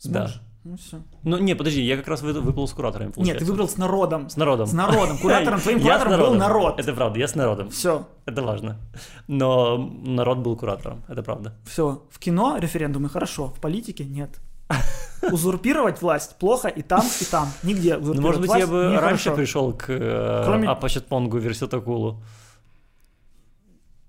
Да. 0.05 0.31
Ну 0.69 0.77
все. 0.77 0.97
Ну, 1.23 1.39
не, 1.39 1.55
подожди, 1.55 1.81
я 1.81 1.97
как 1.97 2.09
раз 2.09 2.23
вы- 2.23 2.33
выплыл 2.33 2.67
с 2.67 2.73
кураторами, 2.73 3.07
Нет, 3.07 3.15
получается. 3.15 3.45
ты 3.45 3.51
выбрал 3.53 3.69
с 3.69 3.77
народом. 3.77 4.29
С 4.29 4.37
народом. 4.37 4.67
С 4.67 4.73
народом. 4.73 5.19
Куратором, 5.19 5.61
твоим 5.65 5.81
куратором 5.81 6.19
был 6.21 6.35
народ. 6.35 6.81
Это 6.81 6.93
правда, 6.93 7.19
я 7.21 7.29
с 7.29 7.37
народом. 7.37 7.69
Все, 7.71 8.09
Это 8.25 8.43
важно. 8.43 8.77
Но 9.29 9.79
народ 10.05 10.39
был 10.39 10.57
куратором, 10.57 11.05
это 11.09 11.23
правда. 11.23 11.53
все. 11.65 12.03
В 12.11 12.19
кино 12.19 12.57
референдумы 12.59 13.09
хорошо, 13.09 13.47
в 13.47 13.61
политике 13.61 14.05
нет. 14.05 14.41
Узурпировать 15.33 16.03
власть 16.03 16.37
плохо 16.39 16.67
и 16.69 16.83
там, 16.83 17.05
и 17.21 17.25
там. 17.25 17.49
Нигде 17.63 17.97
Ну, 17.97 18.21
может 18.21 18.41
быть, 18.41 18.51
я 18.55 18.67
бы 18.67 18.97
раньше 18.99 19.31
пришел 19.31 19.73
к 19.73 19.87
э, 19.89 20.43
Кроме- 20.45 20.69
Апачатпонгу 20.69 21.39
Верситакулу. 21.39 22.21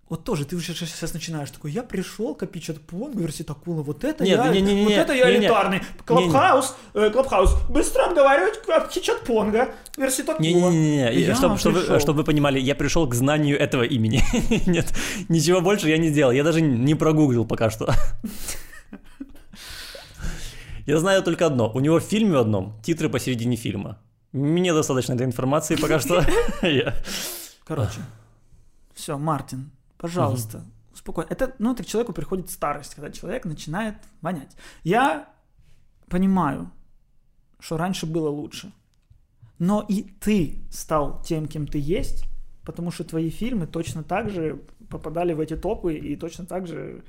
Вот 0.09 0.23
тоже, 0.23 0.45
ты 0.45 0.55
уже 0.55 0.73
сейчас 0.73 1.13
начинаешь 1.13 1.51
такой, 1.51 1.71
я 1.71 1.83
пришел 1.83 2.33
копить 2.33 2.63
что-то 2.63 2.79
по 2.79 3.09
версит 3.09 3.49
акула, 3.49 3.83
вот 3.83 4.05
это 4.05 4.23
Нет, 4.23 4.37
я, 4.37 4.51
не- 4.51 4.61
не- 4.61 4.73
не- 4.75 4.83
вот 4.85 4.93
это 4.93 5.13
я 5.13 5.29
элитарный. 5.35 5.81
Клабхаус, 6.05 6.75
э, 6.93 7.09
Клабхаус, 7.09 7.53
быстро 7.69 8.03
обговаривать 8.05 8.61
Кипчат 8.93 9.25
Понга, 9.25 9.75
версит 9.97 10.29
акула. 10.29 10.41
Не-не-не, 10.43 11.35
чтобы, 11.35 11.57
чтобы, 11.57 11.99
чтобы 11.99 12.19
вы 12.19 12.23
понимали, 12.23 12.57
я 12.57 12.73
пришел 12.73 13.05
к 13.05 13.13
знанию 13.13 13.59
этого 13.59 13.83
имени. 13.83 14.23
Нет, 14.65 14.93
ничего 15.27 15.59
больше 15.59 15.89
я 15.89 15.97
не 15.97 16.07
сделал. 16.07 16.31
Я 16.31 16.43
даже 16.45 16.61
не 16.61 16.95
прогуглил 16.95 17.45
пока 17.45 17.69
что. 17.69 17.93
Я 20.85 20.99
знаю 20.99 21.21
только 21.21 21.45
одно. 21.45 21.69
У 21.73 21.81
него 21.81 21.99
в 21.99 22.03
фильме 22.03 22.37
одном 22.37 22.79
титры 22.81 23.09
посередине 23.09 23.57
фильма. 23.57 23.99
Мне 24.31 24.73
достаточно 24.73 25.13
этой 25.15 25.25
информации 25.25 25.75
пока 25.75 25.99
что. 25.99 26.23
Короче, 27.65 27.99
все, 28.93 29.17
Мартин, 29.17 29.69
пожалуйста, 29.97 30.65
успокойся. 30.93 31.29
Это, 31.31 31.55
ну, 31.59 31.73
это 31.73 31.83
к 31.83 31.85
человеку 31.85 32.13
приходит 32.13 32.49
старость, 32.49 32.95
когда 32.95 33.11
человек 33.11 33.45
начинает 33.45 33.95
вонять. 34.21 34.55
Я 34.83 35.29
понимаю, 36.07 36.71
что 37.59 37.77
раньше 37.77 38.05
было 38.05 38.29
лучше, 38.29 38.71
но 39.59 39.85
и 39.87 40.03
ты 40.03 40.59
стал 40.71 41.21
тем, 41.23 41.47
кем 41.47 41.67
ты 41.67 41.79
есть, 41.79 42.25
потому 42.63 42.91
что 42.91 43.03
твои 43.03 43.29
фильмы 43.29 43.67
точно 43.67 44.03
так 44.03 44.29
же 44.29 44.61
попадали 44.89 45.33
в 45.33 45.39
эти 45.39 45.55
топы 45.55 45.95
и 45.95 46.15
точно 46.15 46.45
так 46.45 46.67
же 46.67 47.03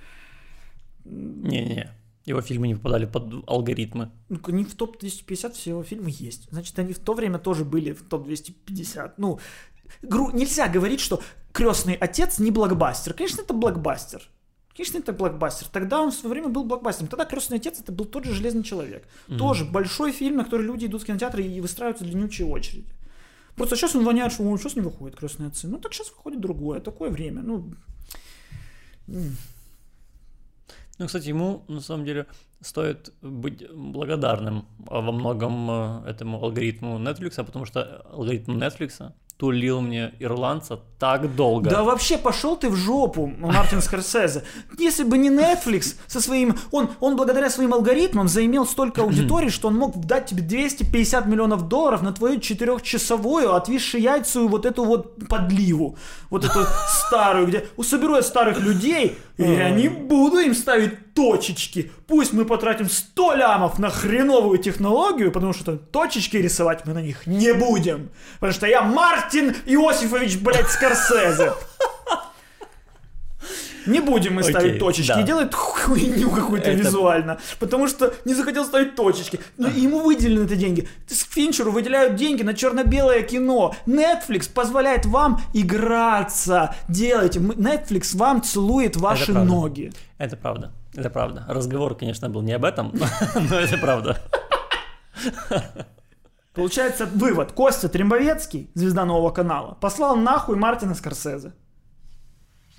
Не-не, 1.04 1.90
его 2.24 2.40
фильмы 2.40 2.68
не 2.68 2.74
попадали 2.74 3.06
под 3.06 3.48
алгоритмы. 3.48 4.10
ну, 4.28 4.40
не 4.48 4.64
в 4.64 4.74
топ-250 4.74 5.52
все 5.52 5.70
его 5.70 5.82
фильмы 5.82 6.10
есть. 6.10 6.48
Значит, 6.50 6.78
они 6.78 6.92
в 6.92 6.98
то 6.98 7.14
время 7.14 7.38
тоже 7.38 7.64
были 7.64 7.92
в 7.92 8.02
топ-250. 8.02 9.14
Ну, 9.16 9.40
гру- 10.02 10.30
нельзя 10.32 10.68
говорить, 10.68 11.00
что 11.00 11.22
«Крестный 11.52 11.94
отец» 11.94 12.38
не 12.38 12.50
блокбастер. 12.50 13.14
Конечно, 13.14 13.42
это 13.42 13.54
блокбастер. 13.54 14.22
Конечно, 14.76 14.98
это 14.98 15.12
блокбастер. 15.12 15.66
Тогда 15.68 16.00
он 16.00 16.12
в 16.12 16.14
свое 16.14 16.34
время 16.34 16.48
был 16.48 16.64
блокбастером. 16.64 17.08
Тогда 17.08 17.24
«Крестный 17.24 17.56
отец» 17.56 17.80
это 17.80 17.90
был 17.90 18.04
тот 18.04 18.24
же 18.24 18.32
«Железный 18.32 18.62
человек». 18.62 19.08
Тоже 19.26 19.64
большой 19.64 20.12
фильм, 20.12 20.36
на 20.36 20.44
который 20.44 20.66
люди 20.66 20.86
идут 20.86 21.02
в 21.02 21.06
кинотеатры 21.06 21.42
и 21.42 21.60
выстраиваются 21.60 22.04
длиннючие 22.04 22.46
очереди. 22.46 22.86
Просто 23.56 23.74
сейчас 23.74 23.96
он 23.96 24.04
воняет, 24.04 24.32
что 24.32 24.44
«Ой, 24.44 24.56
сейчас 24.58 24.76
не 24.76 24.82
выходит 24.82 25.16
«Крестные 25.16 25.48
отцы». 25.48 25.66
Ну, 25.66 25.78
так 25.78 25.92
сейчас 25.92 26.10
выходит 26.10 26.40
другое, 26.40 26.78
такое 26.80 27.10
время. 27.10 27.42
Ну. 27.42 27.74
Ну, 30.98 31.06
кстати, 31.06 31.28
ему 31.28 31.64
на 31.68 31.80
самом 31.80 32.04
деле 32.04 32.26
стоит 32.60 33.12
быть 33.22 33.68
благодарным 33.72 34.66
а, 34.88 35.00
во 35.00 35.12
многом 35.12 35.70
э, 35.70 36.10
этому 36.10 36.42
алгоритму 36.42 36.98
Netflix, 36.98 37.44
потому 37.44 37.64
что 37.64 38.02
алгоритм 38.12 38.58
Netflix 38.58 39.12
тулил 39.38 39.80
мне 39.80 40.12
ирландца 40.18 40.80
так 40.98 41.36
долго. 41.36 41.70
Да 41.70 41.84
вообще 41.84 42.18
пошел 42.18 42.56
ты 42.56 42.68
в 42.68 42.74
жопу, 42.74 43.26
Мартин 43.38 43.80
Скорсезе. 43.80 44.42
Если 44.76 45.04
бы 45.04 45.16
не 45.16 45.30
Netflix 45.30 45.94
со 46.08 46.20
своим... 46.20 46.56
Он, 46.72 46.90
он 46.98 47.14
благодаря 47.14 47.48
своим 47.48 47.72
алгоритмам 47.72 48.26
заимел 48.26 48.66
столько 48.66 49.02
аудитории, 49.02 49.48
что 49.48 49.68
он 49.68 49.76
мог 49.76 49.96
дать 49.96 50.26
тебе 50.26 50.42
250 50.42 51.26
миллионов 51.26 51.68
долларов 51.68 52.02
на 52.02 52.12
твою 52.12 52.40
четырехчасовую 52.40 53.54
отвисшую 53.54 54.02
яйцу 54.02 54.48
вот 54.48 54.66
эту 54.66 54.84
вот 54.84 55.28
подливу. 55.28 55.96
Вот 56.30 56.44
эту 56.44 56.66
старую, 56.88 57.46
где 57.46 57.64
соберу 57.80 58.16
я 58.16 58.22
старых 58.22 58.58
людей, 58.60 59.18
и 59.36 59.44
я 59.44 59.70
не 59.70 59.88
буду 59.88 60.40
им 60.40 60.52
ставить 60.52 61.07
точечки. 61.18 61.90
Пусть 62.06 62.32
мы 62.32 62.44
потратим 62.44 62.88
100 62.88 63.34
лямов 63.34 63.78
на 63.80 63.90
хреновую 63.90 64.58
технологию, 64.58 65.32
потому 65.32 65.52
что 65.52 65.76
точечки 65.76 66.36
рисовать 66.36 66.86
мы 66.86 66.94
на 66.94 67.02
них 67.02 67.26
не 67.26 67.52
будем. 67.52 68.10
Потому 68.34 68.52
что 68.52 68.66
я 68.66 68.82
Мартин 68.82 69.54
Иосифович, 69.66 70.38
блядь, 70.38 70.68
Скорсезе. 70.68 71.52
Не 73.86 74.00
будем 74.00 74.34
мы 74.34 74.42
Окей, 74.42 74.52
ставить 74.52 74.78
точечки. 74.78 75.08
да. 75.14 75.20
И 75.20 75.24
делает 75.24 75.54
хуйню 75.54 76.30
какую-то 76.30 76.70
Это- 76.70 76.78
визуально. 76.82 77.38
Потому 77.58 77.88
что 77.88 78.12
не 78.26 78.34
захотел 78.34 78.64
ставить 78.66 78.94
точечки. 78.94 79.40
Но 79.56 79.66
ему 79.68 80.00
выделены 80.00 80.44
эти 80.44 80.56
деньги. 80.56 80.86
Финчеру 81.08 81.72
выделяют 81.72 82.14
деньги 82.16 82.42
на 82.42 82.52
черно-белое 82.54 83.22
кино. 83.22 83.74
Netflix 83.86 84.50
позволяет 84.52 85.06
вам 85.06 85.40
играться. 85.54 86.74
Делайте. 86.88 87.40
Мы- 87.40 87.54
Netflix 87.54 88.14
вам 88.16 88.42
целует 88.42 88.96
ваши 88.96 89.32
правда. 89.32 89.44
ноги. 89.52 89.92
Это 90.18 90.36
правда. 90.36 90.70
Это 90.98 91.10
правда. 91.10 91.44
Разговор, 91.46 91.94
конечно, 91.94 92.28
был 92.28 92.42
не 92.42 92.52
об 92.54 92.64
этом, 92.64 92.92
но 93.50 93.60
это 93.60 93.78
правда. 93.78 94.20
Получается 96.54 97.06
вывод. 97.06 97.52
Костя 97.52 97.88
Трембовецкий, 97.88 98.68
звезда 98.74 99.04
нового 99.04 99.30
канала, 99.30 99.78
послал 99.80 100.16
нахуй 100.16 100.56
Мартина 100.56 100.96
Скорсезе. 100.96 101.52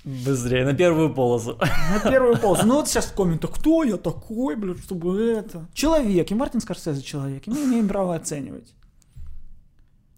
Быстрее, 0.04 0.66
на 0.66 0.74
первую 0.74 1.14
полосу. 1.14 1.58
На 1.94 2.10
первую 2.10 2.38
полосу. 2.38 2.66
Ну 2.66 2.74
вот 2.74 2.88
сейчас 2.88 3.06
в 3.06 3.14
комментах, 3.14 3.52
кто 3.52 3.84
я 3.84 3.96
такой, 3.96 4.54
блядь, 4.54 4.82
чтобы 4.82 5.18
это... 5.22 5.66
Человек, 5.72 6.30
и 6.30 6.34
Мартин 6.34 6.60
Скорсезе 6.60 7.00
человек, 7.00 7.46
и 7.46 7.50
мы 7.50 7.64
имеем 7.64 7.88
право 7.88 8.14
оценивать. 8.14 8.74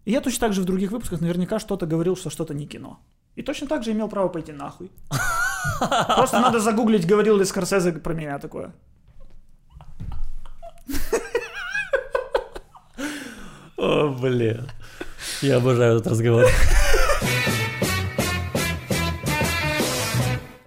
И 0.03 0.11
я 0.11 0.19
точно 0.19 0.41
так 0.41 0.53
же 0.53 0.61
в 0.61 0.65
других 0.65 0.91
выпусках 0.91 1.21
наверняка 1.21 1.57
что-то 1.57 1.85
говорил, 1.85 2.17
что 2.17 2.29
что-то 2.29 2.53
не 2.53 2.67
кино. 2.67 2.99
И 3.35 3.43
точно 3.43 3.67
так 3.67 3.85
же 3.85 3.93
имел 3.93 4.09
право 4.09 4.27
пойти 4.27 4.51
нахуй. 4.51 4.91
Просто 5.79 6.39
надо 6.39 6.59
загуглить, 6.59 7.05
говорил 7.05 7.37
ли 7.37 7.45
Скорсезе 7.45 7.91
про 7.93 8.13
меня 8.13 8.39
такое. 8.39 8.73
О, 13.77 14.09
блин. 14.09 14.69
Я 15.41 15.57
обожаю 15.57 15.97
этот 15.97 16.07
разговор. 16.07 16.45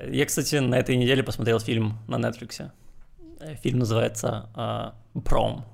Я, 0.09 0.25
кстати, 0.27 0.57
на 0.57 0.77
этой 0.77 0.97
неделе 0.97 1.23
посмотрел 1.23 1.61
фильм 1.61 1.99
на 2.09 2.17
Netflix. 2.17 2.71
Э, 3.41 3.55
Фильм 3.63 3.81
называется 3.81 4.49
а, 4.55 4.95
«Пром». 5.25 5.65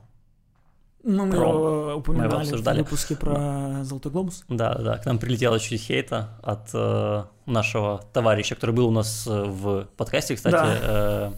Ну, 1.05 1.26
мы 1.26 1.32
Про- 1.32 1.48
его 1.48 1.94
упоминали 1.96 2.26
мы 2.28 2.32
его 2.34 2.38
в 2.38 2.42
обсуждали. 2.42 2.78
выпуске 2.82 3.16
про 3.16 3.82
Золотой 3.84 4.12
глобус. 4.12 4.44
Да, 4.48 4.74
да, 4.74 4.98
к 4.98 5.07
нам 5.07 5.18
прилетело 5.18 5.59
чуть 5.59 5.80
хейта 5.82 6.38
от 6.42 6.68
э, 6.74 7.24
нашего 7.46 8.05
товарища, 8.12 8.55
который 8.55 8.74
был 8.74 8.86
у 8.88 8.92
нас 8.92 9.26
э, 9.26 9.30
в 9.44 9.86
подкасте, 9.96 10.36
кстати. 10.36 10.53
Да. 10.55 10.78
э, 10.80 11.32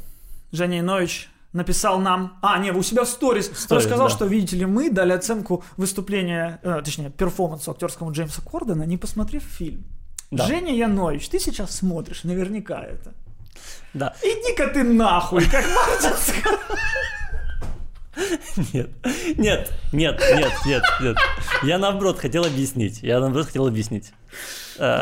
Женя 0.53 0.81
Инович 0.81 1.31
написал 1.55 1.99
нам, 2.01 2.37
а, 2.43 2.59
не, 2.59 2.73
у 2.73 2.83
себя 2.83 3.05
в 3.05 3.09
сторис, 3.09 3.47
сторис, 3.57 3.85
рассказал, 3.85 4.09
да. 4.09 4.15
что, 4.15 4.27
видите 4.27 4.57
ли, 4.57 4.67
мы 4.67 4.91
дали 4.91 5.13
оценку 5.13 5.65
выступления, 5.77 6.59
э, 6.63 6.83
точнее, 6.85 7.11
перформансу 7.11 7.71
актерскому 7.71 8.13
Джеймса 8.13 8.43
Кордона, 8.43 8.83
не 8.83 8.97
посмотрев 8.99 9.43
фильм. 9.45 9.85
Да. 10.31 10.47
Женя 10.47 10.75
Янович, 10.75 11.29
ты 11.29 11.39
сейчас 11.39 11.71
смотришь, 11.77 12.25
наверняка 12.25 12.83
это. 12.83 13.15
да, 13.95 14.15
Иди-ка 14.23 14.67
ты 14.69 14.83
нахуй, 14.83 15.45
как 15.49 15.65
Мартин 15.75 16.13
Скор- 16.19 16.61
нет, 18.73 18.91
нет, 19.37 19.73
нет, 19.93 20.21
нет, 20.37 20.53
нет, 20.67 20.83
нет. 21.01 21.17
Я 21.63 21.79
наоборот 21.79 22.19
хотел 22.19 22.45
объяснить. 22.45 23.03
Я 23.03 23.21
наоборот 23.21 23.47
хотел 23.47 23.67
объяснить. 23.67 24.13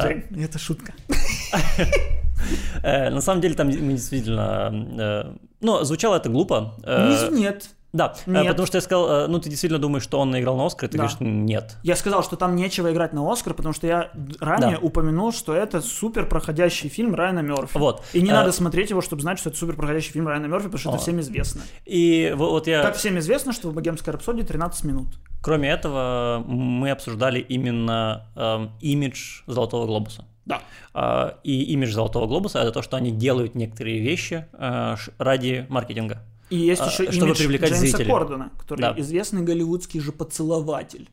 Жень, 0.02 0.24
это 0.44 0.58
шутка. 0.58 0.92
э, 2.82 3.10
на 3.10 3.20
самом 3.20 3.40
деле 3.40 3.54
там 3.54 3.68
мы 3.68 3.92
действительно... 3.94 4.70
э, 4.98 5.32
ну, 5.60 5.84
звучало 5.84 6.16
это 6.16 6.28
глупо. 6.28 6.74
э, 6.84 7.28
Не- 7.30 7.40
Нет. 7.40 7.68
Да, 7.92 8.14
э, 8.26 8.30
Нет. 8.30 8.48
потому 8.48 8.66
что 8.66 8.78
я 8.78 8.82
сказал, 8.82 9.10
э, 9.10 9.26
ну 9.26 9.38
ты 9.38 9.50
действительно 9.50 9.78
думаешь, 9.80 10.02
что 10.02 10.18
он 10.18 10.30
наиграл 10.30 10.56
на 10.56 10.64
Оскар, 10.66 10.88
и 10.88 10.92
ты 10.92 10.96
Да. 10.98 11.04
говоришь, 11.04 11.20
нет. 11.20 11.76
Я 11.82 11.94
сказал, 11.96 12.22
что 12.22 12.36
там 12.36 12.56
нечего 12.56 12.90
играть 12.90 13.12
на 13.12 13.30
Оскар, 13.30 13.52
потому 13.52 13.74
что 13.74 13.86
я 13.86 14.10
ранее 14.40 14.78
Да. 14.78 14.86
упомянул, 14.86 15.30
что 15.32 15.54
это 15.54 15.80
супер 15.82 16.26
проходящий 16.26 16.88
фильм 16.88 17.14
Райана 17.14 17.40
Мерфи. 17.40 17.76
Вот. 17.76 18.02
И 18.14 18.22
не 18.22 18.30
Э, 18.30 18.34
надо 18.34 18.52
смотреть 18.52 18.90
его, 18.90 19.02
чтобы 19.02 19.20
знать, 19.22 19.38
что 19.38 19.50
это 19.50 19.58
супер 19.58 19.76
проходящий 19.76 20.12
фильм 20.12 20.26
Райана 20.26 20.46
Мерфи, 20.46 20.64
потому 20.66 20.78
что 20.78 20.88
это 20.90 20.98
О. 20.98 21.02
всем 21.02 21.20
известно. 21.20 21.62
И 21.84 22.32
вот, 22.34 22.66
я... 22.66 22.82
Как 22.82 22.96
всем 22.96 23.18
известно, 23.18 23.52
что 23.52 23.68
в 23.68 23.74
«Богемской 23.74 24.12
рапсодии» 24.12 24.42
13 24.42 24.84
минут. 24.84 25.08
Кроме 25.42 25.68
этого, 25.68 26.42
мы 26.46 26.90
обсуждали 26.92 27.40
именно 27.40 28.26
эм, 28.36 28.70
имидж 28.80 29.42
Золотого 29.46 29.86
Глобуса. 29.86 30.24
Да. 30.46 30.60
А, 30.94 31.36
и 31.44 31.62
имидж 31.74 31.92
Золотого 31.92 32.26
Глобуса 32.26 32.58
это 32.60 32.72
то, 32.72 32.82
что 32.82 32.96
они 32.96 33.10
делают 33.10 33.54
некоторые 33.54 34.00
вещи 34.00 34.46
э, 34.52 34.96
ради 35.18 35.66
маркетинга. 35.68 36.22
И 36.52 36.56
есть 36.56 36.82
А, 36.82 36.86
еще 36.86 37.10
чтобы 37.10 37.28
имидж 37.28 37.38
привлекать 37.38 37.70
Джеймса 37.70 37.86
зрителей. 37.96 38.10
Кордона, 38.10 38.50
который 38.58 38.80
Да. 38.80 38.94
известный 38.98 39.42
голливудский 39.42 40.00
же 40.00 40.12
поцелователь. 40.12 41.08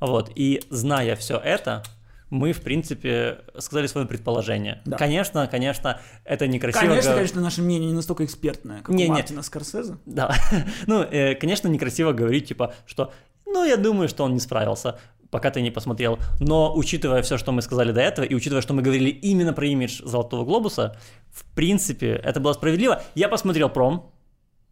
Вот. 0.00 0.32
И 0.34 0.62
зная 0.70 1.14
все 1.16 1.36
это, 1.38 1.84
мы, 2.30 2.52
в 2.52 2.60
принципе, 2.62 3.38
сказали 3.58 3.86
свое 3.86 4.06
предположение. 4.06 4.82
Да. 4.84 4.96
Конечно, 4.96 5.46
конечно, 5.46 6.00
это 6.24 6.46
некрасиво. 6.48 6.80
Конечно, 6.88 7.10
го- 7.12 7.16
конечно, 7.16 7.40
наше 7.40 7.62
мнение 7.62 7.88
не 7.88 7.94
настолько 7.94 8.24
экспертное, 8.24 8.82
как 8.82 8.94
Не, 8.94 9.04
у 9.04 9.06
не. 9.06 9.12
Мартина 9.12 9.42
Скорсезе. 9.42 9.96
Да. 10.06 10.34
ну, 10.86 11.02
э, 11.02 11.36
конечно, 11.36 11.68
некрасиво 11.68 12.12
говорить, 12.12 12.48
типа, 12.48 12.74
что, 12.86 13.12
ну, 13.46 13.64
я 13.64 13.76
думаю, 13.76 14.08
что 14.08 14.24
он 14.24 14.34
не 14.34 14.40
справился, 14.40 14.98
пока 15.30 15.50
ты 15.50 15.60
не 15.62 15.70
посмотрел. 15.70 16.18
Но, 16.40 16.74
учитывая 16.74 17.22
все, 17.22 17.38
что 17.38 17.52
мы 17.52 17.62
сказали 17.62 17.92
до 17.92 18.00
этого, 18.00 18.24
и 18.24 18.34
учитывая, 18.34 18.62
что 18.62 18.74
мы 18.74 18.82
говорили 18.82 19.10
именно 19.10 19.52
про 19.52 19.66
имидж 19.66 20.02
Золотого 20.04 20.44
Глобуса, 20.44 20.96
в 21.30 21.44
принципе, 21.54 22.08
это 22.24 22.40
было 22.40 22.52
справедливо. 22.54 23.02
Я 23.14 23.28
посмотрел 23.28 23.68
пром, 23.70 24.12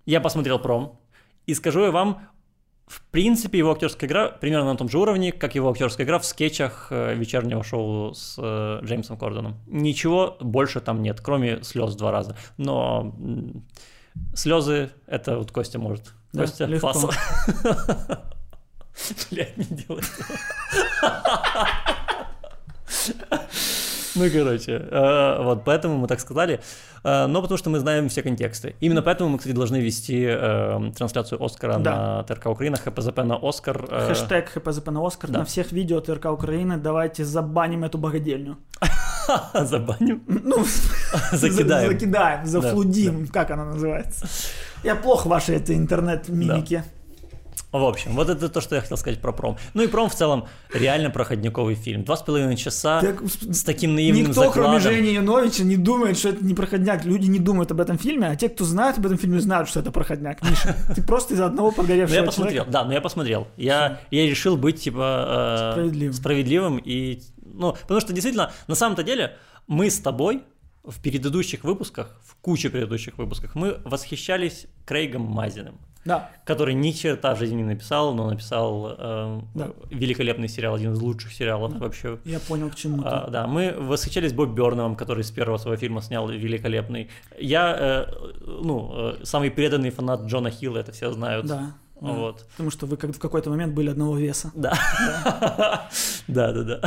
я 0.07 0.21
посмотрел 0.21 0.59
пром, 0.59 0.99
и 1.47 1.55
скажу 1.55 1.85
я 1.85 1.91
вам, 1.91 2.29
в 2.87 3.03
принципе, 3.11 3.59
его 3.59 3.73
актерская 3.73 4.09
игра 4.09 4.29
примерно 4.29 4.73
на 4.73 4.77
том 4.77 4.89
же 4.89 4.99
уровне, 4.99 5.33
как 5.33 5.55
его 5.55 5.71
актерская 5.71 6.07
игра 6.07 6.19
в 6.19 6.25
скетчах 6.25 6.89
э, 6.91 7.15
вечернего 7.15 7.63
шоу 7.63 8.15
с 8.15 8.37
э, 8.39 8.81
Джеймсом 8.85 9.19
Кордоном. 9.19 9.57
Ничего 9.67 10.37
больше 10.41 10.81
там 10.81 11.03
нет, 11.03 11.21
кроме 11.21 11.63
слез 11.63 11.95
два 11.97 12.13
раза. 12.13 12.37
Но 12.57 13.15
слезы 14.35 14.91
это 15.07 15.39
вот 15.39 15.51
Костя 15.51 15.79
может. 15.79 16.15
Да, 16.33 16.43
Костя, 16.43 16.67
легко. 16.67 16.93
фас. 16.93 17.07
Блядь, 19.31 19.57
не 19.57 19.65
делай 19.65 20.03
этого. 20.03 20.39
Ну, 24.17 24.25
короче, 24.33 24.73
э, 24.73 25.43
вот 25.43 25.65
поэтому 25.65 25.99
мы 25.99 26.09
так 26.09 26.21
сказали, 26.21 26.61
Э, 27.07 27.27
но 27.29 27.41
потому 27.41 27.57
что 27.57 27.71
мы 27.71 27.79
знаем 27.79 28.09
все 28.09 28.23
контексты. 28.23 28.75
Именно 28.81 29.01
поэтому 29.01 29.31
мы, 29.31 29.39
кстати, 29.39 29.55
должны 29.55 29.77
вести 29.77 30.27
э, 30.29 30.91
трансляцию 30.97 31.41
Оскара 31.43 31.79
на 31.79 32.25
ТРК 32.25 32.47
Украина, 32.47 32.77
ХПЗП 32.77 33.19
на 33.19 33.39
Оскар. 33.41 33.87
Хэштег 34.09 34.49
ХПЗП 34.49 34.89
на 34.91 35.07
Оскар 35.07 35.31
да. 35.31 35.39
на 35.39 35.45
всех 35.45 35.71
видео 35.71 36.01
ТРК 36.01 36.27
Украины. 36.33 36.79
Давайте 36.79 37.25
забаним 37.25 37.85
эту 37.85 37.99
богадельню. 37.99 38.57
Забаним, 39.55 40.23
Ну, 40.27 40.65
закидаем. 41.33 41.87
за- 41.87 41.93
Закидаем, 41.93 42.47
зафлудим, 42.47 43.29
как 43.29 43.51
она 43.53 43.65
называется. 43.67 44.27
Я 44.83 44.97
плохо 44.97 45.29
ваши 45.29 45.53
это 45.55 45.77
интернет-мимики. 45.77 46.83
В 47.73 47.85
общем, 47.85 48.13
вот 48.15 48.29
это 48.31 48.49
то, 48.49 48.61
что 48.61 48.75
я 48.77 48.81
хотел 48.81 48.97
сказать 48.97 49.21
про 49.21 49.33
пром. 49.33 49.59
Ну 49.75 49.83
и 49.83 49.87
пром 49.87 50.09
в 50.09 50.15
целом 50.15 50.47
реально 50.73 51.11
проходниковый 51.11 51.75
фильм. 51.75 52.05
Два 52.05 52.17
с 52.17 52.23
половиной 52.23 52.57
часа 52.57 53.01
Так, 53.01 53.23
с 53.27 53.63
таким 53.65 53.95
наивным 53.95 54.29
Никто, 54.29 54.51
кроме 54.51 54.79
закладом. 54.79 54.81
Жени 54.81 55.15
Яновича, 55.15 55.65
не 55.65 55.77
думает, 55.77 56.17
что 56.19 56.31
это 56.31 56.45
не 56.45 56.55
проходняк. 56.55 57.05
Люди 57.05 57.27
не 57.27 57.39
думают 57.39 57.71
об 57.73 57.81
этом 57.81 57.99
фильме, 57.99 58.29
а 58.29 58.37
те, 58.37 58.49
кто 58.49 58.65
знает 58.65 58.99
об 58.99 59.07
этом 59.07 59.19
фильме, 59.19 59.41
знают, 59.41 59.69
что 59.69 59.81
это 59.81 59.91
проходняк. 59.91 60.43
Миша, 60.49 60.77
ты 60.95 61.03
просто 61.03 61.35
из-за 61.35 61.47
одного 61.47 61.69
Ну, 61.71 61.75
прогоревшего 61.75 62.17
я 62.19 62.23
посмотрел, 62.25 62.65
человека. 62.65 62.73
да, 62.73 62.85
но 62.85 62.93
я 62.93 63.01
посмотрел. 63.01 63.49
Я, 63.57 64.01
я 64.11 64.27
решил 64.27 64.57
быть, 64.57 64.81
типа, 64.83 65.69
э, 65.69 65.73
Справедливым. 65.73 66.13
справедливым 66.15 66.77
и, 66.79 67.21
ну, 67.45 67.73
потому 67.83 68.01
что 68.01 68.13
действительно, 68.13 68.53
на 68.69 68.75
самом-то 68.75 69.03
деле, 69.03 69.37
мы 69.67 69.91
с 69.91 69.99
тобой 69.99 70.45
в 70.85 71.03
предыдущих 71.03 71.65
выпусках, 71.65 72.21
в 72.25 72.37
куче 72.37 72.71
предыдущих 72.71 73.19
выпусках, 73.19 73.55
мы 73.57 73.79
восхищались 73.85 74.67
Крейгом 74.85 75.23
Мазиным, 75.23 75.79
Да, 76.07 76.31
который 76.45 76.75
ни 76.75 76.93
черта 76.93 77.35
в 77.35 77.39
жизни 77.39 77.57
не 77.57 77.65
написал, 77.65 78.15
но 78.15 78.31
написал 78.31 78.95
э, 78.97 79.41
Да. 79.55 79.71
великолепный 79.91 80.49
сериал, 80.49 80.75
один 80.77 80.93
из 80.95 81.01
лучших 81.01 81.33
сериалов 81.33 81.77
вообще. 81.79 82.19
я 82.25 82.41
понял, 82.41 82.71
к 82.71 82.75
чему. 82.77 83.03
А, 83.05 83.29
да, 83.29 83.47
мы 83.47 83.75
восхищались 83.79 84.33
Боб 84.33 84.51
Бёрновым, 84.51 84.97
который 84.97 85.25
с 85.25 85.31
первого 85.31 85.59
своего 85.59 85.77
фильма 85.77 86.01
снял 86.01 86.29
великолепный. 86.29 87.11
Я, 87.39 87.77
э, 87.79 88.07
ну, 88.47 88.93
э, 88.95 89.25
самый 89.25 89.51
преданный 89.51 89.91
фанат 89.91 90.23
Джона 90.23 90.51
Хилла, 90.51 90.79
это 90.79 90.93
все 90.93 91.13
знают. 91.13 91.47
Да. 91.47 91.57
да. 92.01 92.09
Вот. 92.13 92.47
Потому 92.53 92.71
что 92.71 92.87
вы 92.87 92.97
как 92.97 93.13
в 93.13 93.19
какой-то 93.19 93.51
момент 93.51 93.75
были 93.75 93.91
одного 93.91 94.17
веса. 94.17 94.53
Да. 94.55 94.75
Да, 96.29 96.53
да, 96.53 96.63
да. 96.63 96.81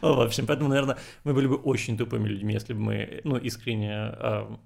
В 0.00 0.20
общем, 0.20 0.46
поэтому, 0.46 0.68
наверное, 0.68 0.96
мы 1.24 1.34
были 1.34 1.46
бы 1.46 1.56
очень 1.56 1.96
тупыми 1.98 2.28
людьми, 2.28 2.54
если 2.54 2.72
бы 2.72 2.80
мы, 2.80 3.20
ну, 3.24 3.36
искренне 3.36 3.92
а, 3.94 4.56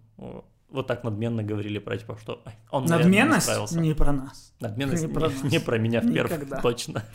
вот 0.72 0.86
так 0.86 1.04
надменно 1.04 1.42
говорили 1.42 1.78
про, 1.78 1.96
типа, 1.96 2.18
что 2.20 2.42
«Ай, 2.46 2.54
он, 2.70 2.84
наверное, 2.86 3.12
не 3.12 3.18
Надменность 3.18 3.46
справился». 3.46 3.80
не 3.80 3.94
про 3.94 4.12
нас. 4.12 4.52
Надменность 4.60 5.02
не 5.02 5.08
не, 5.08 5.14
про 5.14 5.28
нас. 5.30 5.42
не 5.42 5.58
про 5.60 5.78
меня 5.78 6.00
в 6.00 6.12
перв, 6.12 6.30
Никогда. 6.30 6.60
точно. 6.60 7.04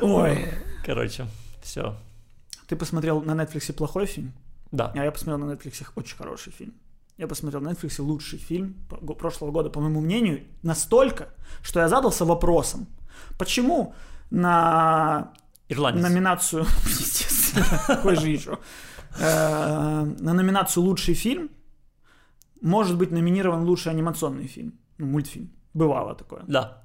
Ой. 0.00 0.48
Короче, 0.84 1.26
все. 1.62 1.96
Ты 2.68 2.76
посмотрел 2.76 3.22
на 3.22 3.32
Netflix 3.32 3.72
плохой 3.72 4.06
фильм, 4.06 4.32
Да. 4.72 4.92
а 4.94 5.04
я 5.04 5.10
посмотрел 5.12 5.46
на 5.46 5.52
Netflix 5.52 5.84
очень 5.94 6.16
хороший 6.16 6.52
фильм. 6.52 6.74
Я 7.16 7.26
посмотрел 7.28 7.60
на 7.62 7.68
Netflix 7.70 8.00
лучший 8.02 8.38
фильм 8.38 8.74
прошлого 9.18 9.50
года, 9.50 9.70
по 9.70 9.80
моему 9.80 10.00
мнению, 10.00 10.44
настолько, 10.62 11.28
что 11.62 11.80
я 11.80 11.88
задался 11.88 12.24
вопросом, 12.24 12.86
почему 13.38 13.94
на 14.30 15.32
Ирландец. 15.68 16.02
номинацию, 16.02 16.64
естественно, 16.84 17.66
какой 17.86 18.16
же 18.16 18.28
еще, 18.28 18.58
Э, 19.18 20.04
на 20.04 20.32
номинацию 20.34 20.82
лучший 20.84 21.14
фильм 21.14 21.50
может 22.60 22.96
быть 22.98 23.10
номинирован 23.10 23.64
лучший 23.64 23.92
анимационный 23.92 24.46
фильм, 24.46 24.72
ну, 24.98 25.06
мультфильм. 25.06 25.50
Бывало 25.74 26.14
такое, 26.14 26.42
Да. 26.48 26.82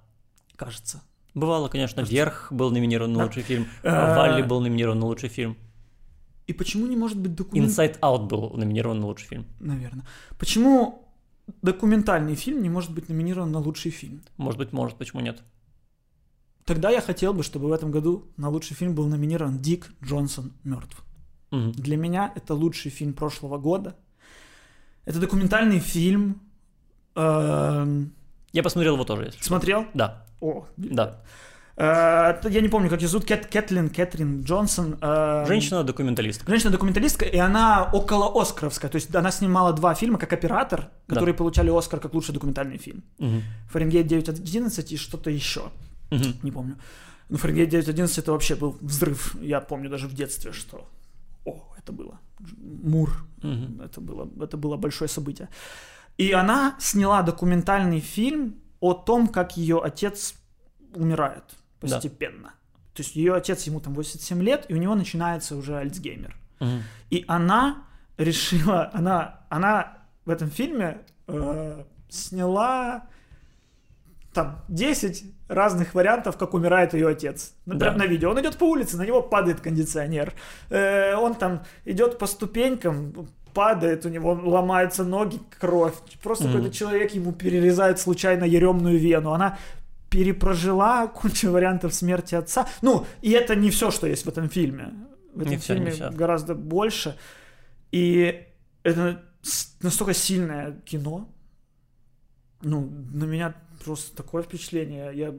кажется. 0.56 1.02
Бывало, 1.34 1.70
конечно, 1.70 2.02
Вверх 2.02 2.52
был 2.52 2.72
номинирован 2.72 3.14
на 3.14 3.20
Да. 3.20 3.26
лучший 3.26 3.44
фильм, 3.44 3.66
Э, 3.84 4.16
Валли 4.16 4.42
был 4.42 4.60
номинирован 4.62 5.00
на 5.00 5.06
лучший 5.06 5.30
фильм, 5.30 5.56
И 6.48 6.54
почему 6.54 6.88
не 6.88 6.98
может 6.98 7.18
быть 7.18 7.36
документ... 7.36 7.70
Inside 7.70 8.00
Out 8.02 8.28
был 8.28 8.50
номинирован 8.58 9.00
на 9.00 9.06
лучший 9.08 9.28
фильм. 9.30 9.46
Наверное. 9.60 10.04
Почему 10.38 11.08
документальный 11.62 12.36
фильм 12.36 12.62
не 12.62 12.70
может 12.70 12.92
быть 12.94 13.08
номинирован 13.10 13.52
на 13.52 13.60
лучший 13.60 13.92
фильм? 13.92 14.22
Может 14.38 14.58
быть, 14.60 14.74
может, 14.74 14.98
почему 14.98 15.22
нет? 15.22 15.42
Тогда 16.66 16.90
я 16.90 17.02
хотел 17.02 17.34
бы, 17.34 17.44
чтобы 17.44 17.70
в 17.70 17.72
этом 17.72 17.92
году 17.92 18.26
на 18.38 18.50
лучший 18.50 18.76
фильм 18.76 18.94
был 18.96 19.08
номинирован 19.08 19.60
Дик 19.60 19.92
Джонсон 20.04 20.52
мертв. 20.64 21.04
Мгм. 21.52 21.72
Для 21.74 21.98
меня 21.98 22.32
это 22.36 22.54
лучший 22.54 22.92
фильм 22.92 23.14
прошлого 23.14 23.58
года. 23.58 23.96
Это 25.06 25.20
документальный 25.20 25.80
фильм. 25.80 26.42
Эм, 27.16 28.14
Я 28.54 28.64
посмотрел 28.64 28.94
его 28.96 29.04
тоже, 29.06 29.24
если 29.26 29.38
что. 29.40 29.48
Смотрел? 29.48 29.86
Да, 29.94 30.26
О, 30.40 30.66
да. 30.78 31.22
Э, 31.78 32.40
я 32.50 32.62
не 32.62 32.68
помню, 32.70 32.90
как 32.90 33.02
ее 33.02 33.08
зовут. 33.08 33.26
Кэт, 33.28 33.48
Кэтлин, 33.48 33.90
Кэтрин 33.90 34.44
Джонсон. 34.44 34.98
э, 35.02 35.46
Женщина-документалистка. 35.48 36.46
Женщина-документалистка, 36.52 37.26
и 37.26 37.38
она 37.38 37.90
около 37.92 38.42
Оскаровская. 38.42 38.90
То 38.92 38.98
есть 38.98 39.14
она 39.16 39.32
снимала 39.32 39.74
два 39.74 39.94
фильма 39.96 40.18
как 40.20 40.34
оператор, 40.34 40.90
которые 41.08 41.34
получали 41.34 41.70
Оскар 41.76 42.00
как 42.00 42.14
лучший 42.14 42.34
документальный 42.34 42.78
фильм. 42.78 43.04
Мгм. 43.20 43.42
Фаренгейт 43.72 44.08
9.11 44.08 44.94
и 44.94 44.98
что-то 44.98 45.30
еще. 45.32 45.62
Мгм. 46.12 46.36
Не 46.44 46.52
помню. 46.52 46.76
Ну, 47.30 47.38
Фаренгейт 47.38 47.70
9.11 47.74 48.20
это 48.20 48.32
вообще 48.32 48.56
был 48.56 48.78
взрыв. 48.82 49.36
Я 49.42 49.60
помню 49.62 49.90
даже 49.90 50.08
в 50.08 50.14
детстве, 50.14 50.52
что... 50.52 50.88
Это 51.84 51.92
было. 51.94 52.20
Мур. 52.84 53.10
Мгм. 53.44 53.82
Это 53.82 54.02
было, 54.02 54.30
это 54.44 54.58
было 54.58 54.78
большое 54.78 55.08
событие. 55.10 55.48
И 56.18 56.32
она 56.32 56.76
сняла 56.80 57.22
документальный 57.24 58.00
фильм 58.00 58.56
о 58.80 58.94
том, 58.94 59.28
как 59.28 59.58
ее 59.58 59.80
отец 59.84 60.36
умирает 60.96 61.44
Да. 61.82 61.88
постепенно. 61.88 62.54
То 62.94 63.04
есть 63.04 63.16
ее 63.16 63.34
отец, 63.36 63.64
ему 63.68 63.80
там 63.80 63.94
87 63.94 64.42
лет, 64.44 64.66
и 64.70 64.74
у 64.74 64.78
него 64.78 64.96
начинается 64.96 65.56
уже 65.56 65.78
Альцгеймер. 65.78 66.36
Мгм. 66.60 66.84
И 67.10 67.24
она 67.28 67.84
решила, 68.18 68.90
она, 68.94 69.42
она 69.50 69.98
в 70.26 70.30
этом 70.30 70.50
фильме 70.50 71.02
э, 71.28 71.84
сняла 72.10 73.04
там 74.34 74.64
10 74.70 75.24
разных 75.50 75.94
вариантов, 75.94 76.38
как 76.38 76.54
умирает 76.54 76.94
ее 76.94 77.10
отец. 77.10 77.54
Ну, 77.66 77.76
Да. 77.76 77.92
На 77.94 78.06
видео. 78.06 78.32
Он 78.32 78.40
идет 78.40 78.58
по 78.58 78.64
улице, 78.66 78.98
на 78.98 79.06
него 79.06 79.22
падает 79.22 79.60
кондиционер. 79.60 80.34
Э, 80.70 81.16
он 81.16 81.36
там 81.36 81.64
идет 81.86 82.18
по 82.18 82.26
ступенькам, 82.28 83.28
падает, 83.54 84.06
у 84.06 84.10
него 84.10 84.32
ломаются 84.32 85.04
ноги, 85.04 85.40
кровь. 85.60 85.96
Просто 86.24 86.46
Мгм. 86.46 86.54
какой-то 86.54 86.76
человек 86.76 87.12
ему 87.16 87.34
перерезает 87.34 88.00
случайно 88.00 88.46
еремную 88.46 88.98
вену. 88.98 89.32
Она 89.34 89.58
перепрожила 90.10 91.08
кучу 91.14 91.52
вариантов 91.52 91.94
смерти 91.94 92.36
отца. 92.36 92.66
Ну, 92.82 93.06
и 93.22 93.32
это 93.32 93.56
не 93.56 93.70
все, 93.70 93.92
что 93.92 94.08
есть 94.08 94.26
в 94.26 94.30
этом 94.30 94.50
фильме. 94.50 94.94
В 95.34 95.42
этом 95.42 95.52
Не 95.52 95.58
всё, 95.58 95.74
не 95.74 95.80
фильме 95.80 95.92
всё. 95.92 96.10
гораздо 96.12 96.56
больше. 96.56 97.16
И 97.92 98.42
это 98.84 99.22
настолько 99.82 100.14
сильное 100.14 100.74
кино. 100.86 101.28
Ну, 102.62 102.90
на 103.14 103.26
меня 103.26 103.54
просто 103.84 104.16
такое 104.16 104.44
впечатление. 104.44 105.12
Я, 105.14 105.34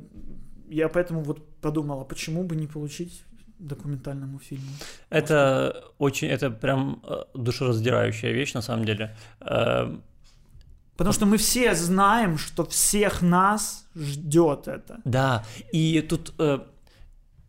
я 0.68 0.88
поэтому 0.88 1.22
вот 1.22 1.60
подумал, 1.60 2.00
а 2.00 2.04
почему 2.04 2.44
бы 2.44 2.56
не 2.56 2.66
получить 2.66 3.24
документальному 3.58 4.38
фильму? 4.38 4.70
Это 5.10 5.84
очень, 5.98 6.28
это 6.28 6.50
прям 6.50 7.02
э, 7.04 7.24
душераздирающая 7.34 8.32
вещь, 8.32 8.54
на 8.54 8.62
самом 8.62 8.84
деле. 8.84 9.16
Э, 9.40 9.96
Потому 10.96 11.14
что 11.14 11.26
мы 11.26 11.36
все 11.36 11.74
знаем, 11.74 12.38
что 12.38 12.64
всех 12.64 13.22
нас 13.22 13.86
ждет 13.94 14.68
это. 14.68 15.00
Да, 15.04 15.44
и 15.72 16.00
тут 16.02 16.34
э, 16.38 16.58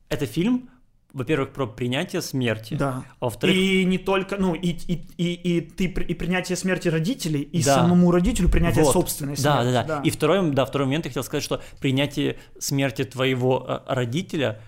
это 0.09 0.25
фильм, 0.25 0.69
во-первых, 1.13 1.53
про 1.53 1.67
принятие 1.67 2.21
смерти, 2.21 2.73
Да. 2.73 3.03
а 3.19 3.25
во-вторых, 3.25 3.55
И 3.55 3.85
не 3.85 3.97
только, 3.99 4.37
ну, 4.37 4.55
и, 4.55 4.69
и, 4.69 5.05
и, 5.17 5.33
и 5.57 5.61
ты 5.61 5.85
и 5.85 6.13
принятие 6.15 6.55
смерти 6.55 6.87
родителей, 6.89 7.41
и 7.41 7.63
Да. 7.63 7.75
самому 7.75 8.11
родителю 8.11 8.49
принятие 8.49 8.83
Вот. 8.83 8.93
собственной 8.93 9.35
Да, 9.35 9.61
смерти. 9.61 9.73
да, 9.73 9.83
да. 9.83 10.01
И 10.03 10.09
второй, 10.09 10.51
да, 10.51 10.65
второй 10.65 10.87
момент 10.87 11.05
я 11.05 11.11
хотел 11.11 11.23
сказать, 11.23 11.43
что 11.43 11.61
принятие 11.79 12.37
смерти 12.59 13.03
твоего 13.03 13.63
э, 13.67 13.93
родителя, 13.93 14.59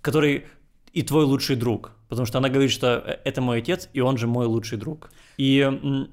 который 0.00 0.46
и 0.94 1.02
твой 1.02 1.24
лучший 1.24 1.56
друг, 1.56 1.92
потому 2.08 2.26
что 2.26 2.38
она 2.38 2.48
говорит, 2.48 2.70
что 2.70 2.86
э, 3.06 3.18
это 3.24 3.40
мой 3.42 3.58
отец, 3.58 3.88
и 3.92 4.00
он 4.00 4.16
же 4.16 4.26
мой 4.26 4.46
лучший 4.46 4.78
друг. 4.78 5.10
И 5.36 6.08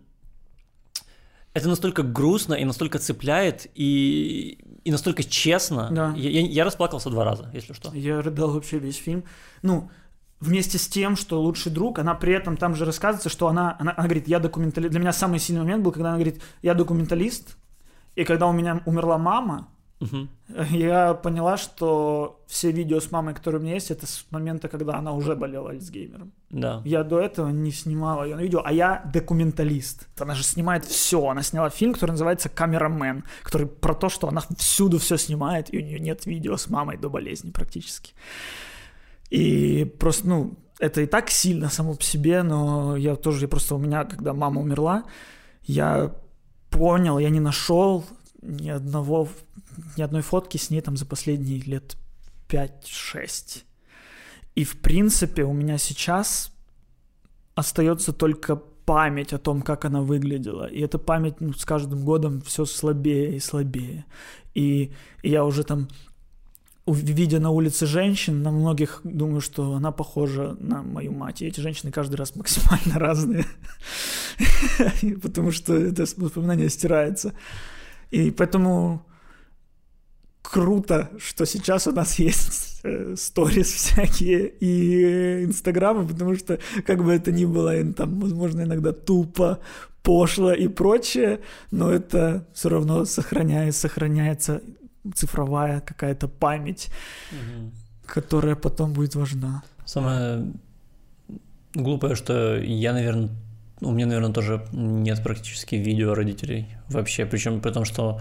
это 1.53 1.67
настолько 1.67 2.03
грустно 2.03 2.53
и 2.53 2.65
настолько 2.65 2.99
цепляет, 2.99 3.67
и, 3.75 4.59
и 4.83 4.91
настолько 4.91 5.23
честно. 5.23 5.89
Да. 5.91 6.13
Я, 6.15 6.29
я- 6.29 6.47
я 6.47 6.63
расплакался 6.63 7.09
два 7.09 7.23
раза, 7.25 7.49
если 7.53 7.73
что. 7.73 7.91
Я 7.93 8.21
рыдал 8.21 8.51
вообще 8.51 8.79
весь 8.79 8.97
фильм. 8.97 9.23
Ну, 9.61 9.89
вместе 10.39 10.77
с 10.77 10.87
тем, 10.87 11.15
что 11.15 11.41
лучший 11.41 11.71
друг, 11.71 11.99
она 11.99 12.13
при 12.15 12.33
этом 12.33 12.55
там 12.55 12.75
же 12.75 12.85
рассказывается, 12.85 13.29
что 13.29 13.47
она, 13.47 13.75
она, 13.79 13.93
она 13.97 14.03
говорит, 14.07 14.27
я 14.27 14.39
документалист. 14.39 14.91
Для 14.91 14.99
меня 14.99 15.11
самый 15.13 15.39
сильный 15.39 15.61
момент 15.63 15.83
был, 15.83 15.91
когда 15.91 16.09
она 16.09 16.17
говорит, 16.17 16.41
я 16.61 16.73
документалист, 16.75 17.57
и 18.15 18.23
когда 18.23 18.47
у 18.47 18.53
меня 18.53 18.81
умерла 18.85 19.17
мама, 19.17 19.67
Мгм. 19.99 20.29
я 20.71 21.13
поняла, 21.13 21.57
что 21.57 22.41
все 22.47 22.71
видео 22.71 23.01
с 23.01 23.11
мамой, 23.11 23.33
которые 23.33 23.59
у 23.59 23.63
меня 23.63 23.73
есть, 23.73 23.91
это 23.91 24.07
с 24.07 24.25
момента, 24.31 24.69
когда 24.69 24.95
она 24.95 25.11
уже 25.11 25.35
болела 25.35 25.71
Альцгеймером. 25.71 26.31
Да. 26.49 26.81
Я 26.85 27.03
до 27.03 27.19
этого 27.19 27.49
не 27.49 27.71
снимала 27.71 28.23
ее 28.23 28.35
на 28.35 28.41
видео, 28.41 28.61
а 28.63 28.71
я 28.71 29.03
документалист. 29.13 30.07
Она 30.17 30.35
же 30.35 30.43
снимает 30.43 30.85
все. 30.85 31.27
Она 31.27 31.43
сняла 31.43 31.69
фильм, 31.69 31.93
который 31.93 32.11
называется 32.11 32.47
«Камерамен», 32.47 33.25
который 33.43 33.67
про 33.67 33.93
то, 33.93 34.07
что 34.07 34.29
она 34.29 34.41
всюду 34.57 34.99
все 34.99 35.17
снимает, 35.17 35.73
и 35.73 35.77
у 35.77 35.81
нее 35.81 35.99
нет 35.99 36.25
видео 36.25 36.55
с 36.55 36.69
мамой 36.69 36.97
до 36.97 37.09
болезни 37.09 37.51
практически. 37.51 38.13
И 39.29 39.83
просто, 39.99 40.27
ну, 40.27 40.57
это 40.79 41.01
и 41.01 41.05
так 41.07 41.29
сильно 41.29 41.69
само 41.69 41.95
по 41.95 42.03
себе, 42.03 42.41
но 42.41 42.95
я 42.95 43.15
тоже, 43.15 43.41
я 43.41 43.47
просто 43.49 43.75
у 43.75 43.77
меня, 43.77 44.05
когда 44.05 44.33
мама 44.33 44.61
умерла, 44.61 45.03
я 45.63 46.15
понял, 46.69 47.19
я 47.19 47.29
не 47.29 47.39
нашел 47.39 48.05
ни 48.41 48.69
одного, 48.69 49.27
ни 49.97 50.01
одной 50.01 50.21
фотки 50.21 50.57
с 50.57 50.69
ней 50.69 50.81
там 50.81 50.97
за 50.97 51.05
последние 51.05 51.59
лет 51.61 51.97
5-6. 52.49 53.63
И, 54.55 54.63
в 54.63 54.81
принципе, 54.81 55.43
у 55.43 55.53
меня 55.53 55.77
сейчас 55.77 56.51
остается 57.55 58.13
только 58.13 58.55
память 58.55 59.33
о 59.33 59.37
том, 59.37 59.61
как 59.61 59.85
она 59.85 60.01
выглядела. 60.01 60.65
И 60.65 60.81
эта 60.81 60.97
память 60.97 61.41
ну, 61.41 61.53
с 61.53 61.63
каждым 61.63 62.03
годом 62.03 62.41
все 62.41 62.65
слабее 62.65 63.35
и 63.35 63.39
слабее. 63.39 64.05
И, 64.55 64.91
и 65.21 65.29
я 65.29 65.45
уже 65.45 65.63
там, 65.63 65.87
видя 66.87 67.39
на 67.39 67.51
улице 67.51 67.85
женщин, 67.85 68.41
на 68.41 68.51
многих 68.51 69.01
думаю, 69.03 69.41
что 69.41 69.73
она 69.73 69.91
похожа 69.91 70.57
на 70.59 70.81
мою 70.81 71.11
мать. 71.11 71.41
И 71.41 71.45
эти 71.45 71.61
женщины 71.61 71.91
каждый 71.91 72.15
раз 72.15 72.35
максимально 72.35 72.99
разные. 72.99 73.45
Потому 75.21 75.51
что 75.51 75.75
это 75.75 76.05
воспоминание 76.17 76.69
стирается. 76.69 77.33
И 78.11 78.31
поэтому 78.31 79.05
круто, 80.41 81.09
что 81.19 81.45
сейчас 81.45 81.87
у 81.87 81.91
нас 81.91 82.19
есть 82.19 82.79
э, 82.83 83.15
сторис 83.17 83.67
всякие 83.71 84.47
и 84.59 85.43
инстаграмы, 85.45 86.07
потому 86.07 86.35
что 86.35 86.59
как 86.85 87.03
бы 87.03 87.13
это 87.13 87.31
ни 87.31 87.45
было, 87.45 87.93
там, 87.93 88.19
возможно, 88.19 88.61
иногда 88.61 88.91
тупо, 88.93 89.59
пошло 90.03 90.53
и 90.53 90.67
прочее, 90.67 91.39
но 91.71 91.91
это 91.91 92.47
все 92.53 92.69
равно 92.69 93.05
сохраняется, 93.05 93.81
сохраняется 93.81 94.61
цифровая 95.13 95.81
какая-то 95.81 96.27
память, 96.27 96.89
Мгм. 97.31 97.71
которая 98.05 98.55
потом 98.55 98.93
будет 98.93 99.15
важна. 99.15 99.61
Самое 99.85 100.51
глупое, 101.75 102.15
что 102.15 102.57
я, 102.57 102.93
наверное, 102.93 103.29
у 103.81 103.91
меня, 103.91 104.05
наверное, 104.05 104.33
тоже 104.33 104.65
нет 104.71 105.21
практически 105.23 105.75
видео 105.75 106.13
родителей 106.13 106.67
вообще. 106.89 107.25
Причем 107.25 107.61
при 107.61 107.71
том, 107.71 107.85
что 107.85 108.19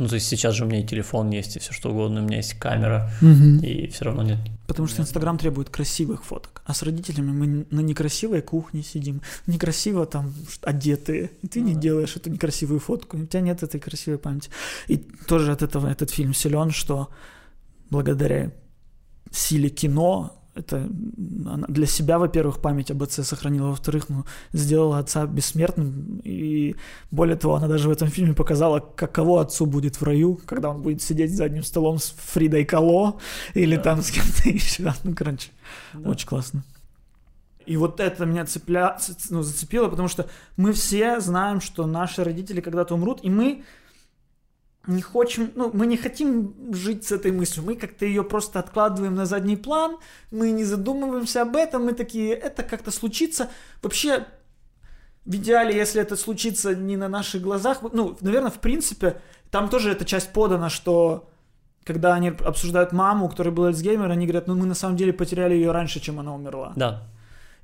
ну, 0.00 0.08
то 0.08 0.14
есть 0.14 0.28
сейчас 0.28 0.54
же 0.54 0.64
у 0.64 0.66
меня 0.66 0.80
и 0.80 0.86
телефон 0.86 1.28
есть, 1.28 1.56
и 1.56 1.58
все 1.58 1.74
что 1.74 1.90
угодно, 1.90 2.22
у 2.22 2.24
меня 2.24 2.38
есть 2.38 2.54
камера, 2.54 3.10
и 3.20 3.86
все 3.88 4.06
равно 4.06 4.22
нет. 4.22 4.38
Потому 4.66 4.88
что 4.88 5.02
Инстаграм 5.02 5.36
требует 5.36 5.68
красивых 5.68 6.24
фоток, 6.24 6.62
а 6.64 6.72
с 6.72 6.82
родителями 6.82 7.32
мы 7.32 7.66
на 7.70 7.80
некрасивой 7.80 8.40
кухне 8.40 8.82
сидим, 8.82 9.20
некрасиво 9.46 10.06
там 10.06 10.32
одетые, 10.62 11.32
и 11.42 11.48
ты 11.48 11.60
не 11.60 11.72
Ну 11.72 11.74
да. 11.74 11.80
делаешь 11.82 12.16
эту 12.16 12.30
некрасивую 12.30 12.80
фотку, 12.80 13.18
у 13.18 13.26
тебя 13.26 13.42
нет 13.42 13.62
этой 13.62 13.78
красивой 13.78 14.18
памяти. 14.18 14.48
И 14.88 14.96
тоже 14.96 15.52
от 15.52 15.60
этого 15.60 15.86
этот 15.86 16.10
фильм 16.10 16.32
силен, 16.32 16.70
что 16.70 17.10
благодаря 17.90 18.52
силе 19.30 19.68
кино 19.68 20.39
это 20.60 20.88
она 21.46 21.66
для 21.68 21.86
себя, 21.86 22.18
во-первых, 22.18 22.60
память 22.60 22.90
об 22.90 23.02
отце 23.02 23.24
сохранила, 23.24 23.68
во-вторых, 23.68 24.08
ну, 24.08 24.24
сделала 24.52 24.98
отца 24.98 25.26
бессмертным, 25.26 26.20
и 26.24 26.76
более 27.10 27.36
того, 27.36 27.54
она 27.56 27.66
даже 27.68 27.88
в 27.88 27.92
этом 27.92 28.08
фильме 28.08 28.34
показала, 28.34 28.80
каково 28.80 29.40
отцу 29.42 29.66
будет 29.66 29.96
в 29.96 30.02
раю, 30.04 30.38
когда 30.46 30.70
он 30.70 30.82
будет 30.82 31.02
сидеть 31.02 31.34
за 31.34 31.44
одним 31.44 31.64
столом 31.64 31.98
с 31.98 32.14
Фридой 32.32 32.64
Кало 32.64 33.18
или 33.54 33.76
Да. 33.76 33.82
там 33.82 34.02
с 34.02 34.10
кем-то 34.10 34.48
еще, 34.48 34.92
ну, 35.04 35.14
короче, 35.14 35.50
Да. 35.94 36.10
очень 36.10 36.28
классно. 36.28 36.62
И 37.66 37.76
вот 37.76 38.00
это 38.00 38.24
меня 38.26 38.46
цепля... 38.46 38.96
ну, 39.30 39.42
зацепило, 39.42 39.88
потому 39.88 40.08
что 40.08 40.26
мы 40.56 40.72
все 40.72 41.20
знаем, 41.20 41.60
что 41.60 41.86
наши 41.86 42.24
родители 42.24 42.60
когда-то 42.60 42.94
умрут, 42.94 43.20
и 43.22 43.30
мы 43.30 43.62
не 44.86 45.02
хочем, 45.02 45.52
ну, 45.54 45.70
мы 45.72 45.86
не 45.86 45.96
хотим 45.96 46.54
жить 46.72 47.04
с 47.04 47.12
этой 47.12 47.32
мыслью, 47.32 47.64
мы 47.64 47.76
как-то 47.76 48.06
ее 48.06 48.24
просто 48.24 48.58
откладываем 48.58 49.14
на 49.14 49.26
задний 49.26 49.56
план, 49.56 49.98
мы 50.30 50.50
не 50.50 50.64
задумываемся 50.64 51.42
об 51.42 51.56
этом, 51.56 51.84
мы 51.84 51.92
такие, 51.92 52.32
это 52.32 52.62
как-то 52.62 52.90
случится. 52.90 53.50
Вообще, 53.82 54.26
в 55.26 55.34
идеале, 55.34 55.76
если 55.76 56.00
это 56.00 56.16
случится 56.16 56.74
не 56.74 56.96
на 56.96 57.08
наших 57.08 57.42
глазах, 57.42 57.82
ну, 57.92 58.16
наверное, 58.20 58.50
в 58.50 58.58
принципе, 58.60 59.20
там 59.50 59.68
тоже 59.68 59.92
эта 59.92 60.04
часть 60.04 60.32
подана, 60.32 60.70
что 60.70 61.28
когда 61.84 62.14
они 62.14 62.28
обсуждают 62.28 62.92
маму, 62.92 63.26
у 63.26 63.28
которой 63.28 63.50
был 63.50 63.64
Альцгеймер, 63.64 64.10
они 64.10 64.26
говорят, 64.26 64.46
ну, 64.46 64.54
мы 64.54 64.66
на 64.66 64.74
самом 64.74 64.96
деле 64.96 65.12
потеряли 65.12 65.54
ее 65.54 65.72
раньше, 65.72 66.00
чем 66.00 66.20
она 66.20 66.34
умерла. 66.34 66.72
Да. 66.76 67.08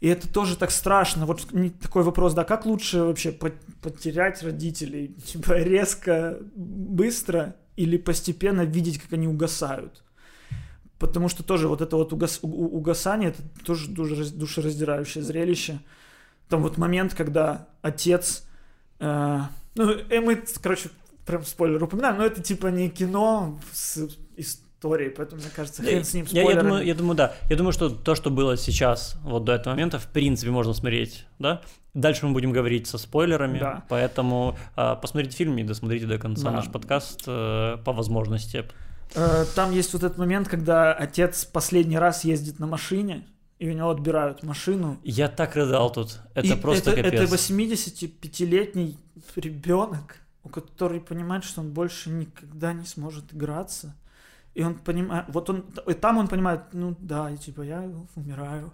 И 0.01 0.09
это 0.09 0.31
тоже 0.31 0.57
так 0.57 0.71
страшно. 0.71 1.27
Вот 1.27 1.47
такой 1.81 2.03
вопрос, 2.03 2.35
да, 2.35 2.45
как 2.45 2.67
лучше 2.67 3.03
вообще 3.03 3.33
по- 3.33 3.53
потерять 3.83 4.43
родителей? 4.43 5.09
Типа 5.25 5.55
резко, 5.55 6.39
быстро 6.55 7.57
или 7.77 7.97
постепенно 7.97 8.63
видеть, 8.63 8.99
как 9.01 9.13
они 9.15 9.27
угасают? 9.29 10.03
Потому 10.99 11.29
что 11.29 11.43
тоже 11.43 11.69
вот 11.69 11.81
это 11.81 11.97
вот 11.97 12.13
угас- 12.13 12.41
у- 12.43 12.77
угасание, 12.77 13.31
это 13.31 13.43
тоже 13.65 13.91
душераздирающее 13.91 15.23
зрелище. 15.23 15.81
Там 16.49 16.63
вот 16.63 16.79
момент, 16.79 17.15
когда 17.15 17.69
отец... 17.83 18.45
э, 19.01 19.41
ну, 19.75 19.91
э, 19.91 20.21
мы, 20.21 20.43
короче, 20.63 20.91
прям 21.27 21.45
спойлер 21.45 21.83
упоминаем, 21.83 22.19
но 22.19 22.25
это 22.25 22.43
типа 22.43 22.69
не 22.69 22.89
кино 22.89 23.59
с 23.73 24.09
историей, 24.87 25.11
поэтому, 25.11 25.41
мне 25.43 25.51
кажется, 25.55 25.83
хрен 25.83 26.05
с 26.05 26.15
ним 26.15 26.27
я, 26.31 26.41
я 26.41 26.47
спойлерами. 26.47 26.69
думаю, 26.69 26.87
я 26.87 26.95
думаю, 26.95 27.17
да. 27.17 27.35
Я 27.51 27.57
думаю, 27.57 27.73
что 27.73 27.91
то, 27.91 28.15
что 28.15 28.31
было 28.31 28.57
сейчас, 28.57 29.17
вот 29.23 29.45
до 29.45 29.53
этого 29.53 29.75
момента, 29.75 29.99
в 29.99 30.07
принципе, 30.09 30.51
можно 30.51 30.73
смотреть, 30.75 31.27
да. 31.39 31.61
Дальше 31.95 32.27
мы 32.27 32.33
будем 32.35 32.53
говорить 32.53 32.87
со 32.87 32.99
спойлерами, 32.99 33.59
Да. 33.59 33.85
поэтому 33.89 34.57
а, 34.77 34.97
посмотрите 34.97 35.37
фильм 35.37 35.57
и 35.59 35.63
досмотрите 35.63 36.07
до 36.07 36.19
конца 36.19 36.45
Да. 36.45 36.51
наш 36.53 36.71
подкаст 36.71 37.23
э, 37.27 37.79
по 37.85 37.93
возможности. 37.93 38.65
Э, 39.15 39.45
Там 39.55 39.73
есть 39.73 39.93
вот 39.95 40.03
этот 40.03 40.19
момент, 40.19 40.47
когда 40.49 40.93
отец 40.93 41.45
последний 41.47 41.99
раз 41.99 42.25
ездит 42.25 42.59
на 42.59 42.67
машине, 42.67 43.25
и 43.59 43.71
у 43.71 43.73
него 43.73 43.89
отбирают 43.91 44.43
машину. 44.43 44.99
Я 45.05 45.29
так 45.29 45.57
рыдал 45.57 45.91
тут. 45.91 46.21
Это 46.35 46.47
И 46.49 46.57
просто 46.61 46.91
это, 46.91 47.03
капец. 47.05 47.21
это 47.23 47.35
85-летний 47.35 48.99
ребенок, 49.37 50.17
у 50.45 50.49
который 50.51 51.01
понимает, 51.01 51.45
что 51.45 51.61
он 51.63 51.71
больше 51.73 52.11
никогда 52.11 52.73
не 52.75 52.85
сможет 52.85 53.33
играться. 53.33 53.95
И 54.59 54.63
он 54.65 54.75
понимает, 54.75 55.25
вот 55.29 55.51
он, 55.51 55.65
и 55.87 55.93
там 55.95 56.19
он 56.19 56.29
понимает, 56.29 56.61
ну 56.73 56.97
да, 56.99 57.31
и 57.31 57.37
типа 57.37 57.63
я 57.63 57.85
умираю. 58.17 58.73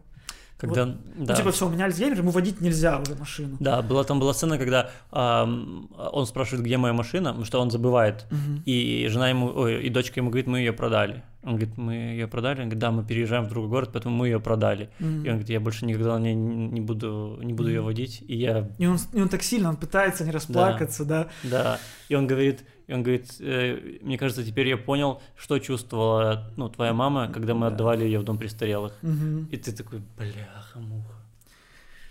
Когда, 0.59 0.87
Ну, 0.87 0.97
да. 1.17 1.35
типа 1.35 1.51
все, 1.51 1.67
у 1.67 1.71
меня 1.71 1.87
Альцгеймер, 1.87 2.19
ему 2.19 2.31
водить 2.31 2.61
нельзя 2.61 3.01
уже 3.01 3.17
машину. 3.17 3.57
Да, 3.59 3.83
была 3.83 4.05
там 4.05 4.21
была 4.21 4.33
сцена, 4.33 4.59
когда 4.59 4.91
ам, 5.11 5.89
он 6.13 6.25
спрашивает, 6.27 6.65
где 6.65 6.77
моя 6.77 6.95
машина, 6.95 7.45
что 7.45 7.61
он 7.61 7.71
забывает. 7.73 8.27
Мгм. 8.31 8.63
И 8.65 9.09
жена 9.11 9.29
ему, 9.31 9.51
ой, 9.53 9.83
и 9.83 9.91
дочка 9.91 10.21
ему 10.21 10.31
говорит, 10.31 10.47
мы 10.47 10.59
ее 10.61 10.73
продали. 10.73 11.25
Он 11.43 11.57
говорит, 11.57 11.77
мы 11.77 11.93
ее 11.95 12.29
продали. 12.29 12.59
Он 12.61 12.65
говорит, 12.67 12.79
да, 12.79 12.91
мы 12.93 13.03
переезжаем 13.05 13.47
в 13.47 13.49
другой 13.49 13.71
город, 13.71 13.91
поэтому 13.93 14.15
мы 14.15 14.29
ее 14.29 14.39
продали. 14.39 14.89
Мгм. 15.01 15.17
И 15.25 15.29
он 15.29 15.35
говорит, 15.35 15.51
я 15.51 15.59
больше 15.59 15.85
никогда 15.85 16.17
ней 16.21 16.35
не 16.35 16.81
буду, 16.81 17.41
не 17.43 17.55
буду 17.55 17.69
ее 17.69 17.81
Мгм. 17.81 17.87
водить. 17.87 18.23
И 18.29 18.37
я, 18.37 18.69
И 18.79 18.87
он, 18.87 18.99
и 19.13 19.21
он 19.21 19.29
так 19.29 19.43
сильно, 19.43 19.69
он 19.69 19.77
пытается 19.77 20.25
не 20.25 20.31
расплакаться, 20.31 21.05
да. 21.05 21.27
да. 21.43 21.79
И 22.09 22.15
он 22.15 22.29
говорит, 22.29 22.65
и 22.93 22.95
он 22.95 23.03
говорит, 23.03 23.37
«Э, 23.41 23.99
мне 24.03 24.19
кажется, 24.19 24.45
теперь 24.45 24.69
я 24.69 24.77
понял, 24.77 25.23
что 25.35 25.59
чувствовала, 25.59 26.51
ну, 26.57 26.69
твоя 26.69 26.93
мама, 26.93 27.29
когда 27.33 27.55
мы 27.55 27.61
Да. 27.61 27.67
отдавали 27.69 28.05
ее 28.05 28.19
в 28.19 28.23
дом 28.25 28.37
престарелых. 28.37 28.93
Мгм. 29.03 29.49
И 29.51 29.57
ты 29.57 29.73
такой, 29.73 30.03
бляха-муха. 30.19 31.15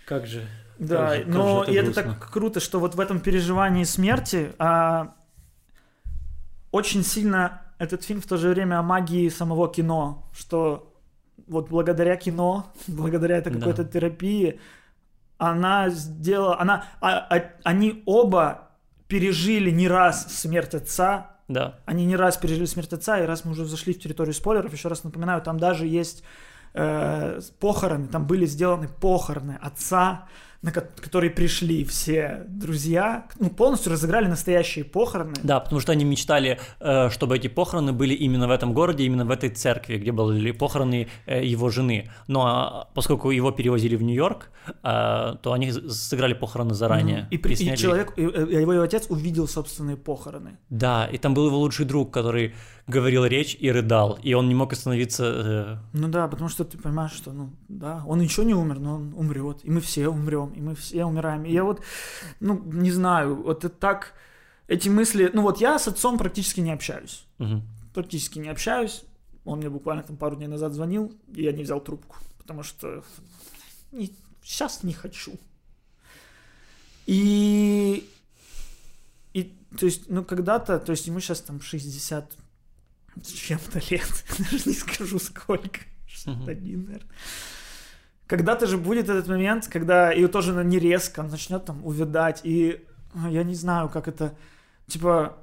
Как 0.06 0.26
же, 0.26 0.42
Да, 0.78 0.96
Как 1.10 1.16
же- 1.18 1.24
как 1.24 1.34
но 1.34 1.44
же 1.58 1.62
это 1.62 1.70
и 1.70 1.74
это 1.76 1.84
грустно. 1.84 2.02
так 2.14 2.30
круто, 2.32 2.58
что 2.60 2.80
вот 2.80 2.94
в 2.96 3.00
этом 3.00 3.20
переживании 3.20 3.84
смерти 3.84 4.52
а, 4.58 5.14
очень 6.72 7.04
сильно 7.04 7.62
этот 7.78 8.02
фильм 8.02 8.20
в 8.20 8.26
то 8.26 8.36
же 8.36 8.48
время 8.48 8.78
о 8.78 8.82
магии 8.82 9.28
самого 9.28 9.70
кино, 9.72 10.28
что 10.36 10.92
вот 11.46 11.68
благодаря 11.68 12.16
кино, 12.16 12.72
благодаря 12.88 13.36
этой 13.36 13.52
Да. 13.52 13.58
какой-то 13.60 13.84
терапии, 13.84 14.58
она 15.38 15.90
сделала, 15.90 16.60
она, 16.60 16.84
а- 17.00 17.18
а- 17.30 17.50
они 17.62 18.02
оба 18.06 18.70
пережили 19.12 19.70
не 19.70 19.88
раз 19.88 20.40
смерть 20.40 20.74
отца, 20.74 21.36
да, 21.46 21.80
они 21.84 22.06
не 22.06 22.16
раз 22.16 22.38
пережили 22.38 22.64
смерть 22.64 22.94
отца, 22.94 23.20
и 23.20 23.26
раз 23.26 23.44
мы 23.44 23.52
уже 23.52 23.66
зашли 23.66 23.92
в 23.92 24.00
территорию 24.00 24.32
спойлеров, 24.32 24.72
еще 24.72 24.88
раз 24.88 25.04
напоминаю, 25.04 25.42
там 25.42 25.60
даже 25.60 25.86
есть 25.86 26.24
э, 26.72 27.38
похороны, 27.60 28.08
там 28.08 28.26
были 28.26 28.46
сделаны 28.46 28.88
похороны 28.88 29.58
отца, 29.60 30.28
на 30.62 30.70
ко- 30.72 30.88
который 31.00 31.28
пришли 31.30 31.84
все 31.84 32.44
друзья, 32.48 33.26
ну, 33.40 33.50
полностью 33.50 33.92
разыграли 33.92 34.28
настоящие 34.28 34.84
похороны. 34.84 35.34
Да, 35.42 35.58
потому 35.60 35.80
что 35.80 35.92
они 35.92 36.04
мечтали, 36.04 36.58
э, 36.80 37.10
чтобы 37.10 37.36
эти 37.36 37.48
похороны 37.48 37.92
были 37.92 38.14
именно 38.14 38.46
в 38.46 38.50
этом 38.52 38.72
городе, 38.72 39.04
именно 39.04 39.24
в 39.24 39.30
этой 39.30 39.50
церкви, 39.50 39.96
где 39.98 40.12
были 40.12 40.52
похороны 40.52 41.08
э, 41.26 41.44
его 41.44 41.68
жены. 41.70 42.10
Но 42.28 42.86
э, 42.88 42.94
поскольку 42.94 43.30
его 43.30 43.50
перевозили 43.50 43.96
в 43.96 44.02
Нью-Йорк, 44.02 44.50
э, 44.68 44.72
то 45.42 45.52
они 45.52 45.72
сыграли 45.72 46.34
похороны 46.34 46.74
заранее. 46.74 47.26
И, 47.30 47.38
при- 47.38 47.52
и 47.54 47.56
сняли 47.56 47.74
их. 47.74 47.80
человек, 47.80 48.12
и, 48.16 48.22
и 48.22 48.60
его 48.60 48.80
отец 48.82 49.06
увидел 49.08 49.48
собственные 49.48 49.96
похороны. 49.96 50.58
Да, 50.70 51.06
и 51.06 51.18
там 51.18 51.34
был 51.34 51.46
его 51.46 51.58
лучший 51.58 51.86
друг, 51.86 52.12
который 52.12 52.54
говорил 52.88 53.24
речь 53.24 53.56
и 53.60 53.70
рыдал, 53.70 54.18
и 54.22 54.34
он 54.34 54.48
не 54.48 54.54
мог 54.54 54.72
остановиться. 54.72 55.80
Ну 55.92 56.08
да, 56.08 56.26
потому 56.28 56.48
что 56.48 56.64
ты 56.64 56.78
понимаешь, 56.78 57.12
что, 57.12 57.32
ну, 57.32 57.50
да, 57.68 58.02
он 58.06 58.20
еще 58.20 58.44
не 58.44 58.54
умер, 58.54 58.78
но 58.80 58.94
он 58.96 59.14
умрет, 59.16 59.58
и 59.64 59.70
мы 59.70 59.80
все 59.80 60.08
умрем, 60.08 60.51
и 60.54 60.60
мы 60.60 60.74
все 60.74 61.04
умираем. 61.04 61.44
И 61.44 61.52
я 61.52 61.64
вот, 61.64 61.82
ну, 62.40 62.62
не 62.64 62.90
знаю, 62.90 63.42
вот 63.42 63.64
это 63.64 63.74
так, 63.74 64.14
эти 64.68 64.88
мысли, 64.88 65.30
ну 65.32 65.42
вот 65.42 65.60
я 65.60 65.78
с 65.78 65.88
отцом 65.88 66.18
практически 66.18 66.60
не 66.60 66.72
общаюсь, 66.72 67.24
мгм. 67.38 67.62
практически 67.94 68.38
не 68.38 68.48
общаюсь. 68.48 69.04
Он 69.44 69.58
мне 69.58 69.68
буквально 69.68 70.02
там 70.02 70.16
пару 70.16 70.36
дней 70.36 70.46
назад 70.46 70.72
звонил, 70.72 71.12
и 71.34 71.42
я 71.42 71.52
не 71.52 71.64
взял 71.64 71.80
трубку, 71.80 72.16
потому 72.38 72.62
что 72.62 73.02
не- 73.90 74.14
сейчас 74.42 74.82
не 74.84 74.92
хочу. 74.92 75.32
И, 77.06 78.08
и, 79.32 79.56
то 79.76 79.86
есть, 79.86 80.08
ну, 80.08 80.24
когда-то, 80.24 80.78
то 80.78 80.92
есть 80.92 81.06
ему 81.06 81.20
сейчас 81.20 81.40
там 81.40 81.60
60 81.60 82.32
с 83.22 83.28
чем-то 83.28 83.80
лет, 83.90 84.24
даже 84.38 84.68
не 84.68 84.74
скажу 84.74 85.18
сколько, 85.18 85.80
61, 86.06 86.84
наверное. 86.84 87.10
Когда-то 88.32 88.66
же 88.66 88.78
будет 88.78 89.10
этот 89.10 89.28
момент, 89.28 89.68
когда 89.68 90.10
и 90.10 90.26
тоже 90.26 90.54
на- 90.54 90.64
не 90.64 90.78
резко 90.78 91.22
начнет 91.22 91.66
там 91.66 91.84
увядать, 91.84 92.40
и 92.44 92.80
а, 93.14 93.28
я 93.28 93.42
не 93.44 93.54
знаю, 93.54 93.90
как 93.90 94.08
это, 94.08 94.32
типа, 94.86 95.36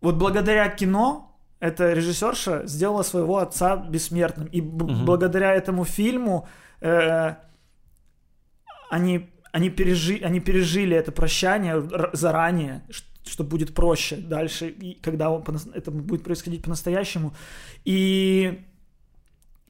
вот 0.00 0.14
благодаря 0.14 0.68
кино 0.68 1.36
эта 1.58 1.92
режиссерша 1.94 2.64
сделала 2.66 3.02
своего 3.02 3.38
отца 3.38 3.76
бессмертным, 3.76 4.46
и 4.46 4.60
б- 4.60 4.84
Мгм. 4.84 5.04
благодаря 5.04 5.52
этому 5.52 5.84
фильму 5.84 6.46
э, 6.80 7.34
они, 8.90 9.28
они, 9.52 9.70
пережи, 9.70 10.20
они 10.22 10.38
пережили 10.40 10.96
это 10.96 11.10
прощание 11.10 11.82
заранее, 12.12 12.84
что 13.26 13.42
будет 13.42 13.74
проще 13.74 14.16
дальше, 14.16 14.68
и 14.68 14.94
когда 15.02 15.30
он 15.30 15.42
это 15.74 15.90
будет 15.90 16.22
происходить 16.22 16.62
по-настоящему. 16.62 17.32
И, 17.84 18.64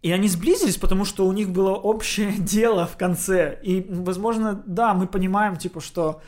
и 0.02 0.12
они 0.12 0.28
сблизились, 0.28 0.76
потому 0.76 1.04
что 1.04 1.26
у 1.26 1.32
них 1.32 1.50
было 1.50 1.70
общее 1.70 2.32
дело 2.38 2.86
в 2.86 2.96
конце. 2.96 3.58
И, 3.62 3.86
возможно, 3.88 4.62
да, 4.66 4.94
мы 4.94 5.06
понимаем, 5.06 5.56
типа, 5.56 5.80
что 5.80 6.20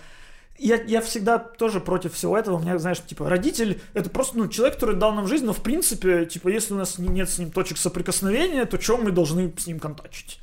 я, 0.59 0.83
я 0.83 1.01
всегда 1.01 1.39
тоже 1.39 1.81
против 1.81 2.15
всего 2.15 2.37
этого. 2.37 2.57
У 2.57 2.61
меня, 2.61 2.79
знаешь, 2.79 3.01
типа, 3.01 3.29
родитель— 3.29 3.81
это 3.95 4.11
просто, 4.11 4.39
ну, 4.39 4.49
человек, 4.49 4.75
который 4.75 4.97
дал 4.97 5.13
нам 5.13 5.27
жизнь, 5.27 5.45
но, 5.45 5.53
в 5.53 5.63
принципе, 5.63 6.27
типа, 6.27 6.49
если 6.49 6.75
у 6.75 6.77
нас 6.77 6.99
не- 6.99 7.09
нет 7.09 7.31
с 7.31 7.39
ним 7.39 7.51
точек 7.51 7.79
соприкосновения, 7.79 8.65
то 8.65 8.77
чем 8.77 9.05
мы 9.05 9.13
должны 9.13 9.53
с 9.57 9.67
ним 9.67 9.79
контачить? 9.79 10.41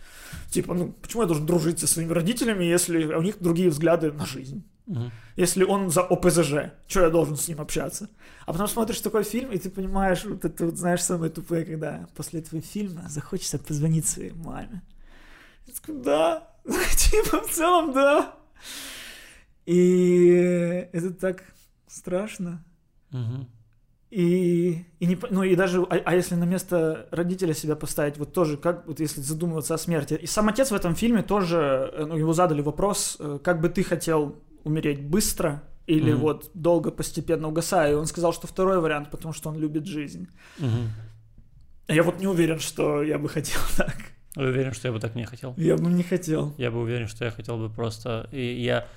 Типа, 0.49 0.73
ну, 0.73 0.91
почему 0.91 1.23
я 1.23 1.27
должен 1.27 1.45
дружить 1.45 1.79
со 1.79 1.87
своими 1.87 2.13
родителями, 2.13 2.63
если 2.63 3.05
у 3.05 3.21
них 3.21 3.37
другие 3.39 3.69
взгляды 3.69 4.11
на 4.11 4.25
жизнь? 4.25 4.63
Мгм. 4.87 5.11
Если 5.35 5.63
он 5.63 5.89
за 5.89 6.01
ОПЗЖ, 6.01 6.71
что 6.87 7.01
я 7.01 7.09
должен 7.09 7.35
с 7.35 7.47
ним 7.47 7.59
общаться? 7.59 8.09
А 8.45 8.53
потом 8.53 8.67
смотришь 8.67 9.01
такой 9.01 9.23
фильм, 9.23 9.51
и 9.51 9.57
ты 9.57 9.69
понимаешь, 9.69 10.23
вот 10.25 10.45
это 10.45 10.65
вот, 10.65 10.77
знаешь, 10.77 11.01
самое 11.01 11.31
тупое, 11.31 11.65
когда 11.65 12.07
после 12.15 12.41
этого 12.41 12.61
фильма 12.61 13.09
захочется 13.09 13.57
позвонить 13.57 14.07
своей 14.07 14.31
маме. 14.31 14.83
Я 15.65 15.73
такой, 15.73 16.01
да, 16.01 16.47
типа, 16.65 17.41
в 17.41 17.51
целом, 17.51 17.93
да. 17.93 18.35
И 19.65 20.87
это 20.93 21.11
так 21.11 21.43
страшно. 21.87 22.63
Мгм. 23.09 23.47
И, 24.15 24.85
и 25.01 25.05
не, 25.07 25.17
ну 25.29 25.43
и 25.43 25.55
даже, 25.57 25.81
а, 25.81 25.95
а 26.05 26.15
если 26.15 26.35
на 26.35 26.45
место 26.45 27.09
родителя 27.11 27.53
себя 27.53 27.75
поставить, 27.75 28.17
вот 28.17 28.31
тоже, 28.31 28.55
как 28.55 28.87
вот 28.87 29.01
если 29.01 29.19
задумываться 29.19 29.73
о 29.73 29.77
смерти. 29.77 30.13
И 30.13 30.25
сам 30.25 30.47
отец 30.47 30.71
в 30.71 30.73
этом 30.73 30.95
фильме 30.95 31.21
тоже, 31.21 31.91
э, 31.91 32.05
ну, 32.05 32.15
его 32.15 32.31
задали 32.31 32.61
вопрос, 32.61 33.17
э, 33.19 33.39
как 33.43 33.59
бы 33.59 33.67
ты 33.67 33.83
хотел 33.83 34.37
умереть 34.63 35.01
быстро 35.03 35.63
или 35.85 36.13
Мгм. 36.13 36.21
вот 36.21 36.51
долго, 36.53 36.91
постепенно 36.91 37.49
угасая. 37.49 37.91
И 37.91 37.95
он 37.95 38.05
сказал, 38.05 38.31
что 38.31 38.47
второй 38.47 38.79
вариант, 38.79 39.11
потому 39.11 39.33
что 39.33 39.49
он 39.49 39.59
любит 39.59 39.85
жизнь. 39.85 40.29
А 41.87 41.93
Я 41.93 42.03
вот 42.03 42.21
не 42.21 42.27
уверен, 42.27 42.59
что 42.59 43.03
я 43.03 43.19
бы 43.19 43.27
хотел 43.27 43.59
так. 43.77 43.97
Уверен, 44.37 44.71
что 44.71 44.87
я 44.87 44.93
бы 44.93 45.01
так 45.01 45.15
не 45.15 45.25
хотел? 45.25 45.53
Я 45.57 45.75
бы 45.75 45.91
не 45.91 46.03
хотел. 46.03 46.53
Я 46.57 46.71
бы 46.71 46.79
уверен, 46.79 47.07
что 47.09 47.25
я 47.25 47.31
хотел 47.31 47.57
бы 47.57 47.69
просто... 47.69 48.29
И 48.31 48.63
я... 48.63 48.87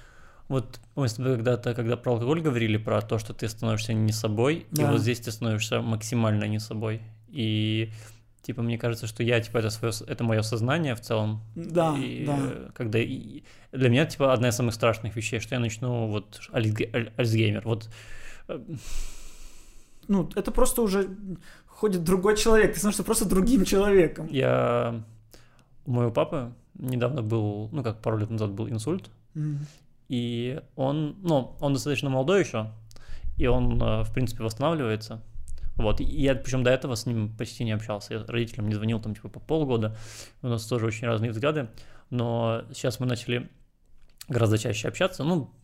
Вот 0.49 0.81
мы 0.95 1.09
с 1.09 1.15
тобой 1.15 1.35
когда-то, 1.37 1.75
когда 1.75 1.97
про 1.97 2.13
алкоголь 2.13 2.41
говорили, 2.41 2.79
про 2.79 3.03
то, 3.03 3.19
что 3.19 3.35
ты 3.35 3.49
становишься 3.49 3.93
не 3.93 4.13
собой, 4.13 4.67
и 4.73 4.77
Да. 4.77 4.91
вот 4.93 5.01
здесь 5.01 5.21
ты 5.21 5.31
становишься 5.31 5.83
максимально 5.83 6.45
не 6.45 6.59
собой. 6.59 7.03
И 7.29 7.91
типа 8.43 8.63
мне 8.63 8.79
кажется, 8.79 9.07
что 9.07 9.23
я 9.23 9.41
типа 9.41 9.59
это 9.59 9.69
свое, 9.69 9.93
это 10.07 10.25
мое 10.25 10.41
сознание 10.43 10.95
в 10.95 11.01
целом. 11.03 11.43
Да, 11.55 11.95
и, 11.99 12.25
да. 12.25 12.39
когда 12.75 12.99
и- 12.99 13.43
для 13.73 13.91
меня 13.91 14.07
типа 14.07 14.33
одна 14.33 14.49
из 14.49 14.55
самых 14.57 14.73
страшных 14.75 15.17
вещей, 15.17 15.39
что 15.41 15.55
я 15.55 15.61
начну 15.61 16.07
вот 16.09 16.41
альцге- 16.53 16.91
аль- 16.95 17.13
Альцгеймер. 17.19 17.63
Вот 17.65 17.91
э, 18.49 18.59
Ну, 20.09 20.31
это 20.35 20.51
просто 20.51 20.81
уже 20.81 21.11
ходит 21.67 22.03
другой 22.05 22.37
человек. 22.39 22.73
Ты 22.73 22.79
становишься 22.79 23.05
просто 23.05 23.29
другим 23.29 23.65
человеком. 23.67 24.27
я 24.31 25.05
у 25.85 25.91
моего 25.91 26.11
папы 26.11 26.53
недавно 26.75 27.23
был, 27.23 27.69
ну 27.73 27.83
как 27.83 28.01
пару 28.01 28.17
лет 28.19 28.31
назад 28.31 28.51
был 28.53 28.69
инсульт, 28.71 29.11
М. 29.35 29.59
И 30.09 30.61
он, 30.75 31.19
ну, 31.23 31.57
он 31.61 31.75
достаточно 31.75 32.09
молодой 32.11 32.41
еще, 32.41 32.73
и 33.37 33.47
он, 33.47 33.81
э, 33.83 34.03
в 34.05 34.13
принципе, 34.13 34.43
восстанавливается. 34.43 35.23
Вот, 35.77 36.01
и 36.01 36.05
я, 36.05 36.35
причем 36.35 36.65
до 36.65 36.71
этого 36.71 36.97
с 36.97 37.07
ним 37.07 37.37
почти 37.37 37.65
не 37.65 37.73
общался. 37.73 38.15
Я 38.15 38.25
родителям 38.27 38.69
не 38.69 38.75
звонил 38.75 39.01
там, 39.01 39.15
типа, 39.15 39.29
по 39.29 39.39
полгода. 39.39 39.97
У 40.43 40.49
нас 40.49 40.67
тоже 40.67 40.87
очень 40.87 41.07
разные 41.07 41.31
взгляды. 41.31 41.69
Но 42.11 42.65
сейчас 42.73 42.99
мы 42.99 43.07
начали 43.07 43.49
гораздо 44.29 44.59
чаще 44.59 44.89
общаться. 44.89 45.23
Ну, 45.23 45.55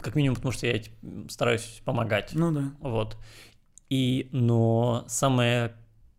как 0.00 0.14
минимум, 0.14 0.36
потому 0.36 0.52
что 0.52 0.66
я 0.66 0.80
стараюсь 1.28 1.82
помогать. 1.84 2.30
Ну 2.34 2.52
да. 2.52 2.72
Вот. 2.80 3.16
И, 3.90 4.28
но 4.30 5.04
самая 5.08 5.74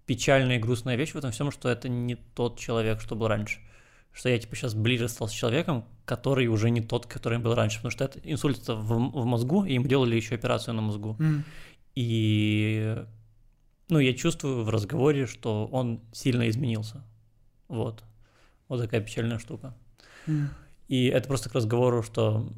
печальная 0.06 0.58
и 0.58 0.60
грустная 0.60 0.98
вещь 0.98 1.14
в 1.14 1.18
этом 1.18 1.32
всем, 1.32 1.50
что 1.52 1.70
это 1.70 1.88
не 1.88 2.16
тот 2.16 2.60
человек, 2.60 3.00
что 3.00 3.16
был 3.16 3.28
раньше. 3.28 3.60
Что 4.16 4.30
я, 4.30 4.40
типа, 4.40 4.56
сейчас 4.56 4.74
ближе 4.74 5.10
стал 5.10 5.28
с 5.28 5.32
человеком, 5.34 5.84
который 6.06 6.48
уже 6.48 6.70
не 6.70 6.80
тот, 6.82 7.06
который 7.06 7.38
был 7.38 7.54
раньше. 7.54 7.78
Потому 7.78 7.92
что 7.92 8.06
это 8.06 8.20
инсульт 8.24 8.66
в, 8.66 8.72
в 8.74 9.26
мозгу, 9.26 9.66
и 9.66 9.74
им 9.74 9.86
делали 9.86 10.16
еще 10.16 10.36
операцию 10.36 10.74
на 10.74 10.82
мозгу. 10.82 11.18
М. 11.20 11.44
И, 11.96 12.96
ну, 13.90 14.00
я 14.00 14.14
чувствую 14.14 14.64
в 14.64 14.70
разговоре, 14.70 15.26
что 15.26 15.68
он 15.68 16.00
сильно 16.14 16.50
изменился. 16.50 17.04
Вот. 17.68 18.06
Вот 18.70 18.82
такая 18.82 19.02
печальная 19.02 19.38
штука. 19.38 19.76
М. 20.28 20.50
И 20.88 21.08
это 21.08 21.28
просто 21.28 21.50
к 21.50 21.56
разговору, 21.56 22.02
что, 22.02 22.50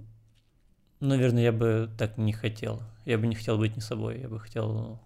наверное, 1.00 1.42
я 1.42 1.52
бы 1.52 1.90
так 1.98 2.20
не 2.20 2.34
хотел. 2.34 2.84
Я 3.06 3.18
бы 3.18 3.26
не 3.26 3.36
хотел 3.36 3.58
быть 3.58 3.76
не 3.76 3.82
собой, 3.82 4.20
я 4.20 4.30
бы 4.30 4.40
хотел... 4.40 5.00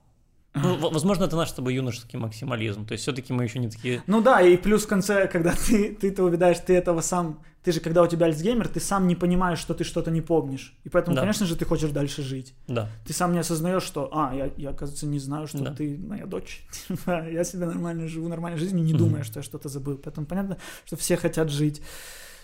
Ну, 0.54 0.76
возможно, 0.90 1.24
это 1.24 1.38
наш 1.38 1.50
с 1.50 1.54
тобой 1.54 1.76
юношеский 1.76 2.20
максимализм. 2.20 2.86
То 2.86 2.92
есть 2.92 3.04
все-таки 3.04 3.32
мы 3.32 3.44
еще 3.44 3.60
не 3.60 3.70
такие... 3.70 4.04
Ну 4.08 4.22
да, 4.22 4.42
и 4.42 4.58
плюс 4.58 4.84
в 4.84 4.88
конце, 4.88 5.28
когда 5.28 5.54
ты, 5.54 5.94
ты 5.96 6.10
это 6.10 6.24
увидаешь, 6.26 6.60
ты 6.60 6.74
этого 6.76 7.00
сам, 7.00 7.42
ты 7.64 7.72
же, 7.72 7.80
когда 7.80 8.02
у 8.04 8.08
тебя 8.08 8.26
Альцгеймер, 8.26 8.68
ты 8.68 8.82
сам 8.82 9.08
не 9.08 9.16
понимаешь, 9.16 9.60
что 9.60 9.74
ты 9.74 9.86
что-то 9.86 10.12
не 10.12 10.20
помнишь. 10.22 10.76
И 10.84 10.90
поэтому, 10.90 11.16
Да. 11.16 11.22
конечно 11.22 11.46
же, 11.46 11.56
ты 11.56 11.64
хочешь 11.64 11.92
дальше 11.92 12.22
жить. 12.22 12.54
Да. 12.68 12.90
Ты 13.06 13.14
сам 13.14 13.32
не 13.32 13.40
осознаешь, 13.40 13.84
что, 13.84 14.10
а, 14.12 14.36
я, 14.36 14.52
я 14.58 14.72
оказывается, 14.72 15.06
не 15.08 15.20
знаю, 15.20 15.48
что 15.48 15.60
Да. 15.60 15.74
ты 15.74 15.98
моя 15.98 16.26
дочь. 16.26 16.66
Типа, 16.88 17.30
я 17.30 17.46
себя 17.46 17.68
нормально 17.68 18.10
живу, 18.10 18.28
нормальной 18.28 18.60
жизнью, 18.60 18.84
не 18.84 18.92
Мгм. 18.94 19.04
думая, 19.06 19.24
что 19.24 19.40
я 19.40 19.44
что-то 19.44 19.70
забыл. 19.70 19.98
Поэтому 20.04 20.28
понятно, 20.28 20.58
что 20.86 20.98
все 20.98 21.16
хотят 21.16 21.50
жить. 21.50 21.82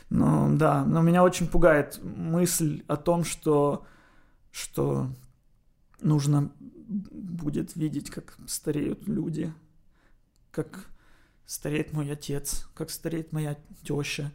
Но 0.09 0.47
да, 0.53 0.85
но 0.85 1.01
меня 1.01 1.23
очень 1.23 1.47
пугает 1.47 1.99
мысль 2.01 2.83
о 2.87 2.95
том, 2.95 3.25
что, 3.25 3.85
что 4.51 5.09
нужно 6.01 6.51
будет 6.87 7.75
видеть, 7.75 8.09
как 8.09 8.37
стареют 8.47 9.07
люди, 9.07 9.53
как 10.51 10.85
стареет 11.45 11.93
мой 11.93 12.11
отец, 12.11 12.67
как 12.73 12.89
стареет 12.89 13.31
моя 13.33 13.57
теща. 13.83 14.31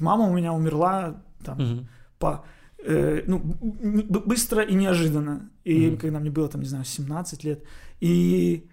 Мама 0.00 0.24
у 0.28 0.34
меня 0.34 0.52
умерла 0.52 1.22
там 1.44 1.58
Мгм. 1.58 1.88
по 2.18 2.44
э, 2.84 3.24
ну, 3.26 3.38
быстро 3.40 4.62
и 4.62 4.74
неожиданно. 4.74 5.50
И 5.64 5.88
Мгм. 5.88 5.96
когда 5.98 6.18
мне 6.20 6.30
было, 6.30 6.48
там, 6.48 6.60
не 6.62 6.68
знаю, 6.68 6.84
17 6.84 7.44
лет. 7.44 7.64
И, 8.00 8.68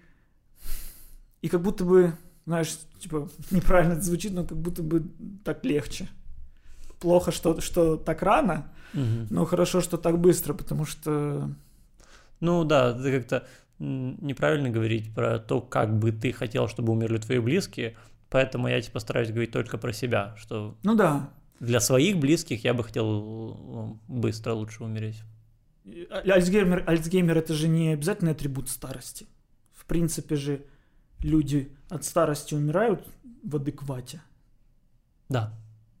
и 1.42 1.48
как 1.48 1.62
будто 1.62 1.84
бы, 1.84 2.14
знаешь, 2.46 2.78
типа, 3.00 3.28
неправильно 3.50 3.94
это 3.94 4.02
звучит, 4.02 4.32
но 4.32 4.44
как 4.44 4.58
будто 4.58 4.82
бы 4.82 5.04
так 5.44 5.64
легче. 5.64 6.08
Плохо, 7.00 7.32
что, 7.32 7.60
что 7.60 7.96
так 7.96 8.22
рано, 8.22 8.72
Мгм. 8.92 9.26
но 9.30 9.44
хорошо, 9.44 9.80
что 9.80 9.96
так 9.98 10.18
быстро, 10.18 10.54
потому 10.54 10.84
что... 10.84 11.50
Ну 12.40 12.64
да, 12.64 12.90
это 12.90 13.10
как-то 13.10 13.46
неправильно 13.78 14.70
говорить 14.70 15.14
про 15.14 15.38
то, 15.38 15.60
как 15.60 15.98
бы 15.98 16.12
ты 16.12 16.32
хотел, 16.32 16.68
чтобы 16.68 16.92
умерли 16.92 17.18
твои 17.18 17.38
близкие, 17.38 17.96
Поэтому 18.34 18.66
я 18.66 18.80
типа 18.80 18.98
стараюсь 18.98 19.30
говорить 19.30 19.52
только 19.52 19.78
про 19.78 19.92
себя, 19.92 20.34
что 20.36 20.76
Ну 20.82 20.96
да. 20.96 21.30
для 21.60 21.78
своих 21.78 22.18
близких 22.18 22.64
я 22.64 22.74
бы 22.74 22.82
хотел 22.82 23.06
ну, 23.06 24.00
быстро 24.08 24.54
лучше 24.54 24.82
умереть. 24.82 25.22
Альцгеймер, 26.10 26.82
Альцгеймер 26.84 27.38
это 27.38 27.54
же 27.54 27.68
не 27.68 27.92
обязательный 27.92 28.32
атрибут 28.32 28.68
старости. 28.68 29.28
В 29.72 29.84
принципе 29.84 30.34
же 30.34 30.66
люди 31.20 31.70
от 31.88 32.02
старости 32.02 32.54
умирают 32.54 33.06
в 33.44 33.54
адеквате. 33.54 34.20
Да, 35.28 35.54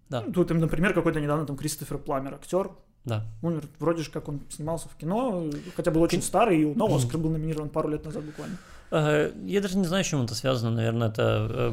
Да. 0.08 0.22
Ну, 0.22 0.32
Тут, 0.32 0.50
им, 0.50 0.58
например, 0.58 0.92
какой-то 0.92 1.20
недавно 1.20 1.46
там 1.46 1.56
Кристофер 1.56 1.98
Пламер, 1.98 2.34
актер, 2.34 2.72
да. 3.04 3.24
умер. 3.42 3.64
Вроде 3.78 4.02
же 4.02 4.10
как 4.10 4.28
он 4.28 4.40
снимался 4.50 4.88
в 4.88 4.96
кино, 4.96 5.44
хотя 5.76 5.90
был 5.90 6.02
очень 6.02 6.22
старый, 6.22 6.62
и 6.62 6.74
на 6.74 6.86
Оскар 6.94 7.18
был 7.18 7.30
номинирован 7.30 7.68
пару 7.68 7.88
лет 7.88 8.04
назад 8.04 8.24
буквально. 8.24 8.56
Э, 8.90 9.32
Я 9.46 9.60
даже 9.60 9.76
не 9.78 9.86
знаю, 9.86 10.04
с 10.04 10.06
чем 10.08 10.22
это 10.22 10.34
связано, 10.34 10.70
наверное, 10.76 11.08
это... 11.08 11.48
э, 11.50 11.72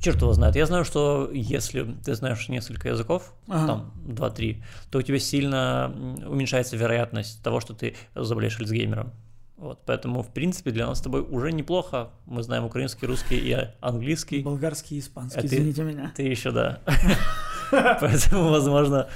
Черт 0.00 0.22
его 0.22 0.32
знает. 0.32 0.54
Я 0.54 0.64
знаю, 0.66 0.84
что 0.84 1.28
если 1.32 1.82
ты 2.04 2.14
знаешь 2.14 2.48
несколько 2.48 2.88
языков, 2.88 3.34
Ага. 3.48 3.66
там, 3.66 3.92
2-3, 4.06 4.62
то 4.92 4.98
у 4.98 5.02
тебя 5.02 5.18
сильно 5.18 5.92
уменьшается 6.24 6.76
вероятность 6.76 7.42
того, 7.42 7.58
что 7.58 7.74
ты 7.74 7.96
заболеешь 8.14 8.60
Альцгеймером. 8.60 9.10
Вот, 9.56 9.80
поэтому, 9.86 10.22
в 10.22 10.28
принципе, 10.28 10.70
для 10.70 10.86
нас 10.86 10.98
с 10.98 11.00
тобой 11.00 11.22
уже 11.22 11.50
неплохо. 11.50 12.10
Мы 12.26 12.44
знаем 12.44 12.64
украинский, 12.64 13.08
русский 13.08 13.38
и 13.38 13.56
английский. 13.80 14.42
Болгарский 14.44 14.98
и 14.98 15.00
испанский, 15.00 15.40
А 15.40 15.42
ты- 15.42 15.48
извините 15.48 15.82
меня. 15.82 16.12
Ты 16.14 16.22
еще, 16.22 16.52
да. 16.52 16.78
Поэтому, 18.00 18.50
возможно... 18.50 19.08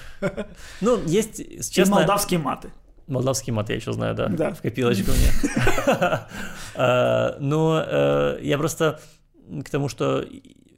Ну, 0.81 1.03
есть, 1.07 1.41
И 1.41 1.61
честно... 1.71 1.97
молдавские 1.97 2.39
маты. 2.39 2.71
Молдавский 3.09 3.53
мат 3.53 3.69
я 3.69 3.77
еще 3.77 3.93
знаю, 3.93 4.15
да. 4.15 4.29
Да. 4.29 4.53
В 4.55 4.63
копилочку 4.63 5.11
мне. 5.11 5.31
А, 6.75 7.37
Но 7.41 7.85
э, 7.87 8.39
я 8.43 8.57
просто 8.57 8.99
к 9.63 9.69
тому, 9.69 9.89
что 9.89 10.25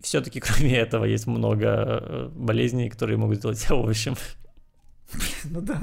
все-таки 0.01 0.41
кроме 0.41 0.77
этого 0.77 1.05
есть 1.05 1.27
много 1.27 1.67
э, 1.67 2.29
болезней, 2.35 2.91
которые 2.91 3.17
могут 3.17 3.39
сделать 3.39 3.61
тебя 3.61 3.77
овощем. 3.77 4.17
Ну 5.45 5.61
да. 5.61 5.81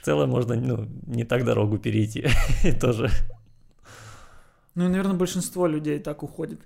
В 0.00 0.04
целом 0.04 0.30
можно 0.30 0.54
ну, 0.54 0.88
не 1.06 1.24
так 1.24 1.44
дорогу 1.44 1.76
перейти 1.78 2.26
тоже. 2.80 3.10
Ну 4.74 4.86
и, 4.86 4.88
наверное, 4.88 5.16
большинство 5.16 5.66
людей 5.66 5.98
так 5.98 6.22
уходит. 6.22 6.60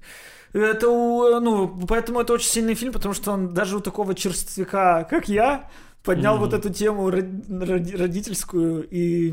Это, 0.53 0.89
у- 0.89 1.41
ну, 1.41 1.69
поэтому 1.89 2.21
это 2.21 2.33
очень 2.35 2.51
сильный 2.51 2.75
фильм, 2.75 2.93
потому 2.93 3.15
что 3.15 3.33
он 3.33 3.55
даже 3.55 3.77
у 3.77 3.81
такого 3.81 4.15
черствяка, 4.15 5.05
как 5.05 5.29
я, 5.29 5.71
поднял 6.03 6.35
Мгм. 6.37 6.45
вот 6.45 6.53
эту 6.55 6.71
тему 6.71 7.11
род- 7.11 7.49
роди- 7.49 7.97
родительскую. 7.97 8.87
И... 8.91 9.33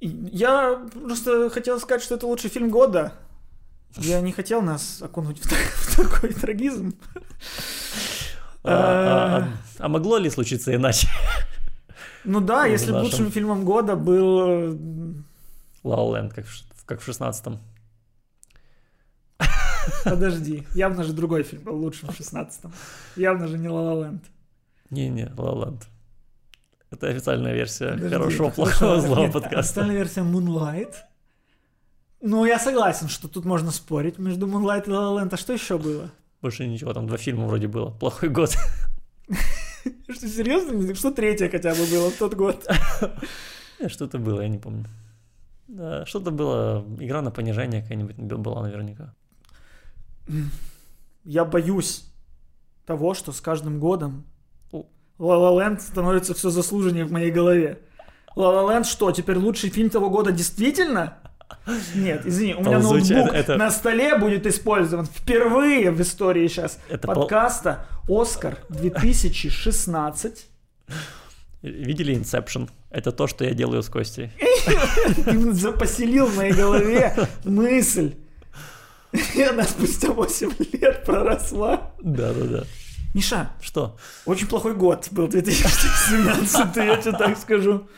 и 0.00 0.06
я 0.32 0.78
просто 1.06 1.50
хотел 1.50 1.80
сказать, 1.80 2.02
что 2.02 2.14
это 2.14 2.26
лучший 2.26 2.50
фильм 2.50 2.70
года. 2.70 3.12
Я 3.96 4.20
не 4.20 4.32
хотел 4.32 4.62
нас 4.62 5.02
окунуть 5.02 5.40
в, 5.40 5.48
так- 5.48 5.58
в 5.74 5.96
такой 5.96 6.32
трагизм. 6.32 6.92
А, 8.64 8.70
а- 8.70 9.36
а- 9.38 9.48
а 9.84 9.88
могло 9.88 10.18
ли 10.18 10.30
случиться 10.30 10.74
иначе? 10.74 11.08
Ну 12.24 12.40
да, 12.40 12.66
если 12.66 12.92
бы 12.92 12.98
лучшим 12.98 13.30
фильмом 13.32 13.64
года 13.64 13.96
был... 13.96 14.40
э, 14.40 14.76
Land, 15.84 16.34
как 16.34 16.46
в 16.46 16.50
ш- 16.52 16.64
как 16.86 17.00
в 17.00 17.08
16-м. 17.08 17.58
Подожди, 20.04 20.64
явно 20.74 21.04
же 21.04 21.12
другой 21.12 21.42
фильм 21.42 21.62
был 21.62 21.76
лучшим 21.76 22.08
в 22.08 22.18
16-м. 22.18 22.72
Явно 23.16 23.46
же 23.48 23.58
не 23.58 23.68
La 23.68 23.94
Land. 23.94 24.20
Не-не, 24.90 25.26
Land. 25.26 25.82
Это 26.90 27.08
официальная 27.08 27.52
версия 27.54 27.92
Подожди, 27.92 28.14
хорошего, 28.14 28.50
плохого, 28.50 29.00
злого 29.00 29.20
нет, 29.20 29.32
подкаста. 29.32 29.58
Официальная 29.58 29.96
версия 29.96 30.20
Moonlight. 30.22 30.94
Ну, 32.20 32.44
я 32.46 32.58
согласен, 32.58 33.08
что 33.08 33.28
тут 33.28 33.44
можно 33.44 33.70
спорить 33.70 34.18
между 34.18 34.46
Moonlight 34.46 34.86
и 34.86 34.90
La 34.90 35.14
La 35.14 35.22
Land. 35.22 35.28
А 35.32 35.36
что 35.36 35.52
еще 35.52 35.78
было? 35.78 36.10
Больше 36.40 36.66
ничего, 36.66 36.94
там 36.94 37.06
два 37.06 37.18
фильма 37.18 37.46
вроде 37.46 37.68
было. 37.68 37.90
Плохой 37.90 38.30
год. 38.30 38.56
Что, 40.08 40.28
серьезно? 40.28 40.94
Что 40.94 41.10
третье 41.10 41.48
хотя 41.48 41.74
бы 41.74 41.86
было 41.86 42.10
в 42.10 42.16
тот 42.16 42.34
год? 42.34 42.66
Э, 43.78 43.88
Что-то 43.88 44.18
было, 44.18 44.40
я 44.40 44.48
не 44.48 44.58
помню. 44.58 44.86
Да, 45.68 46.06
что-то 46.06 46.30
было, 46.30 46.84
игра 46.98 47.20
на 47.20 47.30
понижение 47.30 47.82
какая-нибудь 47.82 48.16
была 48.16 48.62
наверняка. 48.62 49.14
Я 51.24 51.44
боюсь 51.44 52.04
того, 52.86 53.14
что 53.14 53.32
с 53.32 53.40
каждым 53.40 53.78
годом 53.80 54.24
La 54.72 54.78
Land 55.18 55.80
становится 55.80 56.32
все 56.34 56.50
заслуженнее 56.50 57.04
в 57.04 57.12
моей 57.12 57.30
голове. 57.30 57.80
La 58.36 58.64
Land 58.68 58.84
что, 58.84 59.10
теперь 59.10 59.36
лучший 59.36 59.68
фильм 59.70 59.90
того 59.90 60.10
года 60.10 60.30
действительно? 60.32 61.18
Нет, 61.94 62.24
извини, 62.26 62.54
у 62.54 62.60
меня 62.60 62.78
Ползучий, 62.78 63.14
ноутбук 63.14 63.34
это- 63.34 63.52
это- 63.52 63.56
на 63.56 63.70
столе 63.70 64.16
будет 64.18 64.46
использован 64.46 65.06
впервые 65.06 65.90
в 65.90 66.00
истории 66.00 66.46
сейчас 66.46 66.78
Это 66.88 67.06
пол- 67.08 67.14
подкаста 67.22 67.86
«Оскар 68.08 68.58
2016». 68.68 70.46
Видели 71.62 72.14
Inception? 72.14 72.68
Это 72.90 73.10
то, 73.12 73.26
что 73.26 73.44
я 73.44 73.52
делаю 73.54 73.82
с 73.82 73.88
Костей. 73.88 74.30
Ты 75.24 75.52
запоселил 75.52 76.26
в 76.26 76.36
моей 76.36 76.52
голове 76.52 77.14
мысль. 77.44 78.14
И 79.34 79.42
она 79.42 79.64
спустя 79.64 80.12
8 80.12 80.50
лет 80.72 81.04
проросла. 81.04 81.92
Да-да-да. 82.00 82.64
Миша, 83.14 83.50
Что? 83.60 83.96
очень 84.26 84.46
плохой 84.46 84.74
год 84.74 85.08
был 85.10 85.28
2017, 85.28 86.76
я 86.76 86.96
тебе 86.98 87.12
так 87.16 87.38
скажу. 87.38 87.88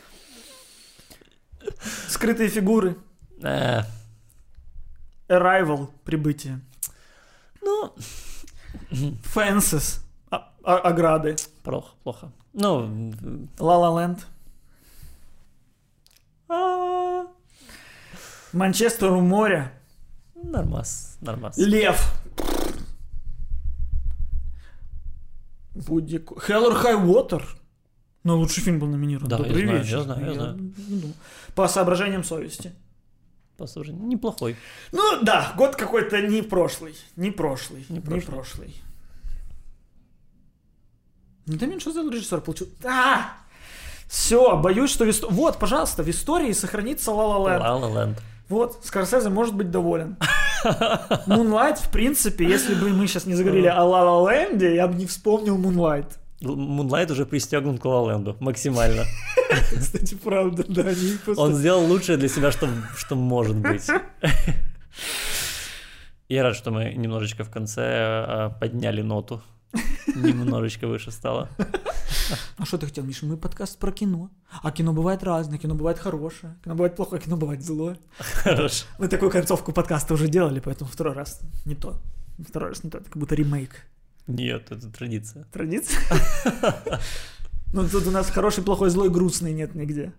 Скрытые 2.07 2.49
фигуры. 2.49 2.95
Э, 3.43 3.81
Arrival, 5.27 5.89
прибытие. 6.05 6.61
ну, 7.61 7.93
Fences, 9.35 9.99
а- 10.29 10.51
а- 10.63 10.77
ограды. 10.79 11.35
плохо, 11.63 11.93
плохо. 12.03 12.31
Ну, 12.53 13.11
La 13.57 13.77
La 13.77 13.91
Land. 13.95 14.19
а, 16.49 17.25
Манчестер 18.53 19.11
у 19.11 19.21
моря. 19.21 19.71
Нормас, 20.43 21.17
нормас. 21.21 21.57
Лев. 21.57 22.13
Ко- 25.73 26.35
Hell 26.47 26.67
or 26.69 26.81
High 26.83 27.05
Water. 27.05 27.43
Ну, 28.23 28.37
лучший 28.37 28.61
фильм 28.63 28.79
был 28.79 28.87
номинирован. 28.87 29.29
Да, 29.29 29.37
я 29.37 29.43
Добрый 29.43 29.63
знаю, 29.63 29.79
вечер. 29.83 29.97
я 29.97 30.03
знаю, 30.03 30.25
я 30.25 30.33
знаю. 30.33 30.57
не 30.57 30.99
думал. 30.99 31.13
По 31.55 31.67
соображениям 31.67 32.23
совести. 32.23 32.71
Послушай, 33.57 33.93
неплохой. 33.93 34.55
Ну 34.91 35.21
да, 35.23 35.53
год 35.57 35.75
какой-то 35.75 36.21
не 36.21 36.41
прошлый. 36.41 36.95
Не 37.15 37.31
прошлый. 37.31 37.85
Не 37.89 37.95
Не 37.95 38.01
прошлый. 38.01 38.21
прошлый. 38.35 38.75
Ну 41.47 41.57
да 41.57 41.65
меньше 41.65 41.91
сделал 41.91 42.09
режиссер, 42.11 42.41
получил. 42.41 42.69
А! 42.85 43.33
Все, 44.07 44.57
боюсь, 44.57 44.91
что 44.91 45.05
в 45.05 45.07
ист- 45.09 45.25
Вот, 45.29 45.57
пожалуйста, 45.57 46.03
в 46.03 46.09
истории 46.09 46.51
сохранится 46.53 47.11
La 47.11 47.37
Land. 47.45 47.61
La 47.61 47.81
La 47.81 47.91
Land. 47.93 48.19
Вот, 48.51 48.83
Скорсезе 48.83 49.29
может 49.29 49.55
быть 49.55 49.71
доволен. 49.71 50.17
Moonlight, 51.25 51.77
в 51.77 51.89
принципе, 51.89 52.45
если 52.45 52.75
бы 52.75 52.89
мы 52.89 53.07
сейчас 53.07 53.25
не 53.25 53.33
заговорили 53.33 53.67
о 53.67 53.79
La 53.85 54.03
Land, 54.03 54.75
я 54.75 54.87
бы 54.87 54.95
не 54.95 55.05
вспомнил 55.05 55.57
Moonlight. 55.57 56.17
Л- 56.43 56.57
Moonlight 56.57 57.13
уже 57.13 57.25
пристегнут 57.25 57.79
к 57.79 57.85
Land 57.85 58.35
максимально. 58.41 59.05
Кстати, 59.79 60.15
правда, 60.15 60.65
да, 60.67 60.83
просто... 61.23 61.41
Он 61.41 61.53
сделал 61.53 61.85
лучшее 61.85 62.17
для 62.17 62.27
себя, 62.27 62.51
что, 62.51 62.67
что 62.97 63.15
может 63.15 63.55
быть. 63.55 63.87
Я 66.27 66.43
рад, 66.43 66.55
что 66.57 66.71
мы 66.71 66.93
немножечко 66.93 67.45
в 67.45 67.49
конце 67.49 67.81
э, 67.83 68.49
подняли 68.59 69.01
ноту. 69.01 69.41
Немножечко 70.13 70.87
выше 70.87 71.11
стало. 71.11 71.47
А 72.57 72.65
что 72.65 72.77
ты 72.77 72.85
хотел, 72.85 73.03
Миша? 73.03 73.25
Мы 73.25 73.37
подкаст 73.37 73.77
про 73.79 73.91
кино. 73.91 74.29
А 74.63 74.71
кино 74.71 74.93
бывает 74.93 75.23
разное, 75.23 75.57
кино 75.57 75.75
бывает 75.75 75.99
хорошее, 75.99 76.57
кино 76.63 76.75
бывает 76.75 76.95
плохое, 76.95 77.21
кино 77.21 77.37
бывает 77.37 77.63
злое. 77.63 77.97
Хорошо. 78.19 78.85
Мы 78.99 79.07
такую 79.07 79.31
концовку 79.31 79.71
подкаста 79.73 80.13
уже 80.13 80.27
делали, 80.27 80.59
поэтому 80.59 80.89
второй 80.89 81.13
раз 81.13 81.39
не 81.65 81.75
то. 81.75 81.99
Второй 82.47 82.69
раз 82.69 82.83
не 82.83 82.89
то, 82.89 82.97
это 82.99 83.07
как 83.09 83.17
будто 83.17 83.35
ремейк. 83.35 83.85
Нет, 84.27 84.71
это 84.71 84.89
традиция. 84.91 85.45
Традиция? 85.51 85.99
Ну, 87.73 87.87
тут 87.87 88.05
у 88.07 88.11
нас 88.11 88.29
хороший, 88.29 88.63
плохой, 88.63 88.89
злой, 88.89 89.09
грустный 89.09 89.53
нет 89.53 89.75
нигде. 89.75 90.11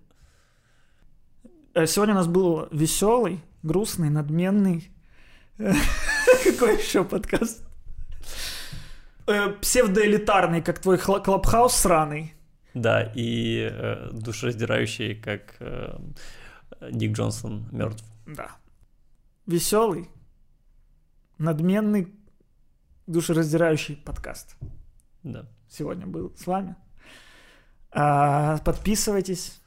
Э, 1.74 1.86
Сегодня 1.86 2.14
у 2.14 2.18
нас 2.18 2.26
был 2.26 2.66
веселый, 2.70 3.40
грустный, 3.62 4.08
надменный. 4.08 4.90
э, 5.58 5.72
Какой 6.44 6.78
еще 6.78 7.04
подкаст? 7.04 7.62
Э, 9.26 9.50
Псевдоэлитарный, 9.60 10.62
как 10.62 10.78
твой 10.80 10.98
клабхаус 10.98 11.74
сраный. 11.74 12.34
Да, 12.74 13.02
и 13.14 13.68
э, 13.70 14.08
душераздирающий, 14.12 15.14
как 15.14 15.56
э, 15.60 15.98
Ник 16.90 17.12
Джонсон 17.16 17.68
мертв. 17.70 18.04
Да. 18.26 18.50
Веселый, 19.46 20.08
надменный, 21.38 22.08
душераздирающий 23.06 23.96
подкаст. 23.96 24.56
Да. 25.22 25.46
сегодня 25.68 26.06
был 26.06 26.32
с 26.36 26.46
вами. 26.46 26.74
А, 27.92 28.58
подписывайтесь, 28.58 29.60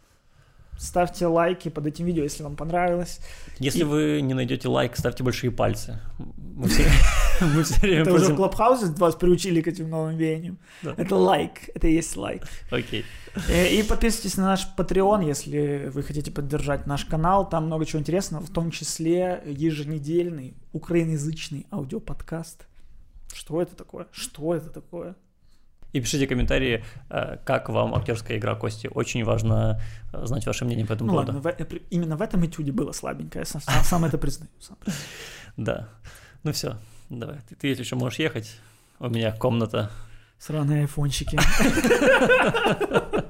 ставьте 0.78 1.28
лайки 1.28 1.70
под 1.70 1.86
этим 1.88 2.06
видео, 2.06 2.24
если 2.24 2.44
вам 2.44 2.56
понравилось. 2.56 3.20
Если 3.60 3.82
И- 3.82 3.84
вы 3.84 4.22
не 4.22 4.34
найдете 4.34 4.68
лайк, 4.68 4.98
ставьте 4.98 5.24
большие 5.24 5.52
пальцы. 5.52 6.00
Мы 6.18 6.68
все- 6.70 6.90
Мы 7.56 7.64
все 7.64 7.80
время 7.82 8.02
Это 8.02 8.14
уже 8.14 8.34
в. 8.34 8.36
Клабхаусе 8.36 8.86
вас 8.98 9.16
приучили 9.16 9.62
к 9.62 9.68
этим 9.68 9.90
новым 9.90 10.18
веяниям. 10.18 10.58
Это 10.84 11.16
лайк, 11.16 11.70
это 11.76 11.88
есть 11.88 12.16
лайк. 12.18 12.44
Окей. 12.72 13.04
Э, 13.50 13.68
И 13.70 13.84
подписывайтесь 13.84 14.38
на 14.38 14.44
наш 14.46 14.68
Patreon, 14.78 15.26
если 15.28 15.90
вы 15.94 16.04
хотите 16.04 16.32
поддержать 16.32 16.88
наш 16.88 17.06
канал. 17.06 17.50
Там 17.50 17.66
много 17.66 17.86
чего 17.86 18.00
интересного, 18.02 18.44
в 18.46 18.50
том 18.50 18.72
числе 18.72 19.42
еженедельный 19.46 20.54
украиноязычный 20.74 21.66
аудиоподкаст. 21.72 22.68
Что 23.34 23.62
это 23.62 23.76
такое? 23.76 24.08
Что 24.12 24.56
это 24.56 24.70
такое? 24.70 25.16
И 25.94 26.02
пишите 26.02 26.28
комментарии, 26.28 26.84
э, 27.10 27.38
как 27.46 27.70
вам 27.70 27.94
актерская 27.96 28.38
игра 28.38 28.56
Кости. 28.56 28.88
Очень 28.94 29.24
важно 29.24 29.80
э, 30.14 30.26
знать 30.26 30.46
ваше 30.46 30.66
мнение 30.66 30.86
по 30.86 30.94
этому 30.94 31.08
Ну 31.12 31.14
поводу. 31.18 31.34
ладно, 31.42 31.52
в- 31.66 31.74
именно 31.90 32.18
в 32.18 32.22
этом 32.22 32.46
этюде 32.46 32.72
было 32.72 32.92
слабенько, 32.92 33.40
я 33.40 33.46
сам, 33.46 33.62
сам- 33.62 33.84
сам 33.84 34.06
это 34.06 34.18
признаю. 34.18 34.50
сам. 34.60 34.78
Да. 35.58 35.88
Ну 36.44 36.52
все, 36.52 36.76
давай. 37.10 37.40
Ты, 37.48 37.56
ты 37.56 37.68
если 37.68 37.84
еще 37.84 37.96
можешь 37.96 38.20
ехать, 38.20 38.60
у 39.00 39.10
меня 39.10 39.32
комната. 39.32 39.92
Сраные 40.40 40.82
айфончики. 40.82 41.38